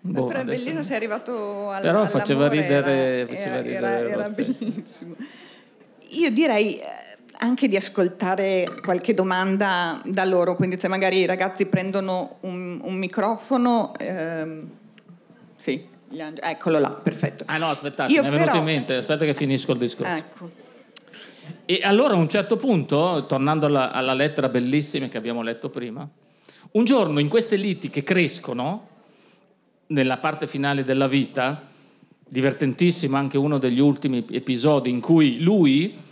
Boh, 0.00 0.26
però 0.26 0.42
bellino 0.42 0.82
sei 0.82 0.96
arrivato 0.96 1.70
al 1.70 1.80
Però 1.80 2.04
faceva 2.08 2.48
ridere, 2.48 3.20
era, 3.20 3.26
faceva 3.28 3.60
ridere 3.60 3.86
era, 3.86 3.98
era 4.00 4.28
bellissimo. 4.30 5.14
Io 6.08 6.30
direi 6.32 6.78
eh, 6.78 7.11
anche 7.42 7.66
di 7.66 7.74
ascoltare 7.74 8.68
qualche 8.82 9.14
domanda 9.14 10.00
da 10.04 10.24
loro, 10.24 10.54
quindi 10.54 10.78
se 10.78 10.86
magari 10.86 11.18
i 11.18 11.26
ragazzi 11.26 11.66
prendono 11.66 12.36
un, 12.40 12.80
un 12.80 12.94
microfono, 12.94 13.92
ehm, 13.98 14.70
sì, 15.56 15.84
eccolo 16.40 16.78
là, 16.78 16.90
perfetto. 16.92 17.42
Ah 17.48 17.58
no, 17.58 17.68
aspettate, 17.68 18.12
Io 18.12 18.22
mi 18.22 18.28
è 18.28 18.30
venuto 18.30 18.50
però... 18.50 18.58
in 18.60 18.64
mente, 18.64 18.94
aspetta 18.94 19.24
che 19.24 19.34
finisco 19.34 19.72
il 19.72 19.78
discorso. 19.78 20.14
Ecco. 20.14 20.50
E 21.64 21.80
allora 21.82 22.14
a 22.14 22.16
un 22.16 22.28
certo 22.28 22.56
punto, 22.56 23.26
tornando 23.26 23.66
alla, 23.66 23.90
alla 23.90 24.14
lettera 24.14 24.48
bellissima 24.48 25.08
che 25.08 25.18
abbiamo 25.18 25.42
letto 25.42 25.68
prima, 25.68 26.08
un 26.72 26.84
giorno 26.84 27.18
in 27.18 27.28
queste 27.28 27.56
liti 27.56 27.90
che 27.90 28.04
crescono, 28.04 28.88
nella 29.88 30.18
parte 30.18 30.46
finale 30.46 30.84
della 30.84 31.08
vita, 31.08 31.60
divertentissimo 32.28 33.16
anche 33.16 33.36
uno 33.36 33.58
degli 33.58 33.80
ultimi 33.80 34.24
episodi 34.30 34.90
in 34.90 35.00
cui 35.00 35.40
lui 35.40 36.10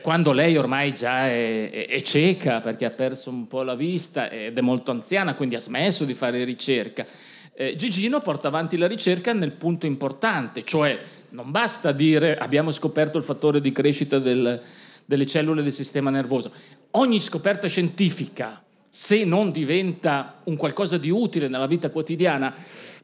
quando 0.00 0.32
lei 0.32 0.56
ormai 0.56 0.92
già 0.92 1.28
è, 1.28 1.70
è, 1.70 1.86
è, 1.86 2.02
cieca 2.02 2.60
perché 2.60 2.86
ha 2.86 2.90
perso 2.90 3.30
un 3.30 3.46
po' 3.46 3.62
la 3.62 3.76
vista 3.76 4.28
ed 4.28 4.58
è 4.58 4.60
molto 4.60 4.90
anziana, 4.90 5.34
quindi 5.36 5.54
ha 5.54 5.60
smesso 5.60 6.04
di 6.04 6.14
fare 6.14 6.42
ricerca, 6.42 7.06
eh, 7.54 7.76
Gigino 7.76 8.20
porta 8.20 8.48
avanti 8.48 8.76
la 8.78 8.88
ricerca 8.88 9.32
nel 9.32 9.52
punto 9.52 9.86
importante, 9.86 10.64
cioè 10.64 10.98
non 11.30 11.52
basta 11.52 11.92
dire 11.92 12.36
abbiamo 12.36 12.72
scoperto 12.72 13.16
il 13.16 13.22
fattore 13.22 13.60
di 13.60 13.70
crescita 13.70 14.18
del, 14.18 14.60
delle 15.04 15.26
cellule 15.26 15.62
del 15.62 15.72
sistema 15.72 16.10
nervoso. 16.10 16.52
Ogni 16.92 17.20
scoperta 17.20 17.68
scientifica, 17.68 18.60
se 18.88 19.24
non 19.24 19.52
diventa 19.52 20.40
un 20.44 20.56
qualcosa 20.56 20.98
di 20.98 21.10
utile 21.10 21.46
nella 21.46 21.68
vita 21.68 21.90
quotidiana, 21.90 22.52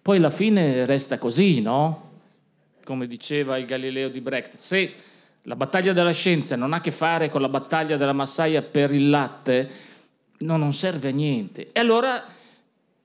poi 0.03 0.16
alla 0.16 0.30
fine 0.30 0.85
resta 0.85 1.16
così, 1.16 1.61
no? 1.61 2.11
Come 2.83 3.07
diceva 3.07 3.57
il 3.57 3.66
Galileo 3.66 4.09
di 4.09 4.20
Brecht. 4.20 4.57
Se 4.57 4.93
la 5.43 5.57
battaglia 5.57 5.93
della 5.93 6.12
scienza 6.12 6.55
non 6.55 6.72
ha 6.72 6.76
a 6.76 6.80
che 6.80 6.93
fare 6.93 7.28
con 7.28 7.40
la 7.40 7.49
battaglia 7.49 7.97
della 7.97 8.12
massaia 8.12 8.62
per 8.62 8.95
il 8.95 9.11
latte, 9.11 9.70
no, 10.38 10.57
non 10.57 10.72
serve 10.72 11.09
a 11.09 11.12
niente. 11.12 11.70
E 11.72 11.80
allora 11.80 12.24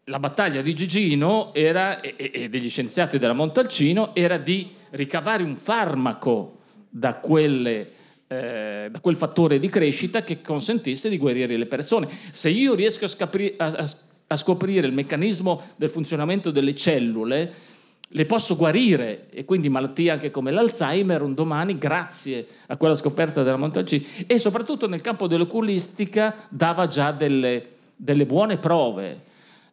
la 0.04 0.20
battaglia 0.20 0.62
di 0.62 0.76
Gigino 0.76 1.54
era, 1.54 2.00
e, 2.00 2.16
e 2.16 2.50
degli 2.50 2.70
scienziati 2.70 3.18
della 3.18 3.34
Montalcino 3.34 4.14
era 4.14 4.38
di 4.38 4.70
ricavare 4.92 5.44
un 5.44 5.56
farmaco 5.56 6.60
da, 6.90 7.16
quelle, 7.16 7.92
eh, 8.28 8.88
da, 8.90 9.00
quel 9.00 9.16
fattore 9.16 9.60
di 9.60 9.70
crescita 9.70 10.24
che 10.24 10.42
consentisse 10.42 11.10
di 11.10 11.18
guarire 11.18 11.58
le 11.58 11.66
persone. 11.66 12.08
Se 12.32 12.50
io 12.50 12.76
riesco 12.76 13.06
a, 13.06 13.10
scapri- 13.10 13.56
a, 13.58 13.86
a, 14.28 14.36
scoprire 14.36 14.86
il 14.86 14.94
meccanismo 14.94 15.62
del 15.76 15.90
funzionamento 15.90 16.52
delle 16.52 16.76
cellule, 16.76 17.52
le 18.10 18.26
posso 18.26 18.56
guarire 18.56 19.28
e 19.30 19.44
quindi 19.44 19.70
malattie 19.70 20.12
anche 20.12 20.32
come 20.32 20.52
l'Alzheimer 20.52 21.22
un 21.22 21.34
domani 21.34 21.78
grazie 21.78 22.48
a 22.68 22.78
quella 22.78 22.96
scoperta 22.96 23.44
della 23.44 23.58
Montalcino 23.58 24.06
e 24.26 24.40
soprattutto 24.40 24.88
nel 24.88 25.02
campo 25.02 25.28
dell'oculistica 25.28 26.34
dava 26.50 26.88
già 26.88 27.12
delle, 27.12 27.68
delle 27.96 28.26
buone 28.26 28.58
prove 28.58 29.26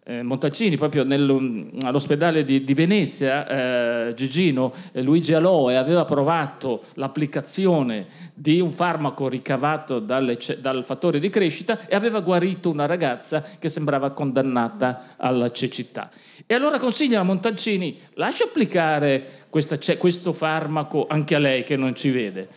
eh, 0.06 0.22
Montalcini, 0.22 0.76
proprio 0.76 1.02
nel, 1.02 1.70
all'ospedale 1.80 2.44
di, 2.44 2.62
di 2.62 2.74
Venezia, 2.74 4.08
eh, 4.08 4.14
Gigino 4.14 4.74
eh, 4.92 5.02
Luigi 5.02 5.32
Aloe 5.32 5.76
aveva 5.76 6.04
provato 6.04 6.84
l'applicazione 6.94 8.06
di 8.34 8.60
un 8.60 8.70
farmaco 8.70 9.28
ricavato 9.28 10.00
dalle, 10.00 10.38
dal 10.60 10.84
fattore 10.84 11.18
di 11.18 11.30
crescita 11.30 11.86
e 11.86 11.96
aveva 11.96 12.20
guarito 12.20 12.68
una 12.68 12.84
ragazza 12.84 13.42
che 13.58 13.70
sembrava 13.70 14.10
condannata 14.10 15.14
alla 15.16 15.50
cecità. 15.50 16.10
E 16.46 16.52
allora 16.52 16.78
consiglia 16.78 17.20
a 17.20 17.24
Montalcini, 17.24 17.98
lascia 18.14 18.44
applicare 18.44 19.46
questa, 19.48 19.78
questo 19.96 20.34
farmaco 20.34 21.06
anche 21.08 21.34
a 21.34 21.38
lei 21.38 21.64
che 21.64 21.76
non 21.76 21.94
ci 21.94 22.10
vede. 22.10 22.48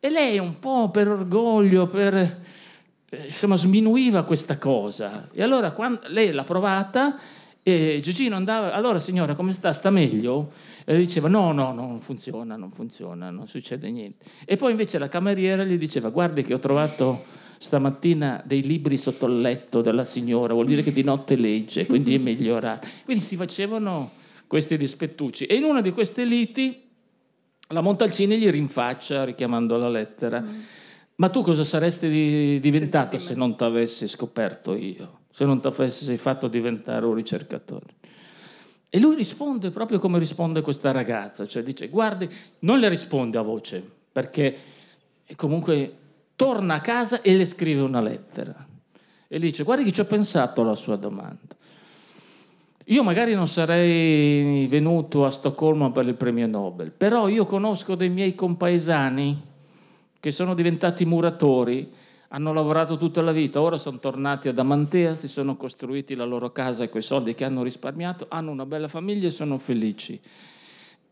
E 0.00 0.10
lei 0.10 0.38
un 0.38 0.58
po' 0.58 0.90
per 0.90 1.06
orgoglio, 1.06 1.86
per 1.86 2.38
insomma, 3.10 3.56
sminuiva 3.56 4.24
questa 4.24 4.58
cosa. 4.58 5.28
E 5.32 5.42
allora 5.42 5.74
lei 6.08 6.32
l'ha 6.32 6.44
provata 6.44 7.18
e 7.62 8.00
Gigino 8.02 8.36
andava, 8.36 8.72
allora 8.72 9.00
signora 9.00 9.34
come 9.34 9.52
sta? 9.52 9.72
Sta 9.72 9.90
meglio? 9.90 10.52
E 10.84 10.92
lei 10.92 11.04
diceva 11.04 11.28
no, 11.28 11.52
no, 11.52 11.72
non 11.72 12.00
funziona, 12.00 12.56
non 12.56 12.70
funziona, 12.70 13.30
non 13.30 13.48
succede 13.48 13.90
niente. 13.90 14.24
E 14.44 14.56
poi 14.56 14.70
invece 14.70 14.98
la 14.98 15.08
cameriera 15.08 15.64
gli 15.64 15.76
diceva 15.76 16.08
guardi 16.08 16.42
che 16.42 16.54
ho 16.54 16.58
trovato 16.58 17.38
stamattina 17.58 18.42
dei 18.46 18.62
libri 18.62 18.96
sotto 18.96 19.26
il 19.26 19.40
letto 19.40 19.82
della 19.82 20.04
signora, 20.04 20.54
vuol 20.54 20.66
dire 20.66 20.82
che 20.82 20.92
di 20.92 21.02
notte 21.02 21.36
legge, 21.36 21.84
quindi 21.84 22.14
è 22.14 22.18
migliorata. 22.18 22.88
Quindi 23.04 23.22
si 23.22 23.36
facevano 23.36 24.12
questi 24.46 24.78
dispettucci. 24.78 25.44
E 25.44 25.56
in 25.56 25.64
una 25.64 25.82
di 25.82 25.92
queste 25.92 26.24
liti 26.24 26.88
la 27.68 27.82
Montalcini 27.82 28.38
gli 28.38 28.48
rinfaccia, 28.48 29.24
richiamando 29.24 29.76
la 29.76 29.88
lettera, 29.88 30.40
mm 30.40 30.60
ma 31.20 31.28
tu 31.28 31.42
cosa 31.42 31.64
saresti 31.64 32.58
diventato 32.60 33.18
se 33.18 33.34
non 33.34 33.54
ti 33.54 33.62
avessi 33.62 34.08
scoperto 34.08 34.74
io? 34.74 35.18
Se 35.30 35.44
non 35.44 35.60
ti 35.60 35.66
avessi 35.66 36.16
fatto 36.16 36.48
diventare 36.48 37.04
un 37.04 37.12
ricercatore? 37.12 37.94
E 38.88 38.98
lui 38.98 39.16
risponde 39.16 39.70
proprio 39.70 39.98
come 39.98 40.18
risponde 40.18 40.62
questa 40.62 40.92
ragazza, 40.92 41.46
cioè 41.46 41.62
dice 41.62 41.88
guardi, 41.88 42.26
non 42.60 42.78
le 42.78 42.88
risponde 42.88 43.36
a 43.36 43.42
voce, 43.42 43.86
perché 44.10 44.56
comunque 45.36 45.96
torna 46.36 46.76
a 46.76 46.80
casa 46.80 47.20
e 47.20 47.36
le 47.36 47.44
scrive 47.44 47.82
una 47.82 48.00
lettera. 48.00 48.66
E 49.28 49.38
dice 49.38 49.62
guardi 49.62 49.84
che 49.84 49.92
ci 49.92 50.00
ho 50.00 50.06
pensato 50.06 50.62
alla 50.62 50.74
sua 50.74 50.96
domanda. 50.96 51.54
Io 52.86 53.02
magari 53.02 53.34
non 53.34 53.46
sarei 53.46 54.66
venuto 54.68 55.26
a 55.26 55.30
Stoccolma 55.30 55.90
per 55.90 56.06
il 56.06 56.14
premio 56.14 56.46
Nobel, 56.46 56.90
però 56.90 57.28
io 57.28 57.44
conosco 57.44 57.94
dei 57.94 58.08
miei 58.08 58.34
compaesani 58.34 59.48
che 60.20 60.30
sono 60.30 60.54
diventati 60.54 61.04
muratori, 61.04 61.90
hanno 62.28 62.52
lavorato 62.52 62.96
tutta 62.96 63.22
la 63.22 63.32
vita, 63.32 63.60
ora 63.60 63.76
sono 63.76 63.98
tornati 63.98 64.48
ad 64.48 64.58
Amantea, 64.58 65.16
si 65.16 65.26
sono 65.26 65.56
costruiti 65.56 66.14
la 66.14 66.24
loro 66.24 66.52
casa 66.52 66.84
e 66.84 66.88
quei 66.88 67.02
soldi 67.02 67.34
che 67.34 67.44
hanno 67.44 67.62
risparmiato, 67.62 68.26
hanno 68.28 68.52
una 68.52 68.66
bella 68.66 68.86
famiglia 68.86 69.26
e 69.26 69.30
sono 69.30 69.58
felici. 69.58 70.20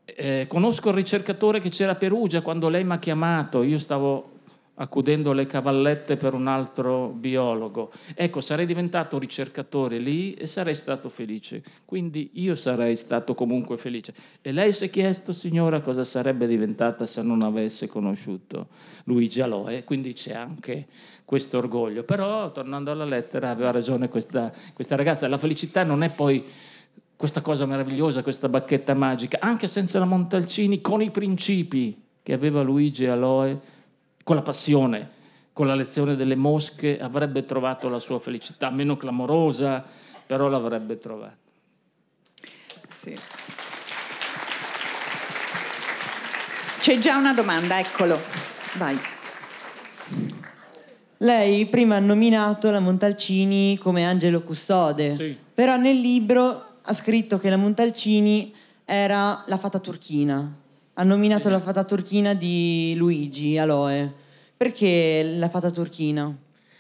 Eh, 0.04 0.46
conosco 0.46 0.90
il 0.90 0.94
ricercatore 0.94 1.59
che 1.59 1.70
c'era 1.70 1.92
a 1.92 1.96
Perugia 1.96 2.40
quando 2.40 2.68
lei 2.68 2.84
mi 2.84 2.92
ha 2.92 2.98
chiamato, 2.98 3.62
io 3.62 3.78
stavo 3.78 4.38
accudendo 4.81 5.33
le 5.33 5.47
cavallette 5.47 6.16
per 6.16 6.35
un 6.35 6.47
altro 6.47 7.09
biologo. 7.09 7.93
Ecco, 8.14 8.41
sarei 8.41 8.66
diventato 8.66 9.18
ricercatore 9.18 9.99
lì 9.99 10.35
e 10.35 10.47
sarei 10.47 10.74
stato 10.74 11.09
felice. 11.09 11.62
Quindi 11.85 12.31
io 12.35 12.55
sarei 12.55 12.97
stato 12.97 13.35
comunque 13.35 13.76
felice. 13.76 14.14
E 14.41 14.53
lei 14.53 14.72
si 14.72 14.87
è 14.87 14.91
chiesto, 14.91 15.33
signora, 15.33 15.81
cosa 15.81 16.05
sarebbe 16.05 16.47
diventata 16.47 17.07
se 17.07 17.22
non 17.22 17.43
avesse 17.43 17.89
conosciuto 17.89 18.68
Luigi 19.05 19.41
Aloe. 19.41 19.85
Quindi 19.85 20.12
c'è 20.12 20.35
anche 20.35 20.87
questo 21.24 21.59
orgoglio. 21.59 22.05
Però, 22.05 22.51
tornando 22.53 22.91
alla 22.91 23.05
lettera, 23.05 23.51
aveva 23.51 23.72
ragione 23.72 24.09
questa, 24.09 24.53
questa 24.74 24.95
ragazza. 24.95 25.26
La 25.29 25.39
felicità 25.39 25.83
non 25.83 26.03
è 26.03 26.11
poi 26.11 26.45
questa 27.16 27.41
cosa 27.41 27.66
meravigliosa, 27.66 28.22
questa 28.22 28.49
bacchetta 28.49 28.95
magica, 28.95 29.39
anche 29.41 29.66
senza 29.66 29.99
la 29.99 30.05
Montalcini, 30.05 30.81
con 30.81 31.03
i 31.03 31.11
principi 31.11 32.01
che 32.22 32.33
aveva 32.33 32.62
Luigi 32.62 33.07
Aloe 33.07 33.76
con 34.29 34.37
la 34.37 34.43
passione, 34.43 35.11
con 35.55 35.66
la 35.66 35.74
lezione 35.74 36.14
delle 36.14 36.37
mosche, 36.37 37.01
avrebbe 37.01 37.47
trovato 37.47 37.89
la 37.89 37.99
sua 37.99 38.18
felicità, 38.18 38.68
meno 38.68 38.95
clamorosa, 38.95 39.83
però 40.26 40.49
l'avrebbe 40.49 40.99
trovata. 40.99 41.35
Sì. 43.01 43.18
C'è 46.79 46.99
già 46.99 47.16
una 47.16 47.33
domanda, 47.33 47.79
eccolo. 47.79 48.20
Vai. 48.74 48.99
Lei 51.16 51.64
prima 51.64 51.97
ha 51.97 52.01
nominato 52.01 52.70
la 52.70 52.81
Montalcini 52.81 53.79
come 53.79 54.05
angelo 54.05 54.43
custode, 54.43 55.14
sì. 55.14 55.39
però 55.55 55.79
nel 55.79 55.99
libro 55.99 56.81
ha 56.83 56.93
scritto 56.93 57.39
che 57.39 57.49
la 57.49 57.57
Montalcini 57.57 58.55
era 58.85 59.43
la 59.47 59.57
fata 59.57 59.79
turchina 59.79 60.66
ha 60.99 61.05
nominato 61.05 61.44
sì. 61.44 61.51
la 61.51 61.61
fata 61.61 61.84
turchina 61.84 62.34
di 62.34 62.94
Luigi 62.96 63.57
Aloe. 63.57 64.12
Perché 64.57 65.22
la 65.36 65.49
fata 65.49 65.70
turchina? 65.70 66.36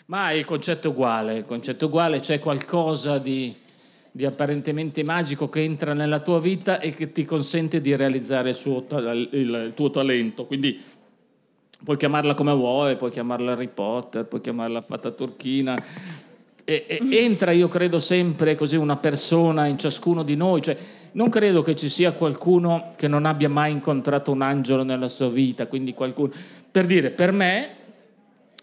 Ma 0.06 0.32
il 0.32 0.44
concetto 0.44 0.88
è 0.88 0.90
uguale, 0.90 1.34
il 1.34 1.44
concetto 1.46 1.84
è 1.84 1.88
uguale, 1.88 2.18
c'è 2.18 2.40
qualcosa 2.40 3.18
di, 3.18 3.54
di, 4.10 4.24
apparentemente 4.24 5.04
magico 5.04 5.48
che 5.48 5.62
entra 5.62 5.92
nella 5.92 6.18
tua 6.18 6.40
vita 6.40 6.80
e 6.80 6.90
che 6.90 7.12
ti 7.12 7.24
consente 7.24 7.80
di 7.80 7.94
realizzare 7.94 8.48
il, 8.48 8.54
suo, 8.56 8.84
il, 8.90 9.28
il 9.32 9.72
tuo 9.76 9.90
talento. 9.90 10.46
Quindi 10.46 10.82
puoi 11.84 11.96
chiamarla 11.96 12.34
come 12.34 12.52
vuoi, 12.54 12.96
puoi 12.96 13.12
chiamarla 13.12 13.52
Harry 13.52 13.68
Potter, 13.68 14.24
puoi 14.24 14.40
chiamarla 14.40 14.80
fata 14.82 15.12
turchina. 15.12 15.80
E, 16.64 16.84
e, 16.88 16.98
entra, 17.16 17.52
io 17.52 17.68
credo, 17.68 18.00
sempre 18.00 18.56
così 18.56 18.74
una 18.74 18.96
persona 18.96 19.66
in 19.66 19.78
ciascuno 19.78 20.24
di 20.24 20.34
noi. 20.34 20.62
Cioè, 20.62 20.76
non 21.12 21.28
credo 21.30 21.62
che 21.62 21.74
ci 21.74 21.88
sia 21.88 22.12
qualcuno 22.12 22.92
che 22.96 23.08
non 23.08 23.24
abbia 23.24 23.48
mai 23.48 23.72
incontrato 23.72 24.30
un 24.30 24.42
angelo 24.42 24.82
nella 24.82 25.08
sua 25.08 25.28
vita, 25.28 25.66
quindi 25.66 25.94
qualcuno... 25.94 26.32
Per 26.70 26.86
dire, 26.86 27.10
per 27.10 27.32
me, 27.32 27.70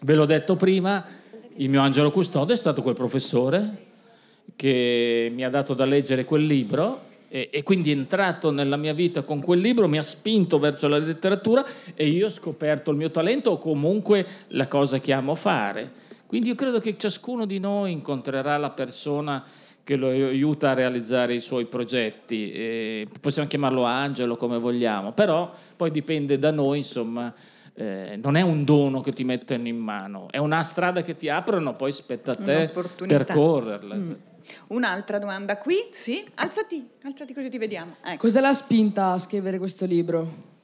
ve 0.02 0.14
l'ho 0.14 0.26
detto 0.26 0.56
prima, 0.56 1.04
il 1.56 1.68
mio 1.68 1.80
angelo 1.80 2.10
custode 2.10 2.52
è 2.52 2.56
stato 2.56 2.82
quel 2.82 2.94
professore 2.94 3.84
che 4.54 5.30
mi 5.34 5.44
ha 5.44 5.50
dato 5.50 5.74
da 5.74 5.84
leggere 5.84 6.24
quel 6.24 6.46
libro 6.46 7.02
e, 7.28 7.48
e, 7.52 7.62
quindi 7.62 7.90
è 7.90 7.94
entrato 7.94 8.50
nella 8.50 8.76
mia 8.76 8.94
vita 8.94 9.22
con 9.22 9.40
quel 9.40 9.60
libro, 9.60 9.88
mi 9.88 9.98
ha 9.98 10.02
spinto 10.02 10.58
verso 10.58 10.86
la 10.86 10.98
letteratura 10.98 11.64
e 11.94 12.06
io 12.06 12.26
ho 12.26 12.30
scoperto 12.30 12.90
il 12.92 12.96
mio 12.96 13.10
talento 13.10 13.50
o 13.50 13.58
comunque 13.58 14.26
la 14.48 14.68
cosa 14.68 15.00
che 15.00 15.12
amo 15.12 15.34
fare. 15.34 16.04
Quindi 16.26 16.48
io 16.48 16.54
credo 16.54 16.80
che 16.80 16.96
ciascuno 16.96 17.44
di 17.44 17.58
noi 17.58 17.92
incontrerà 17.92 18.56
la 18.56 18.70
persona 18.70 19.44
che 19.86 19.94
lo 19.94 20.08
aiuta 20.08 20.70
a 20.70 20.74
realizzare 20.74 21.32
i 21.32 21.40
suoi 21.40 21.66
progetti. 21.66 22.50
E 22.50 23.08
possiamo 23.20 23.46
chiamarlo 23.46 23.84
angelo 23.84 24.36
come 24.36 24.58
vogliamo, 24.58 25.12
però 25.12 25.54
poi 25.76 25.92
dipende 25.92 26.40
da 26.40 26.50
noi, 26.50 26.78
insomma, 26.78 27.32
eh, 27.72 28.18
non 28.20 28.34
è 28.34 28.40
un 28.40 28.64
dono 28.64 29.00
che 29.00 29.12
ti 29.12 29.22
mettono 29.22 29.68
in 29.68 29.76
mano, 29.76 30.26
è 30.32 30.38
una 30.38 30.64
strada 30.64 31.02
che 31.02 31.14
ti 31.14 31.28
aprono, 31.28 31.76
poi 31.76 31.92
spetta 31.92 32.32
a 32.32 32.34
te 32.34 32.68
percorrerla. 33.06 33.94
Mm. 33.94 34.12
Un'altra 34.68 35.20
domanda 35.20 35.56
qui, 35.56 35.76
sì? 35.92 36.26
Alzati, 36.34 36.84
alzati 37.04 37.32
così 37.32 37.48
ti 37.48 37.58
vediamo. 37.58 37.94
Ecco. 38.04 38.16
Cosa 38.16 38.40
l'ha 38.40 38.54
spinta 38.54 39.12
a 39.12 39.18
scrivere 39.18 39.58
questo 39.58 39.86
libro? 39.86 40.54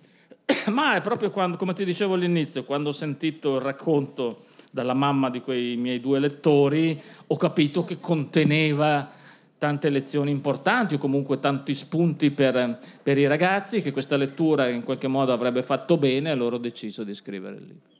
Ma 0.66 0.96
è 0.96 1.00
proprio 1.00 1.30
quando, 1.30 1.56
come 1.56 1.74
ti 1.74 1.84
dicevo 1.84 2.14
all'inizio, 2.14 2.64
quando 2.64 2.88
ho 2.88 2.92
sentito 2.92 3.54
il 3.54 3.62
racconto 3.62 4.46
dalla 4.72 4.94
mamma 4.94 5.28
di 5.28 5.42
quei 5.42 5.76
miei 5.76 6.00
due 6.00 6.18
lettori, 6.18 6.98
ho 7.26 7.36
capito 7.36 7.84
che 7.84 8.00
conteneva 8.00 9.10
tante 9.58 9.90
lezioni 9.90 10.30
importanti 10.30 10.94
o 10.94 10.98
comunque 10.98 11.38
tanti 11.38 11.74
spunti 11.74 12.30
per, 12.30 12.78
per 13.02 13.18
i 13.18 13.26
ragazzi, 13.26 13.82
che 13.82 13.92
questa 13.92 14.16
lettura 14.16 14.68
in 14.68 14.82
qualche 14.82 15.08
modo 15.08 15.32
avrebbe 15.32 15.62
fatto 15.62 15.98
bene 15.98 16.30
e 16.30 16.32
allora 16.32 16.56
ho 16.56 16.58
deciso 16.58 17.04
di 17.04 17.14
scrivere 17.14 17.56
il 17.56 17.62
libro. 17.62 17.90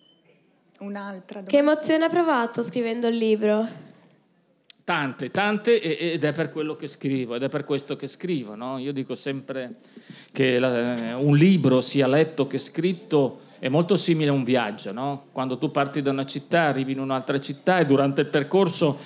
Un'altra 0.79 1.43
domanda. 1.43 1.51
Che 1.51 1.59
emozione 1.59 2.05
ha 2.07 2.09
provato 2.09 2.63
scrivendo 2.63 3.07
il 3.07 3.17
libro? 3.17 3.69
Tante, 4.83 5.31
tante 5.31 5.81
ed 5.81 6.25
è 6.25 6.33
per 6.33 6.51
quello 6.51 6.75
che 6.75 6.89
scrivo, 6.89 7.35
ed 7.35 7.43
è 7.43 7.49
per 7.51 7.65
questo 7.65 7.97
che 7.97 8.09
scrivo. 8.09 8.55
No? 8.55 8.79
Io 8.79 8.93
dico 8.93 9.15
sempre 9.15 9.77
che 10.33 10.57
un 10.57 11.37
libro 11.37 11.83
sia 11.83 12.09
letto 12.09 12.47
che 12.47 12.59
scritto 12.59 13.51
è 13.63 13.69
molto 13.69 13.95
simile 13.95 14.31
a 14.31 14.33
un 14.33 14.43
viaggio, 14.43 14.93
no? 14.93 15.23
quando 15.31 15.57
tu 15.57 15.71
parti 15.71 16.03
da 16.03 16.11
una 16.11 16.27
città, 16.27 16.63
arrivi 16.63 16.91
in 16.91 16.99
un'altra 16.99 17.39
città 17.39 17.79
e 17.79 17.87
durante 17.87 18.23
il 18.23 18.27
percorso 18.27 18.99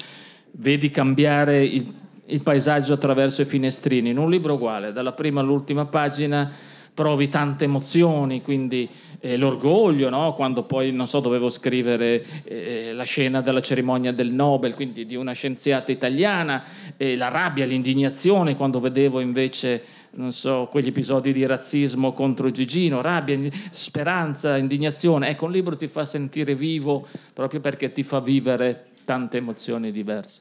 vedi 0.52 0.90
cambiare 0.90 1.62
il, 1.62 1.94
il 2.24 2.42
paesaggio 2.42 2.94
attraverso 2.94 3.42
i 3.42 3.44
finestrini, 3.44 4.08
in 4.08 4.16
un 4.16 4.30
libro 4.30 4.54
uguale, 4.54 4.94
dalla 4.94 5.12
prima 5.12 5.42
all'ultima 5.42 5.84
pagina 5.84 6.50
provi 6.96 7.28
tante 7.28 7.64
emozioni, 7.64 8.40
quindi 8.40 8.88
eh, 9.20 9.36
l'orgoglio, 9.36 10.08
no? 10.08 10.32
quando 10.32 10.62
poi, 10.62 10.92
non 10.92 11.06
so, 11.06 11.20
dovevo 11.20 11.50
scrivere 11.50 12.24
eh, 12.44 12.94
la 12.94 13.02
scena 13.04 13.42
della 13.42 13.60
cerimonia 13.60 14.14
del 14.14 14.32
Nobel, 14.32 14.74
quindi 14.74 15.04
di 15.04 15.14
una 15.14 15.32
scienziata 15.32 15.92
italiana, 15.92 16.64
eh, 16.96 17.14
la 17.14 17.28
rabbia, 17.28 17.66
l'indignazione, 17.66 18.56
quando 18.56 18.80
vedevo 18.80 19.20
invece, 19.20 19.82
non 20.12 20.32
so, 20.32 20.68
quegli 20.70 20.86
episodi 20.86 21.34
di 21.34 21.44
razzismo 21.44 22.14
contro 22.14 22.50
Gigino, 22.50 23.02
rabbia, 23.02 23.38
speranza, 23.68 24.56
indignazione. 24.56 25.28
Ecco, 25.28 25.44
un 25.44 25.52
libro 25.52 25.76
ti 25.76 25.88
fa 25.88 26.06
sentire 26.06 26.54
vivo 26.54 27.06
proprio 27.34 27.60
perché 27.60 27.92
ti 27.92 28.04
fa 28.04 28.20
vivere 28.20 28.86
tante 29.04 29.36
emozioni 29.36 29.92
diverse. 29.92 30.40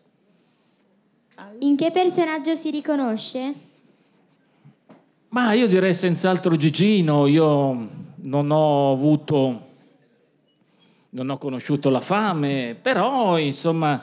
In 1.59 1.75
che 1.75 1.91
personaggio 1.91 2.55
si 2.55 2.71
riconosce? 2.71 3.73
Ma 5.35 5.51
io 5.51 5.67
direi 5.67 5.93
senz'altro 5.93 6.55
Gigino, 6.55 7.27
io 7.27 7.89
non 8.21 8.51
ho 8.51 8.93
avuto, 8.93 9.67
non 11.09 11.29
ho 11.29 11.37
conosciuto 11.37 11.89
la 11.89 11.99
fame, 11.99 12.77
però 12.81 13.37
insomma 13.37 14.01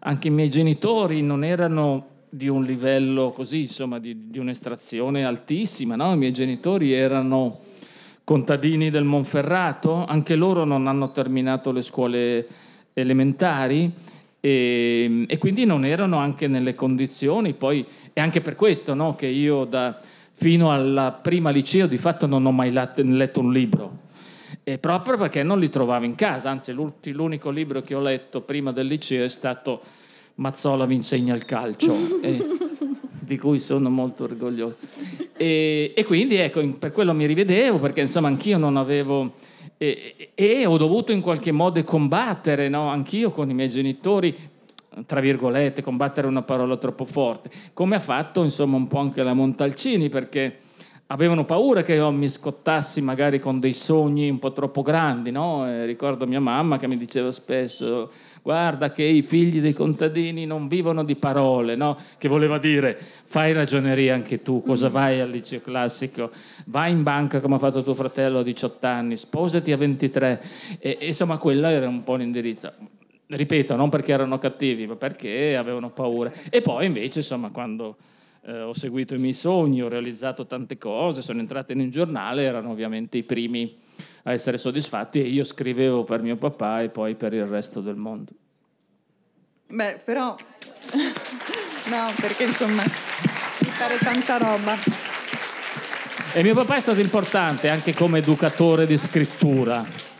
anche 0.00 0.28
i 0.28 0.30
miei 0.30 0.50
genitori 0.50 1.22
non 1.22 1.42
erano 1.42 2.08
di 2.28 2.48
un 2.48 2.64
livello 2.64 3.30
così, 3.30 3.62
insomma, 3.62 3.98
di, 3.98 4.28
di 4.28 4.38
un'estrazione 4.38 5.24
altissima, 5.24 5.96
no? 5.96 6.12
I 6.12 6.18
miei 6.18 6.32
genitori 6.34 6.92
erano 6.92 7.60
contadini 8.22 8.90
del 8.90 9.04
Monferrato, 9.04 10.04
anche 10.04 10.34
loro 10.34 10.64
non 10.64 10.86
hanno 10.86 11.12
terminato 11.12 11.72
le 11.72 11.80
scuole 11.80 12.46
elementari 12.92 13.90
e, 14.38 15.24
e 15.26 15.38
quindi 15.38 15.64
non 15.64 15.86
erano 15.86 16.18
anche 16.18 16.46
nelle 16.46 16.74
condizioni, 16.74 17.54
poi 17.54 17.86
è 18.12 18.20
anche 18.20 18.42
per 18.42 18.54
questo 18.54 18.92
no, 18.92 19.14
che 19.14 19.28
io 19.28 19.64
da 19.64 19.98
fino 20.36 20.72
alla 20.72 21.12
prima 21.12 21.50
liceo 21.50 21.86
di 21.86 21.96
fatto 21.96 22.26
non 22.26 22.44
ho 22.44 22.52
mai 22.52 22.70
letto 22.72 23.40
un 23.40 23.52
libro, 23.52 24.02
e 24.62 24.78
proprio 24.78 25.16
perché 25.16 25.42
non 25.42 25.58
li 25.58 25.70
trovavo 25.70 26.04
in 26.04 26.14
casa, 26.14 26.50
anzi 26.50 26.72
l'unico 26.72 27.50
libro 27.50 27.80
che 27.82 27.94
ho 27.94 28.00
letto 28.00 28.40
prima 28.40 28.72
del 28.72 28.86
liceo 28.86 29.24
è 29.24 29.28
stato 29.28 29.80
Mazzola 30.36 30.84
vi 30.84 30.94
insegna 30.94 31.34
il 31.34 31.44
calcio, 31.44 32.20
e, 32.20 32.44
di 33.20 33.38
cui 33.38 33.58
sono 33.58 33.88
molto 33.88 34.24
orgoglioso. 34.24 34.76
E, 35.36 35.92
e 35.94 36.04
quindi 36.04 36.36
ecco, 36.36 36.66
per 36.78 36.92
quello 36.92 37.14
mi 37.14 37.26
rivedevo, 37.26 37.78
perché 37.78 38.00
insomma 38.02 38.28
anch'io 38.28 38.58
non 38.58 38.76
avevo... 38.76 39.32
E, 39.76 40.30
e, 40.34 40.66
ho 40.66 40.76
dovuto 40.76 41.12
in 41.12 41.20
qualche 41.20 41.52
modo 41.52 41.82
combattere, 41.84 42.68
no? 42.68 42.88
anch'io 42.88 43.30
con 43.30 43.50
i 43.50 43.54
miei 43.54 43.68
genitori, 43.68 44.34
tra 45.06 45.20
virgolette, 45.20 45.82
combattere 45.82 46.26
una 46.26 46.42
parola 46.42 46.76
troppo 46.76 47.04
forte, 47.04 47.50
come 47.72 47.96
ha 47.96 48.00
fatto 48.00 48.42
insomma 48.42 48.76
un 48.76 48.88
po' 48.88 48.98
anche 48.98 49.22
la 49.22 49.34
Montalcini, 49.34 50.08
perché 50.08 50.58
avevano 51.08 51.44
paura 51.44 51.82
che 51.82 51.94
io 51.94 52.10
mi 52.10 52.28
scottassi 52.28 53.02
magari 53.02 53.38
con 53.38 53.60
dei 53.60 53.74
sogni 53.74 54.30
un 54.30 54.38
po' 54.38 54.52
troppo 54.52 54.82
grandi, 54.82 55.30
no? 55.30 55.84
ricordo 55.84 56.26
mia 56.26 56.40
mamma 56.40 56.78
che 56.78 56.86
mi 56.86 56.96
diceva 56.96 57.30
spesso 57.30 58.10
guarda 58.40 58.90
che 58.90 59.02
i 59.02 59.22
figli 59.22 59.60
dei 59.60 59.74
contadini 59.74 60.46
non 60.46 60.66
vivono 60.66 61.04
di 61.04 61.14
parole, 61.14 61.76
no? 61.76 61.96
che 62.16 62.28
voleva 62.28 62.58
dire 62.58 62.98
fai 63.24 63.52
ragioneria 63.52 64.14
anche 64.14 64.42
tu, 64.42 64.62
cosa 64.62 64.88
vai 64.88 65.20
al 65.20 65.28
liceo 65.28 65.60
classico, 65.60 66.30
vai 66.66 66.90
in 66.90 67.02
banca 67.02 67.40
come 67.40 67.56
ha 67.56 67.58
fatto 67.58 67.82
tuo 67.82 67.94
fratello 67.94 68.38
a 68.38 68.42
18 68.42 68.86
anni, 68.86 69.16
sposati 69.16 69.72
a 69.72 69.76
23, 69.76 70.42
e, 70.78 70.98
e 71.00 71.06
insomma 71.06 71.36
quello 71.36 71.66
era 71.66 71.86
un 71.86 72.02
po' 72.02 72.16
l'indirizzo 72.16 72.72
ripeto, 73.36 73.76
non 73.76 73.88
perché 73.88 74.12
erano 74.12 74.38
cattivi, 74.38 74.86
ma 74.86 74.96
perché 74.96 75.56
avevano 75.56 75.90
paura. 75.90 76.32
E 76.50 76.62
poi 76.62 76.86
invece, 76.86 77.20
insomma, 77.20 77.50
quando 77.50 77.96
eh, 78.46 78.60
ho 78.60 78.72
seguito 78.74 79.14
i 79.14 79.18
miei 79.18 79.32
sogni, 79.32 79.82
ho 79.82 79.88
realizzato 79.88 80.46
tante 80.46 80.78
cose, 80.78 81.22
sono 81.22 81.40
entrate 81.40 81.72
in 81.72 81.80
un 81.80 81.90
giornale, 81.90 82.42
erano 82.42 82.70
ovviamente 82.70 83.18
i 83.18 83.22
primi 83.22 83.76
a 84.24 84.32
essere 84.32 84.58
soddisfatti 84.58 85.20
e 85.20 85.28
io 85.28 85.44
scrivevo 85.44 86.04
per 86.04 86.22
mio 86.22 86.36
papà 86.36 86.82
e 86.82 86.88
poi 86.88 87.14
per 87.14 87.32
il 87.32 87.44
resto 87.44 87.80
del 87.80 87.96
mondo. 87.96 88.32
Beh, 89.66 90.00
però... 90.04 90.34
no, 90.94 92.12
perché 92.20 92.44
insomma, 92.44 92.82
mi 92.82 93.68
fare 93.68 93.98
tanta 93.98 94.36
roba. 94.36 94.76
E 96.32 96.42
mio 96.42 96.54
papà 96.54 96.76
è 96.76 96.80
stato 96.80 97.00
importante 97.00 97.68
anche 97.68 97.94
come 97.94 98.18
educatore 98.18 98.86
di 98.86 98.98
scrittura 98.98 100.12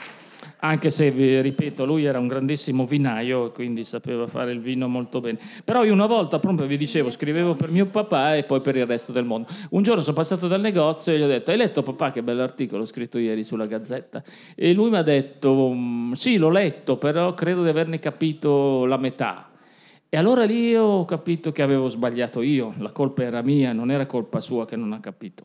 anche 0.64 0.88
se, 0.90 1.10
vi 1.10 1.42
ripeto, 1.42 1.84
lui 1.84 2.04
era 2.04 2.18
un 2.18 2.26
grandissimo 2.26 2.86
vinaio, 2.86 3.52
quindi 3.52 3.84
sapeva 3.84 4.26
fare 4.26 4.50
il 4.52 4.60
vino 4.60 4.88
molto 4.88 5.20
bene. 5.20 5.38
Però 5.62 5.84
io 5.84 5.92
una 5.92 6.06
volta, 6.06 6.38
proprio 6.38 6.66
vi 6.66 6.78
dicevo, 6.78 7.10
scrivevo 7.10 7.54
per 7.54 7.70
mio 7.70 7.86
papà 7.86 8.34
e 8.36 8.44
poi 8.44 8.60
per 8.60 8.76
il 8.76 8.86
resto 8.86 9.12
del 9.12 9.24
mondo. 9.24 9.48
Un 9.70 9.82
giorno 9.82 10.00
sono 10.00 10.16
passato 10.16 10.48
dal 10.48 10.62
negozio 10.62 11.12
e 11.12 11.18
gli 11.18 11.22
ho 11.22 11.26
detto, 11.26 11.50
hai 11.50 11.58
letto 11.58 11.82
papà 11.82 12.12
che 12.12 12.22
bell'articolo 12.22 12.86
scritto 12.86 13.18
ieri 13.18 13.44
sulla 13.44 13.66
Gazzetta? 13.66 14.22
E 14.54 14.72
lui 14.72 14.88
mi 14.88 14.96
ha 14.96 15.02
detto, 15.02 15.70
mm, 15.70 16.12
sì, 16.12 16.38
l'ho 16.38 16.50
letto, 16.50 16.96
però 16.96 17.34
credo 17.34 17.62
di 17.62 17.68
averne 17.68 17.98
capito 17.98 18.86
la 18.86 18.96
metà. 18.96 19.50
E 20.14 20.16
allora 20.16 20.44
lì 20.44 20.76
ho 20.76 21.04
capito 21.06 21.50
che 21.50 21.60
avevo 21.60 21.88
sbagliato 21.88 22.40
io, 22.40 22.72
la 22.78 22.92
colpa 22.92 23.24
era 23.24 23.42
mia, 23.42 23.72
non 23.72 23.90
era 23.90 24.06
colpa 24.06 24.38
sua 24.38 24.64
che 24.64 24.76
non 24.76 24.92
ha 24.92 25.00
capito, 25.00 25.44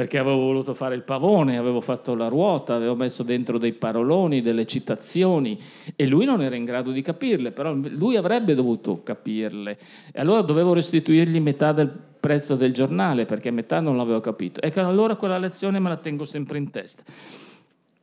perché 0.00 0.16
avevo 0.16 0.38
voluto 0.38 0.72
fare 0.72 0.94
il 0.94 1.02
pavone, 1.02 1.58
avevo 1.58 1.82
fatto 1.82 2.14
la 2.14 2.28
ruota, 2.28 2.74
avevo 2.74 2.96
messo 2.96 3.22
dentro 3.22 3.58
dei 3.58 3.74
paroloni, 3.74 4.40
delle 4.40 4.64
citazioni 4.64 5.60
e 5.94 6.06
lui 6.06 6.24
non 6.24 6.40
era 6.40 6.56
in 6.56 6.64
grado 6.64 6.90
di 6.90 7.02
capirle, 7.02 7.52
però 7.52 7.74
lui 7.74 8.16
avrebbe 8.16 8.54
dovuto 8.54 9.02
capirle. 9.02 9.76
E 10.10 10.18
allora 10.18 10.40
dovevo 10.40 10.72
restituirgli 10.72 11.38
metà 11.38 11.72
del 11.72 11.90
prezzo 12.18 12.56
del 12.56 12.72
giornale, 12.72 13.26
perché 13.26 13.50
metà 13.50 13.80
non 13.80 13.98
l'avevo 13.98 14.20
capito. 14.20 14.62
Ecco, 14.62 14.80
allora 14.80 15.16
quella 15.16 15.36
lezione 15.36 15.78
me 15.78 15.90
la 15.90 15.98
tengo 15.98 16.24
sempre 16.24 16.56
in 16.56 16.70
testa 16.70 17.02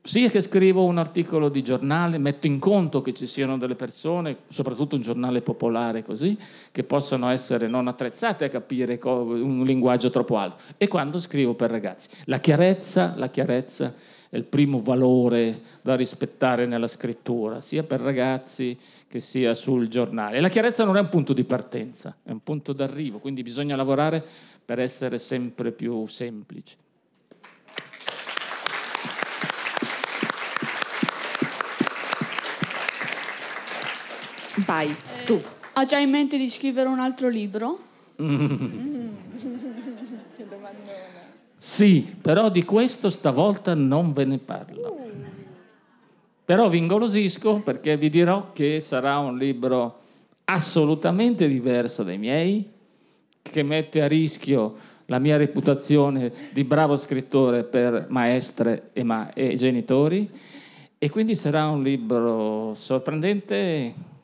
sia 0.08 0.30
che 0.30 0.40
scrivo 0.40 0.86
un 0.86 0.98
articolo 0.98 1.50
di 1.50 1.62
giornale, 1.62 2.18
metto 2.18 2.48
in 2.48 2.60
conto 2.60 3.02
che 3.02 3.14
ci 3.14 3.28
siano 3.28 3.58
delle 3.58 3.76
persone, 3.76 4.38
soprattutto 4.48 4.96
un 4.96 5.02
giornale 5.02 5.42
popolare 5.42 6.02
così, 6.02 6.38
che 6.72 6.86
possono 6.86 7.28
essere 7.28 7.68
non 7.68 7.90
attrezzate 7.90 8.46
a 8.46 8.50
capire 8.50 8.98
un 9.04 9.64
linguaggio 9.66 10.10
troppo 10.10 10.38
alto. 10.38 10.64
E 10.78 10.88
quando 10.88 11.20
scrivo 11.20 11.56
per 11.56 11.72
ragazzi, 11.72 12.08
la 12.24 12.40
chiarezza, 12.40 13.16
la 13.18 13.30
chiarezza 13.30 13.94
è 14.30 14.38
il 14.38 14.46
primo 14.46 14.80
valore 14.80 15.62
da 15.82 15.96
rispettare 15.96 16.66
nella 16.66 16.88
scrittura, 16.88 17.60
sia 17.60 17.84
per 17.84 18.00
ragazzi 18.00 18.78
che 19.10 19.20
sia 19.20 19.54
sul 19.56 19.90
giornale. 19.90 20.38
E 20.38 20.40
la 20.40 20.50
chiarezza 20.50 20.86
non 20.86 20.96
è 20.96 21.02
un 21.02 21.10
punto 21.10 21.34
di 21.34 21.44
partenza, 21.44 22.16
è 22.24 22.32
un 22.32 22.42
punto 22.42 22.72
d'arrivo, 22.72 23.20
quindi 23.20 23.44
bisogna 23.44 23.76
lavorare 23.76 24.24
per 24.64 24.80
essere 24.80 25.18
sempre 25.18 25.74
più 25.74 26.06
semplici. 26.06 26.78
Vai, 34.66 34.96
tu. 35.26 35.42
Ha 35.74 35.86
già 35.86 36.00
in 36.00 36.10
mente 36.10 36.38
di 36.38 36.50
scrivere 36.50 36.90
un 36.90 37.00
altro 37.00 37.30
libro? 37.30 37.80
sì, 41.58 42.16
però 42.20 42.50
di 42.50 42.64
questo 42.64 43.10
stavolta 43.10 43.76
non 43.76 44.14
ve 44.14 44.26
ne 44.26 44.38
parlo. 44.40 44.98
Però 46.44 46.70
vi 46.70 46.78
ingolosisco 46.80 47.60
perché 47.60 47.98
vi 47.98 48.10
dirò 48.10 48.52
che 48.54 48.80
sarà 48.80 49.20
un 49.20 49.38
libro 49.38 50.00
assolutamente 50.46 51.48
diverso 51.48 52.04
dai 52.04 52.18
miei, 52.18 52.68
che 53.42 53.64
mette 53.64 54.02
a 54.02 54.08
rischio 54.08 54.76
la 55.06 55.20
mia 55.20 55.38
reputazione 55.38 56.32
di 56.52 56.64
bravo 56.64 56.96
scrittore 56.98 57.64
per 57.64 58.08
maestre 58.10 58.90
e, 58.94 59.04
ma- 59.04 59.32
e 59.34 59.56
genitori 59.56 60.30
e 60.98 61.10
quindi 61.10 61.36
sarà 61.36 61.68
un 61.68 61.84
libro 61.84 62.74
sorprendente 62.74 64.16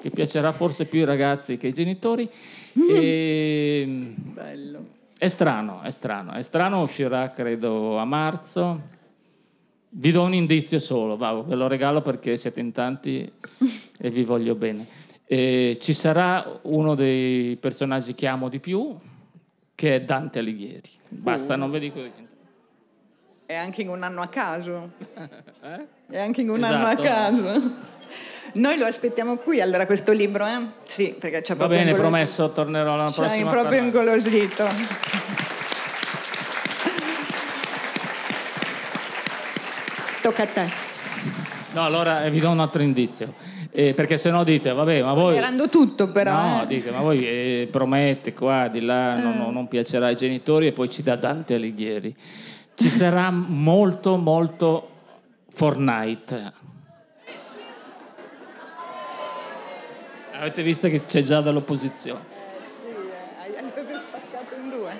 che 0.00 0.10
piacerà 0.10 0.52
forse 0.52 0.86
più 0.86 1.00
ai 1.00 1.06
ragazzi 1.06 1.58
che 1.58 1.68
ai 1.68 1.72
genitori. 1.72 2.28
E... 2.90 4.14
Bello. 4.16 4.94
È 5.18 5.28
strano, 5.28 5.80
è 5.80 5.90
strano, 5.90 6.32
è 6.32 6.42
strano, 6.42 6.82
uscirà 6.82 7.30
credo 7.30 7.96
a 7.96 8.04
marzo. 8.04 8.94
Vi 9.88 10.10
do 10.10 10.22
un 10.22 10.34
indizio 10.34 10.78
solo, 10.78 11.16
va, 11.16 11.32
ve 11.40 11.54
lo 11.54 11.68
regalo 11.68 12.02
perché 12.02 12.36
siete 12.36 12.60
in 12.60 12.72
tanti 12.72 13.32
e 13.98 14.10
vi 14.10 14.24
voglio 14.24 14.54
bene. 14.54 14.86
E 15.24 15.78
ci 15.80 15.94
sarà 15.94 16.60
uno 16.62 16.94
dei 16.94 17.56
personaggi 17.56 18.14
che 18.14 18.26
amo 18.26 18.50
di 18.50 18.60
più, 18.60 18.94
che 19.74 19.94
è 19.96 20.02
Dante 20.02 20.40
Alighieri. 20.40 20.90
Basta, 21.08 21.54
uh. 21.54 21.58
non 21.58 21.70
vi 21.70 21.78
dico 21.78 21.98
niente. 21.98 22.24
È 23.46 23.54
anche 23.54 23.82
in 23.82 23.88
un 23.88 24.02
anno 24.02 24.20
a 24.20 24.26
caso. 24.26 24.90
eh? 25.62 25.86
È 26.08 26.18
anche 26.18 26.42
in 26.42 26.50
un 26.50 26.58
esatto. 26.58 26.74
anno 26.74 26.86
a 26.86 26.96
caso. 26.96 27.72
Noi 28.54 28.78
lo 28.78 28.86
aspettiamo 28.86 29.36
qui, 29.36 29.60
allora, 29.60 29.86
questo 29.86 30.12
libro, 30.12 30.46
eh? 30.46 30.60
Sì, 30.84 31.14
perché 31.18 31.42
c'è 31.42 31.54
Va 31.56 31.68
bene, 31.68 31.94
promesso, 31.94 32.50
tornerò 32.52 32.96
l'anno 32.96 33.10
prossimo. 33.10 33.50
C'hai 33.50 33.60
proprio 33.60 33.82
ingolosito. 33.82 34.68
Tocca 40.22 40.42
a 40.42 40.46
te. 40.46 40.68
No, 41.72 41.84
allora 41.84 42.24
eh, 42.24 42.30
vi 42.30 42.40
do 42.40 42.50
un 42.50 42.60
altro 42.60 42.82
indizio. 42.82 43.34
Eh, 43.70 43.92
perché 43.92 44.16
se 44.16 44.30
no 44.30 44.42
dite, 44.42 44.72
vabbè, 44.72 45.02
ma 45.02 45.12
voi... 45.12 45.34
Sperando 45.34 45.68
tutto 45.68 46.08
però. 46.08 46.32
No, 46.32 46.62
eh. 46.62 46.66
dite, 46.66 46.90
ma 46.90 47.00
voi 47.00 47.26
eh, 47.26 47.68
promette 47.70 48.32
qua, 48.32 48.68
di 48.68 48.80
là, 48.80 49.16
non, 49.16 49.36
non- 49.36 49.52
non 49.52 49.68
piacerà 49.68 50.06
ai 50.06 50.16
genitori 50.16 50.68
e 50.68 50.72
poi 50.72 50.88
ci 50.88 51.02
dà 51.02 51.16
Dante 51.16 51.54
Alighieri. 51.54 52.16
Ci 52.74 52.88
sarà 52.88 53.30
molto, 53.30 54.16
molto 54.16 54.88
Fortnite. 55.50 56.52
Avete 60.38 60.62
visto 60.62 60.88
che 60.88 61.06
c'è 61.06 61.22
già 61.22 61.40
dall'opposizione. 61.40 62.20
Hai 63.40 63.70
proprio 63.72 63.98
spaccato 63.98 64.54
in 64.54 64.68
due. 64.68 64.92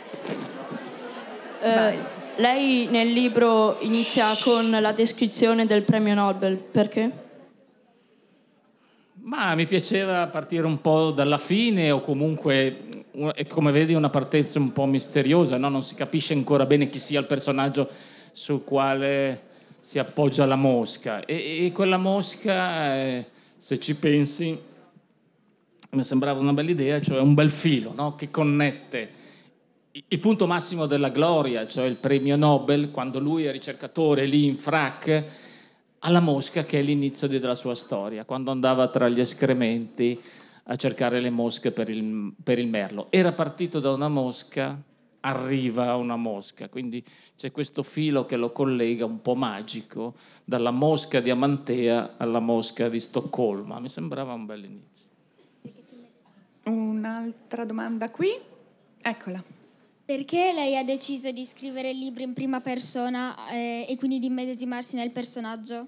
Eh, 1.61 1.99
lei 2.37 2.87
nel 2.87 3.13
libro 3.13 3.77
inizia 3.81 4.29
con 4.43 4.71
la 4.71 4.93
descrizione 4.93 5.67
del 5.67 5.83
premio 5.83 6.15
Nobel, 6.15 6.57
perché? 6.57 7.25
Ma 9.25 9.55
mi 9.55 9.67
piaceva 9.67 10.27
partire 10.29 10.65
un 10.65 10.81
po' 10.81 11.11
dalla 11.11 11.39
fine 11.39 11.91
o 11.91 12.01
comunque, 12.01 13.05
come 13.47 13.73
vedi, 13.73 13.93
una 13.93 14.09
partenza 14.09 14.59
un 14.59 14.73
po' 14.73 14.87
misteriosa, 14.87 15.59
no? 15.59 15.69
non 15.69 15.83
si 15.83 15.95
capisce 15.95 16.33
ancora 16.33 16.65
bene 16.65 16.89
chi 16.89 16.99
sia 16.99 17.21
il 17.21 17.27
personaggio 17.27 17.91
sul 18.33 18.65
quale 18.65 19.43
si 19.81 19.99
appoggia 19.99 20.47
la 20.47 20.57
mosca. 20.57 21.27
E, 21.27 21.67
e 21.67 21.73
quella 21.73 21.99
mosca, 21.99 22.97
eh, 22.97 23.27
se 23.57 23.79
ci 23.79 23.97
pensi, 23.97 24.75
mi 25.91 26.05
sembrava 26.05 26.41
una 26.41 26.53
bella 26.53 26.71
idea, 26.71 27.01
cioè 27.01 27.21
un 27.21 27.35
bel 27.35 27.51
filo 27.51 27.93
no? 27.95 28.15
che 28.15 28.31
connette 28.31 29.25
il 30.09 30.19
punto 30.19 30.47
massimo 30.47 30.85
della 30.85 31.09
gloria, 31.09 31.67
cioè 31.67 31.87
il 31.87 31.97
premio 31.97 32.37
Nobel, 32.37 32.91
quando 32.91 33.19
lui 33.19 33.45
è 33.45 33.53
ricercatore 33.53 34.27
lì 34.27 34.45
in 34.45 34.59
frac, 34.59 35.25
alla 36.01 36.21
mosca 36.21 36.65
che 36.65 36.81
è 36.81 36.83
l'inizio 36.83 37.27
della 37.27 37.55
sua 37.55 37.75
storia, 37.75 38.27
quando 38.27 38.51
andava 38.51 38.89
tra 38.89 39.09
gli 39.09 39.21
escrementi 39.21 40.21
a 40.65 40.77
cercare 40.77 41.21
le 41.21 41.31
mosche 41.31 41.73
per 41.73 41.89
il, 41.89 42.35
per 42.43 42.59
il 42.59 42.69
merlo. 42.69 43.07
Era 43.09 43.33
partito 43.33 43.81
da 43.81 43.93
una 43.93 44.09
mosca, 44.09 44.79
arriva 45.21 45.97
una 45.97 46.17
mosca, 46.17 46.69
quindi 46.69 47.03
c'è 47.35 47.51
questo 47.51 47.83
filo 47.83 48.27
che 48.27 48.37
lo 48.37 48.53
collega 48.53 49.07
un 49.07 49.23
po' 49.23 49.35
magico 49.35 50.15
dalla 50.45 50.73
mosca 50.73 51.21
di 51.21 51.31
Amantea 51.31 52.17
alla 52.19 52.41
mosca 52.41 52.91
di 52.91 53.01
Stoccolma. 53.01 53.81
Mi 53.81 53.89
sembrava 53.89 54.35
un 54.35 54.45
bel 54.45 54.65
inizio. 54.65 54.96
Un'altra 56.69 57.65
domanda 57.65 58.11
qui? 58.11 58.31
Eccola. 59.01 59.43
Perché 60.05 60.53
lei 60.53 60.77
ha 60.77 60.85
deciso 60.85 61.31
di 61.31 61.45
scrivere 61.45 61.91
il 61.91 61.99
libro 61.99 62.25
in 62.25 62.33
prima 62.33 62.61
persona 62.61 63.49
eh, 63.51 63.87
e 63.89 63.97
quindi 63.97 64.19
di 64.19 64.27
immedesimarsi 64.27 64.97
nel 64.97 65.11
personaggio? 65.11 65.87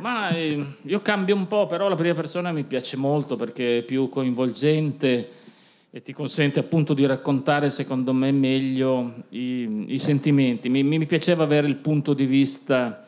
Ma 0.00 0.30
eh, 0.30 0.76
io 0.82 1.00
cambio 1.00 1.34
un 1.34 1.46
po', 1.46 1.66
però 1.66 1.88
la 1.88 1.94
prima 1.96 2.14
persona 2.14 2.52
mi 2.52 2.64
piace 2.64 2.96
molto 2.96 3.36
perché 3.36 3.78
è 3.78 3.82
più 3.82 4.08
coinvolgente 4.08 5.30
e 5.90 6.02
ti 6.02 6.12
consente 6.12 6.58
appunto 6.60 6.94
di 6.94 7.06
raccontare, 7.06 7.70
secondo 7.70 8.12
me, 8.12 8.32
meglio 8.32 9.24
i, 9.30 9.84
i 9.88 9.98
sentimenti. 9.98 10.68
Mi, 10.68 10.82
mi 10.82 11.06
piaceva 11.06 11.44
avere 11.44 11.66
il 11.66 11.76
punto 11.76 12.14
di 12.14 12.26
vista 12.26 13.06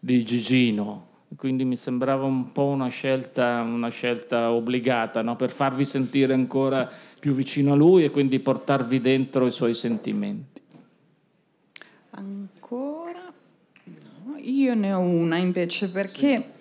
di 0.00 0.24
Gigino, 0.24 1.09
quindi 1.36 1.64
mi 1.64 1.76
sembrava 1.76 2.24
un 2.24 2.52
po' 2.52 2.64
una 2.64 2.88
scelta, 2.88 3.60
una 3.60 3.88
scelta 3.88 4.50
obbligata 4.50 5.22
no? 5.22 5.36
per 5.36 5.50
farvi 5.50 5.84
sentire 5.84 6.34
ancora 6.34 6.90
più 7.20 7.32
vicino 7.32 7.72
a 7.72 7.76
lui 7.76 8.04
e 8.04 8.10
quindi 8.10 8.40
portarvi 8.40 9.00
dentro 9.00 9.46
i 9.46 9.50
suoi 9.50 9.74
sentimenti. 9.74 10.60
Ancora? 12.10 13.32
No, 13.84 14.36
io 14.38 14.74
ne 14.74 14.92
ho 14.92 14.98
una 14.98 15.36
invece 15.36 15.88
perché 15.90 16.54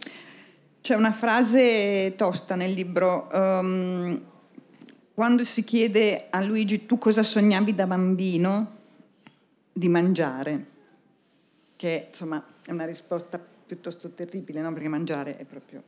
c'è 0.82 0.96
una 0.96 1.12
frase 1.12 2.14
tosta 2.16 2.56
nel 2.56 2.72
libro. 2.72 3.30
ehm, 3.32 4.22
quando 5.14 5.44
si 5.44 5.66
chiede 5.66 6.28
a 6.30 6.42
Luigi 6.42 6.86
tu 6.86 6.98
cosa 6.98 7.24
sognavi 7.24 7.76
da 7.76 7.86
bambino 7.86 8.78
di 9.74 9.90
mangiare, 9.90 10.66
che 11.76 12.08
insomma 12.10 12.42
è 12.66 12.72
una 12.72 12.86
risposta 12.86 13.38
piuttosto 13.70 14.10
terribile, 14.10 14.62
no? 14.62 14.74
perché 14.74 14.88
mangiare 14.88 15.38
è 15.38 15.44
proprio... 15.44 15.84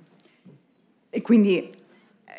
E 1.10 1.22
quindi 1.24 1.58
eh, 1.58 1.74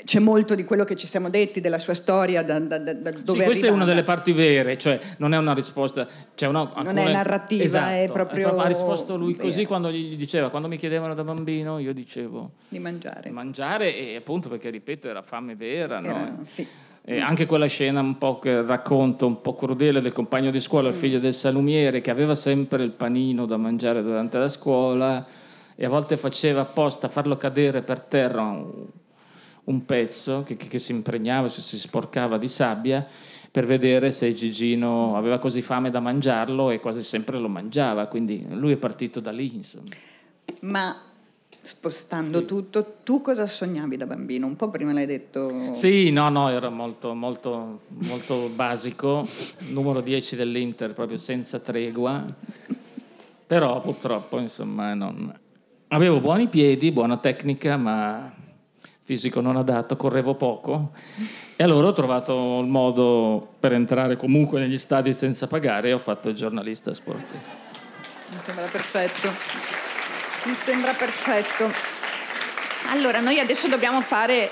c'è 0.05 0.21
molto 0.21 0.55
di 0.55 0.65
quello 0.65 0.85
che 0.85 0.95
ci 0.95 1.09
siamo 1.09 1.29
detti 1.29 1.61
della 1.61 1.81
sua 1.81 1.95
storia, 1.95 2.45
da, 2.45 2.61
da- 2.61 2.79
da- 2.79 2.93
dove 2.95 3.39
Sì, 3.41 3.45
questa 3.45 3.67
è 3.67 3.71
una 3.71 3.85
delle 3.85 4.05
parti 4.05 4.31
vere, 4.33 4.79
cioè 4.79 5.01
non 5.19 5.35
è 5.35 5.37
una 5.39 5.53
risposta, 5.53 6.07
c'è 6.37 6.47
una, 6.47 6.71
Non 6.77 6.97
è 6.97 7.11
narrativa, 7.13 7.65
Esatto, 7.65 7.91
è 7.95 8.09
proprio 8.13 8.57
Ha 8.57 8.67
risposto 8.69 9.17
lui 9.17 9.35
così 9.35 9.57
vera. 9.57 9.67
quando 9.69 9.91
gli 9.91 10.17
diceva, 10.17 10.49
quando 10.49 10.69
mi 10.69 10.77
chiedevano 10.77 11.13
da 11.15 11.25
bambino, 11.25 11.79
io 11.81 11.93
dicevo 11.93 12.53
di 12.69 12.79
mangiare. 12.79 13.31
mangiare 13.33 13.95
e 13.97 14.15
appunto 14.17 14.49
perché 14.49 14.71
ripeto 14.71 15.09
era 15.09 15.23
fame 15.23 15.57
vera, 15.57 15.99
no? 15.99 16.07
Era- 16.09 16.37
sì. 16.45 16.67
E 17.05 17.19
anche 17.21 17.47
quella 17.47 17.67
scena 17.67 18.01
un 18.01 18.17
po' 18.17 18.39
che 18.39 18.63
racconto, 18.63 19.27
un 19.27 19.41
po' 19.41 19.55
crudele 19.55 20.01
del 20.01 20.13
compagno 20.13 20.53
di 20.53 20.61
scuola, 20.61 20.89
il 20.89 20.95
figlio 20.95 21.19
del 21.19 21.35
salumiere, 21.35 22.01
che 22.01 22.11
aveva 22.13 22.37
sempre 22.37 22.85
il 22.85 22.93
panino 22.93 23.45
da 23.45 23.57
mangiare 23.57 24.03
durante 24.03 24.39
la 24.39 24.49
scuola 24.49 25.27
e 25.75 25.85
a 25.85 25.89
volte 25.89 26.17
faceva 26.17 26.61
apposta 26.61 27.09
farlo 27.09 27.37
cadere 27.37 27.83
per 27.83 28.01
terra 28.03 28.43
un, 28.43 28.87
un 29.65 29.85
pezzo 29.85 30.45
che, 30.45 30.57
che- 30.57 30.69
che 30.69 30.79
si 30.79 30.93
impregnava, 30.93 31.49
cioè 31.49 31.61
si 31.61 31.79
sporcava 31.79 32.39
di 32.39 32.47
sabbia 32.47 33.05
per 33.51 33.67
vedere 33.67 34.13
se 34.13 34.33
Gigino 34.33 35.17
aveva 35.17 35.39
così 35.39 35.61
fame 35.61 35.91
da 35.91 35.99
mangiarlo 36.01 36.71
e 36.71 36.79
quasi 36.79 37.03
sempre 37.03 37.39
lo 37.39 37.49
mangiava, 37.49 38.07
quindi 38.07 38.47
lui 38.51 38.73
è 38.73 38.77
partito 38.77 39.19
da 39.19 39.31
lì, 39.33 39.55
insomma. 39.57 39.85
Ma 40.61 40.97
spostando 41.63 42.45
tutto, 42.45 42.99
tu 43.05 43.23
cosa 43.23 43.47
sognavi 43.47 43.97
da 43.97 44.07
bambino? 44.07 44.47
Un 44.47 44.57
po' 44.57 44.69
prima 44.69 44.93
l'hai 44.93 45.07
detto. 45.07 45.73
Sì, 45.73 46.11
no, 46.11 46.29
no, 46.29 46.49
era 46.49 46.69
molto, 46.69 47.15
molto, 47.15 47.83
molto 47.89 48.49
basico, 48.55 49.27
numero 49.69 50.01
10 50.01 50.37
dell'Inter, 50.37 50.93
proprio 50.93 51.17
senza 51.17 51.61
tregua, 51.61 52.25
però 53.47 53.81
purtroppo, 53.81 54.39
insomma, 54.39 54.93
non... 54.95 55.33
avevo 55.89 56.21
buoni 56.21 56.49
piedi, 56.49 56.91
buona 56.91 57.17
tecnica, 57.17 57.77
ma 57.77 58.33
fisico 59.05 59.41
non 59.41 59.57
adatto, 59.57 59.97
correvo 59.97 60.35
poco 60.35 60.93
e 61.57 61.65
allora 61.65 61.89
ho 61.89 61.93
trovato 61.93 62.61
il 62.61 62.69
modo 62.69 63.55
per 63.59 63.73
entrare 63.73 64.17
comunque 64.17 64.61
negli 64.61 64.79
stadi 64.79 65.13
senza 65.13 65.47
pagare 65.47 65.89
e 65.89 65.93
ho 65.93 65.99
fatto 65.99 66.29
il 66.29 66.35
giornalista 66.35 66.95
sportivo. 66.95 67.39
Mi 68.31 68.39
sembra 68.43 68.67
perfetto. 68.67 69.72
Mi 70.45 70.55
sembra 70.65 70.93
perfetto. 70.93 71.71
Allora, 72.91 73.21
noi 73.21 73.39
adesso 73.39 73.69
dobbiamo 73.69 74.01
fare 74.01 74.51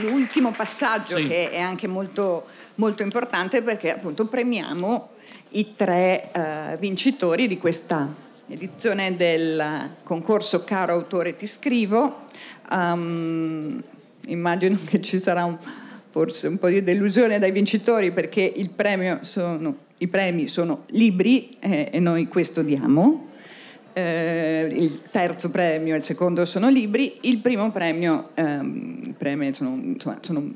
l'ultimo 0.00 0.52
passaggio 0.52 1.16
Sì. 1.16 1.26
che 1.26 1.50
è 1.50 1.58
anche 1.60 1.86
molto, 1.88 2.44
molto 2.76 3.02
importante 3.02 3.62
perché 3.62 3.92
appunto 3.92 4.26
premiamo 4.26 5.10
i 5.50 5.74
tre 5.76 6.30
eh, 6.32 6.76
vincitori 6.78 7.48
di 7.48 7.58
questa 7.58 8.08
edizione 8.48 9.16
del 9.16 9.90
concorso 10.04 10.62
Caro 10.64 10.92
autore 10.92 11.34
ti 11.34 11.46
scrivo. 11.46 12.26
Um, 12.70 13.82
immagino 14.26 14.78
che 14.86 15.00
ci 15.02 15.18
sarà 15.18 15.44
un- 15.44 15.58
forse 16.10 16.46
un 16.46 16.58
po' 16.58 16.68
di 16.68 16.82
delusione 16.84 17.38
dai 17.40 17.50
vincitori 17.50 18.12
perché 18.12 18.40
il 18.40 18.70
premio 18.70 19.18
sono- 19.22 19.76
i 19.98 20.06
premi 20.08 20.46
sono 20.46 20.84
libri 20.90 21.56
eh, 21.58 21.88
e 21.92 21.98
noi 21.98 22.28
questo 22.28 22.62
diamo. 22.62 23.32
Eh, 23.96 24.68
il 24.72 25.02
terzo 25.08 25.50
premio 25.50 25.94
e 25.94 25.98
il 25.98 26.02
secondo 26.02 26.44
sono 26.44 26.68
libri, 26.68 27.16
il 27.22 27.38
primo 27.38 27.70
premio, 27.70 28.30
ehm, 28.34 29.02
i 29.06 29.14
premi 29.16 29.54
sono, 29.54 29.78
insomma, 29.80 30.18
sono- 30.20 30.54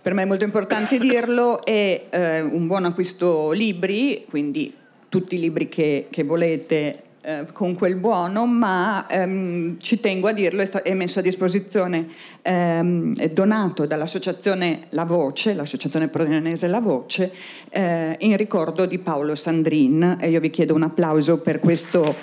per 0.00 0.14
me 0.14 0.22
è 0.22 0.24
molto 0.24 0.44
importante 0.44 0.96
dirlo, 0.98 1.62
è 1.62 2.06
eh, 2.08 2.40
un 2.40 2.66
buon 2.66 2.86
acquisto 2.86 3.52
libri, 3.52 4.24
quindi 4.26 4.74
tutti 5.10 5.34
i 5.34 5.40
libri 5.40 5.68
che, 5.68 6.06
che 6.08 6.24
volete 6.24 7.02
eh, 7.22 7.46
con 7.52 7.74
quel 7.74 7.96
buono, 7.96 8.46
ma 8.46 9.06
ehm, 9.06 9.78
ci 9.78 10.00
tengo 10.00 10.28
a 10.28 10.32
dirlo, 10.32 10.62
è, 10.82 10.94
messo 10.94 11.18
a 11.18 11.22
disposizione, 11.22 12.08
ehm, 12.40 13.14
è 13.16 13.28
donato 13.28 13.84
dall'associazione 13.84 14.84
La 14.90 15.04
Voce, 15.04 15.52
l'associazione 15.52 16.08
prodinese 16.08 16.66
La 16.66 16.80
Voce, 16.80 17.30
eh, 17.68 18.16
in 18.20 18.38
ricordo 18.38 18.86
di 18.86 18.98
Paolo 19.00 19.34
Sandrin. 19.34 20.16
E 20.18 20.30
io 20.30 20.40
vi 20.40 20.48
chiedo 20.48 20.74
un 20.74 20.82
applauso 20.82 21.38
per 21.40 21.60
questo, 21.60 22.14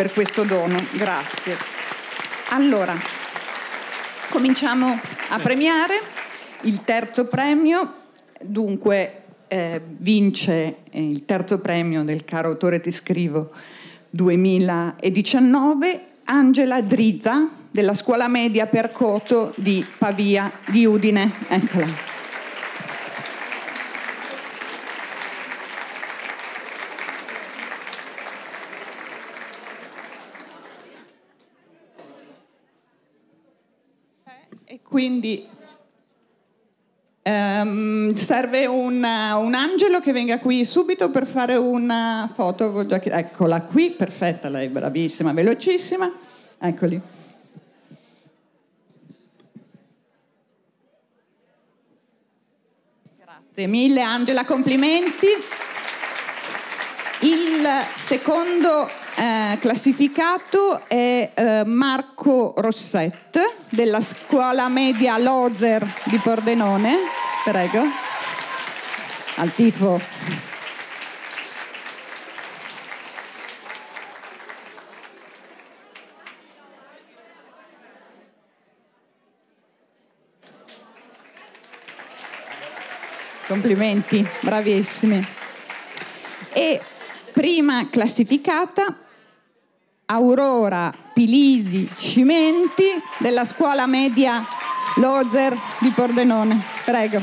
per 0.00 0.14
questo 0.14 0.44
dono. 0.44 0.78
Grazie. 0.92 1.58
Allora, 2.52 2.96
cominciamo 4.30 4.98
a 5.28 5.38
premiare 5.40 6.00
il 6.62 6.84
terzo 6.84 7.26
premio, 7.26 7.96
dunque 8.40 9.24
eh, 9.46 9.78
vince 9.84 10.76
eh, 10.88 11.06
il 11.06 11.26
terzo 11.26 11.58
premio 11.60 12.02
del 12.02 12.24
caro 12.24 12.48
autore 12.48 12.80
ti 12.80 12.90
scrivo 12.90 13.50
2019 14.08 16.04
Angela 16.24 16.80
Drizza 16.80 17.50
della 17.70 17.92
scuola 17.92 18.26
media 18.26 18.64
Percoto 18.68 19.52
di 19.58 19.84
Pavia 19.98 20.50
di 20.70 20.86
Udine. 20.86 21.30
Eccola. 21.46 22.09
Quindi 34.90 35.46
ehm, 37.22 38.12
serve 38.16 38.66
un, 38.66 38.96
un, 38.96 39.54
angelo 39.54 40.00
che 40.00 40.10
venga 40.10 40.40
qui 40.40 40.64
subito 40.64 41.10
per 41.10 41.26
fare 41.26 41.54
una 41.54 42.28
foto. 42.34 42.84
Eccola 42.88 43.62
qui, 43.62 43.90
perfetta, 43.92 44.48
lei 44.48 44.68
bravissima, 44.68 45.32
velocissima. 45.32 46.12
Eccoli. 46.58 47.00
Grazie 53.16 53.66
mille 53.68 54.02
Angela, 54.02 54.44
complimenti. 54.44 55.28
Il 57.22 57.68
secondo 57.92 58.88
eh, 59.16 59.58
classificato 59.60 60.88
è 60.88 61.30
eh, 61.34 61.64
Marco 61.66 62.54
Rosset 62.56 63.56
della 63.68 64.00
scuola 64.00 64.68
media 64.68 65.18
Lozer 65.18 65.86
di 66.04 66.16
Pordenone. 66.16 66.96
Prego. 67.44 67.82
Al 69.36 69.52
tifo. 69.52 70.00
Complimenti, 83.46 84.26
bravissimi. 84.40 85.26
E 86.52 86.80
prima 87.40 87.88
classificata 87.88 88.94
Aurora 90.04 90.92
Pilisi 91.14 91.88
Cimenti 91.96 92.84
della 93.16 93.46
scuola 93.46 93.86
media 93.86 94.44
Lozer 94.96 95.56
di 95.78 95.88
Pordenone. 95.88 96.62
Prego. 96.84 97.22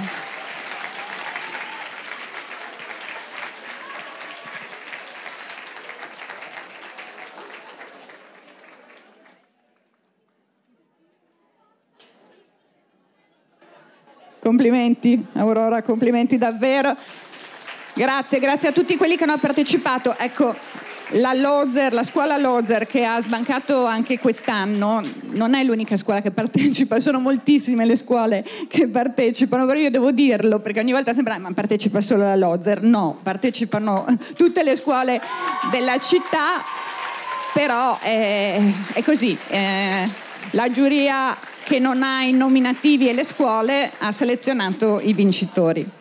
Complimenti, 14.40 15.24
Aurora, 15.34 15.84
complimenti 15.84 16.40
davvero. 16.40 16.96
Grazie, 17.98 18.38
grazie 18.38 18.70
a 18.70 18.72
tutti 18.72 18.96
quelli 18.96 19.18
che 19.18 19.24
hanno 19.24 19.40
partecipato. 19.40 20.16
Ecco, 20.20 20.56
la 21.14 21.34
Lozer, 21.34 21.94
la 21.94 22.04
scuola 22.04 22.38
Lozer 22.38 22.86
che 22.86 23.04
ha 23.04 23.20
sbancato 23.20 23.86
anche 23.86 24.20
quest'anno, 24.20 25.02
non 25.32 25.56
è 25.56 25.64
l'unica 25.64 25.98
scuola 25.98 26.22
che 26.22 26.30
partecipa, 26.30 27.00
sono 27.02 27.20
moltissime 27.20 27.86
le 27.86 27.96
scuole 27.96 28.46
che 28.68 28.88
partecipano, 28.88 29.66
però 29.66 29.80
io 29.80 29.90
devo 29.90 30.12
dirlo 30.12 30.60
perché 30.60 30.80
ogni 30.80 30.92
volta 30.92 31.12
sembra 31.12 31.40
ma 31.40 31.52
partecipa 31.54 32.00
solo 32.00 32.22
la 32.22 32.36
Lozer, 32.36 32.84
no, 32.84 33.18
partecipano 33.24 34.06
tutte 34.38 34.62
le 34.62 34.76
scuole 34.76 35.20
della 35.72 35.98
città, 35.98 36.64
però 37.52 37.98
è, 38.00 38.62
è 38.94 39.02
così, 39.02 39.36
è, 39.48 40.08
la 40.52 40.70
giuria 40.70 41.36
che 41.64 41.80
non 41.80 42.04
ha 42.04 42.22
i 42.22 42.32
nominativi 42.32 43.10
e 43.10 43.14
le 43.14 43.26
scuole 43.26 43.92
ha 43.98 44.12
selezionato 44.12 45.00
i 45.02 45.14
vincitori. 45.14 45.96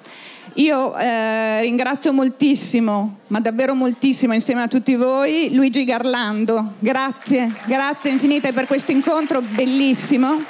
Io 0.57 0.97
eh, 0.97 1.61
ringrazio 1.61 2.15
moltissimo, 2.15 3.19
ma 3.27 3.41
davvero 3.41 3.75
moltissimo 3.75 4.33
insieme 4.33 4.63
a 4.63 4.69
tutti 4.69 4.95
voi, 4.95 5.51
Luigi 5.53 5.85
Garlando. 5.85 6.73
Grazie, 6.79 7.53
grazie 7.67 8.11
infinite 8.11 8.53
per 8.53 8.67
questo 8.67 8.91
incontro 8.91 9.43
bellissimo. 9.43 10.43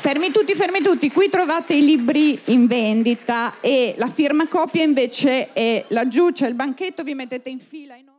Fermi 0.00 0.30
tutti, 0.30 0.54
fermi 0.54 0.80
tutti, 0.80 1.12
qui 1.12 1.28
trovate 1.28 1.74
i 1.74 1.84
libri 1.84 2.40
in 2.46 2.66
vendita 2.66 3.60
e 3.60 3.94
la 3.98 4.08
firma 4.08 4.48
copia 4.48 4.82
invece 4.82 5.52
è 5.52 5.84
laggiù, 5.88 6.32
c'è 6.32 6.48
il 6.48 6.54
banchetto, 6.54 7.02
vi 7.02 7.14
mettete 7.14 7.50
in 7.50 7.58
fila. 7.58 7.94
In... 7.94 8.11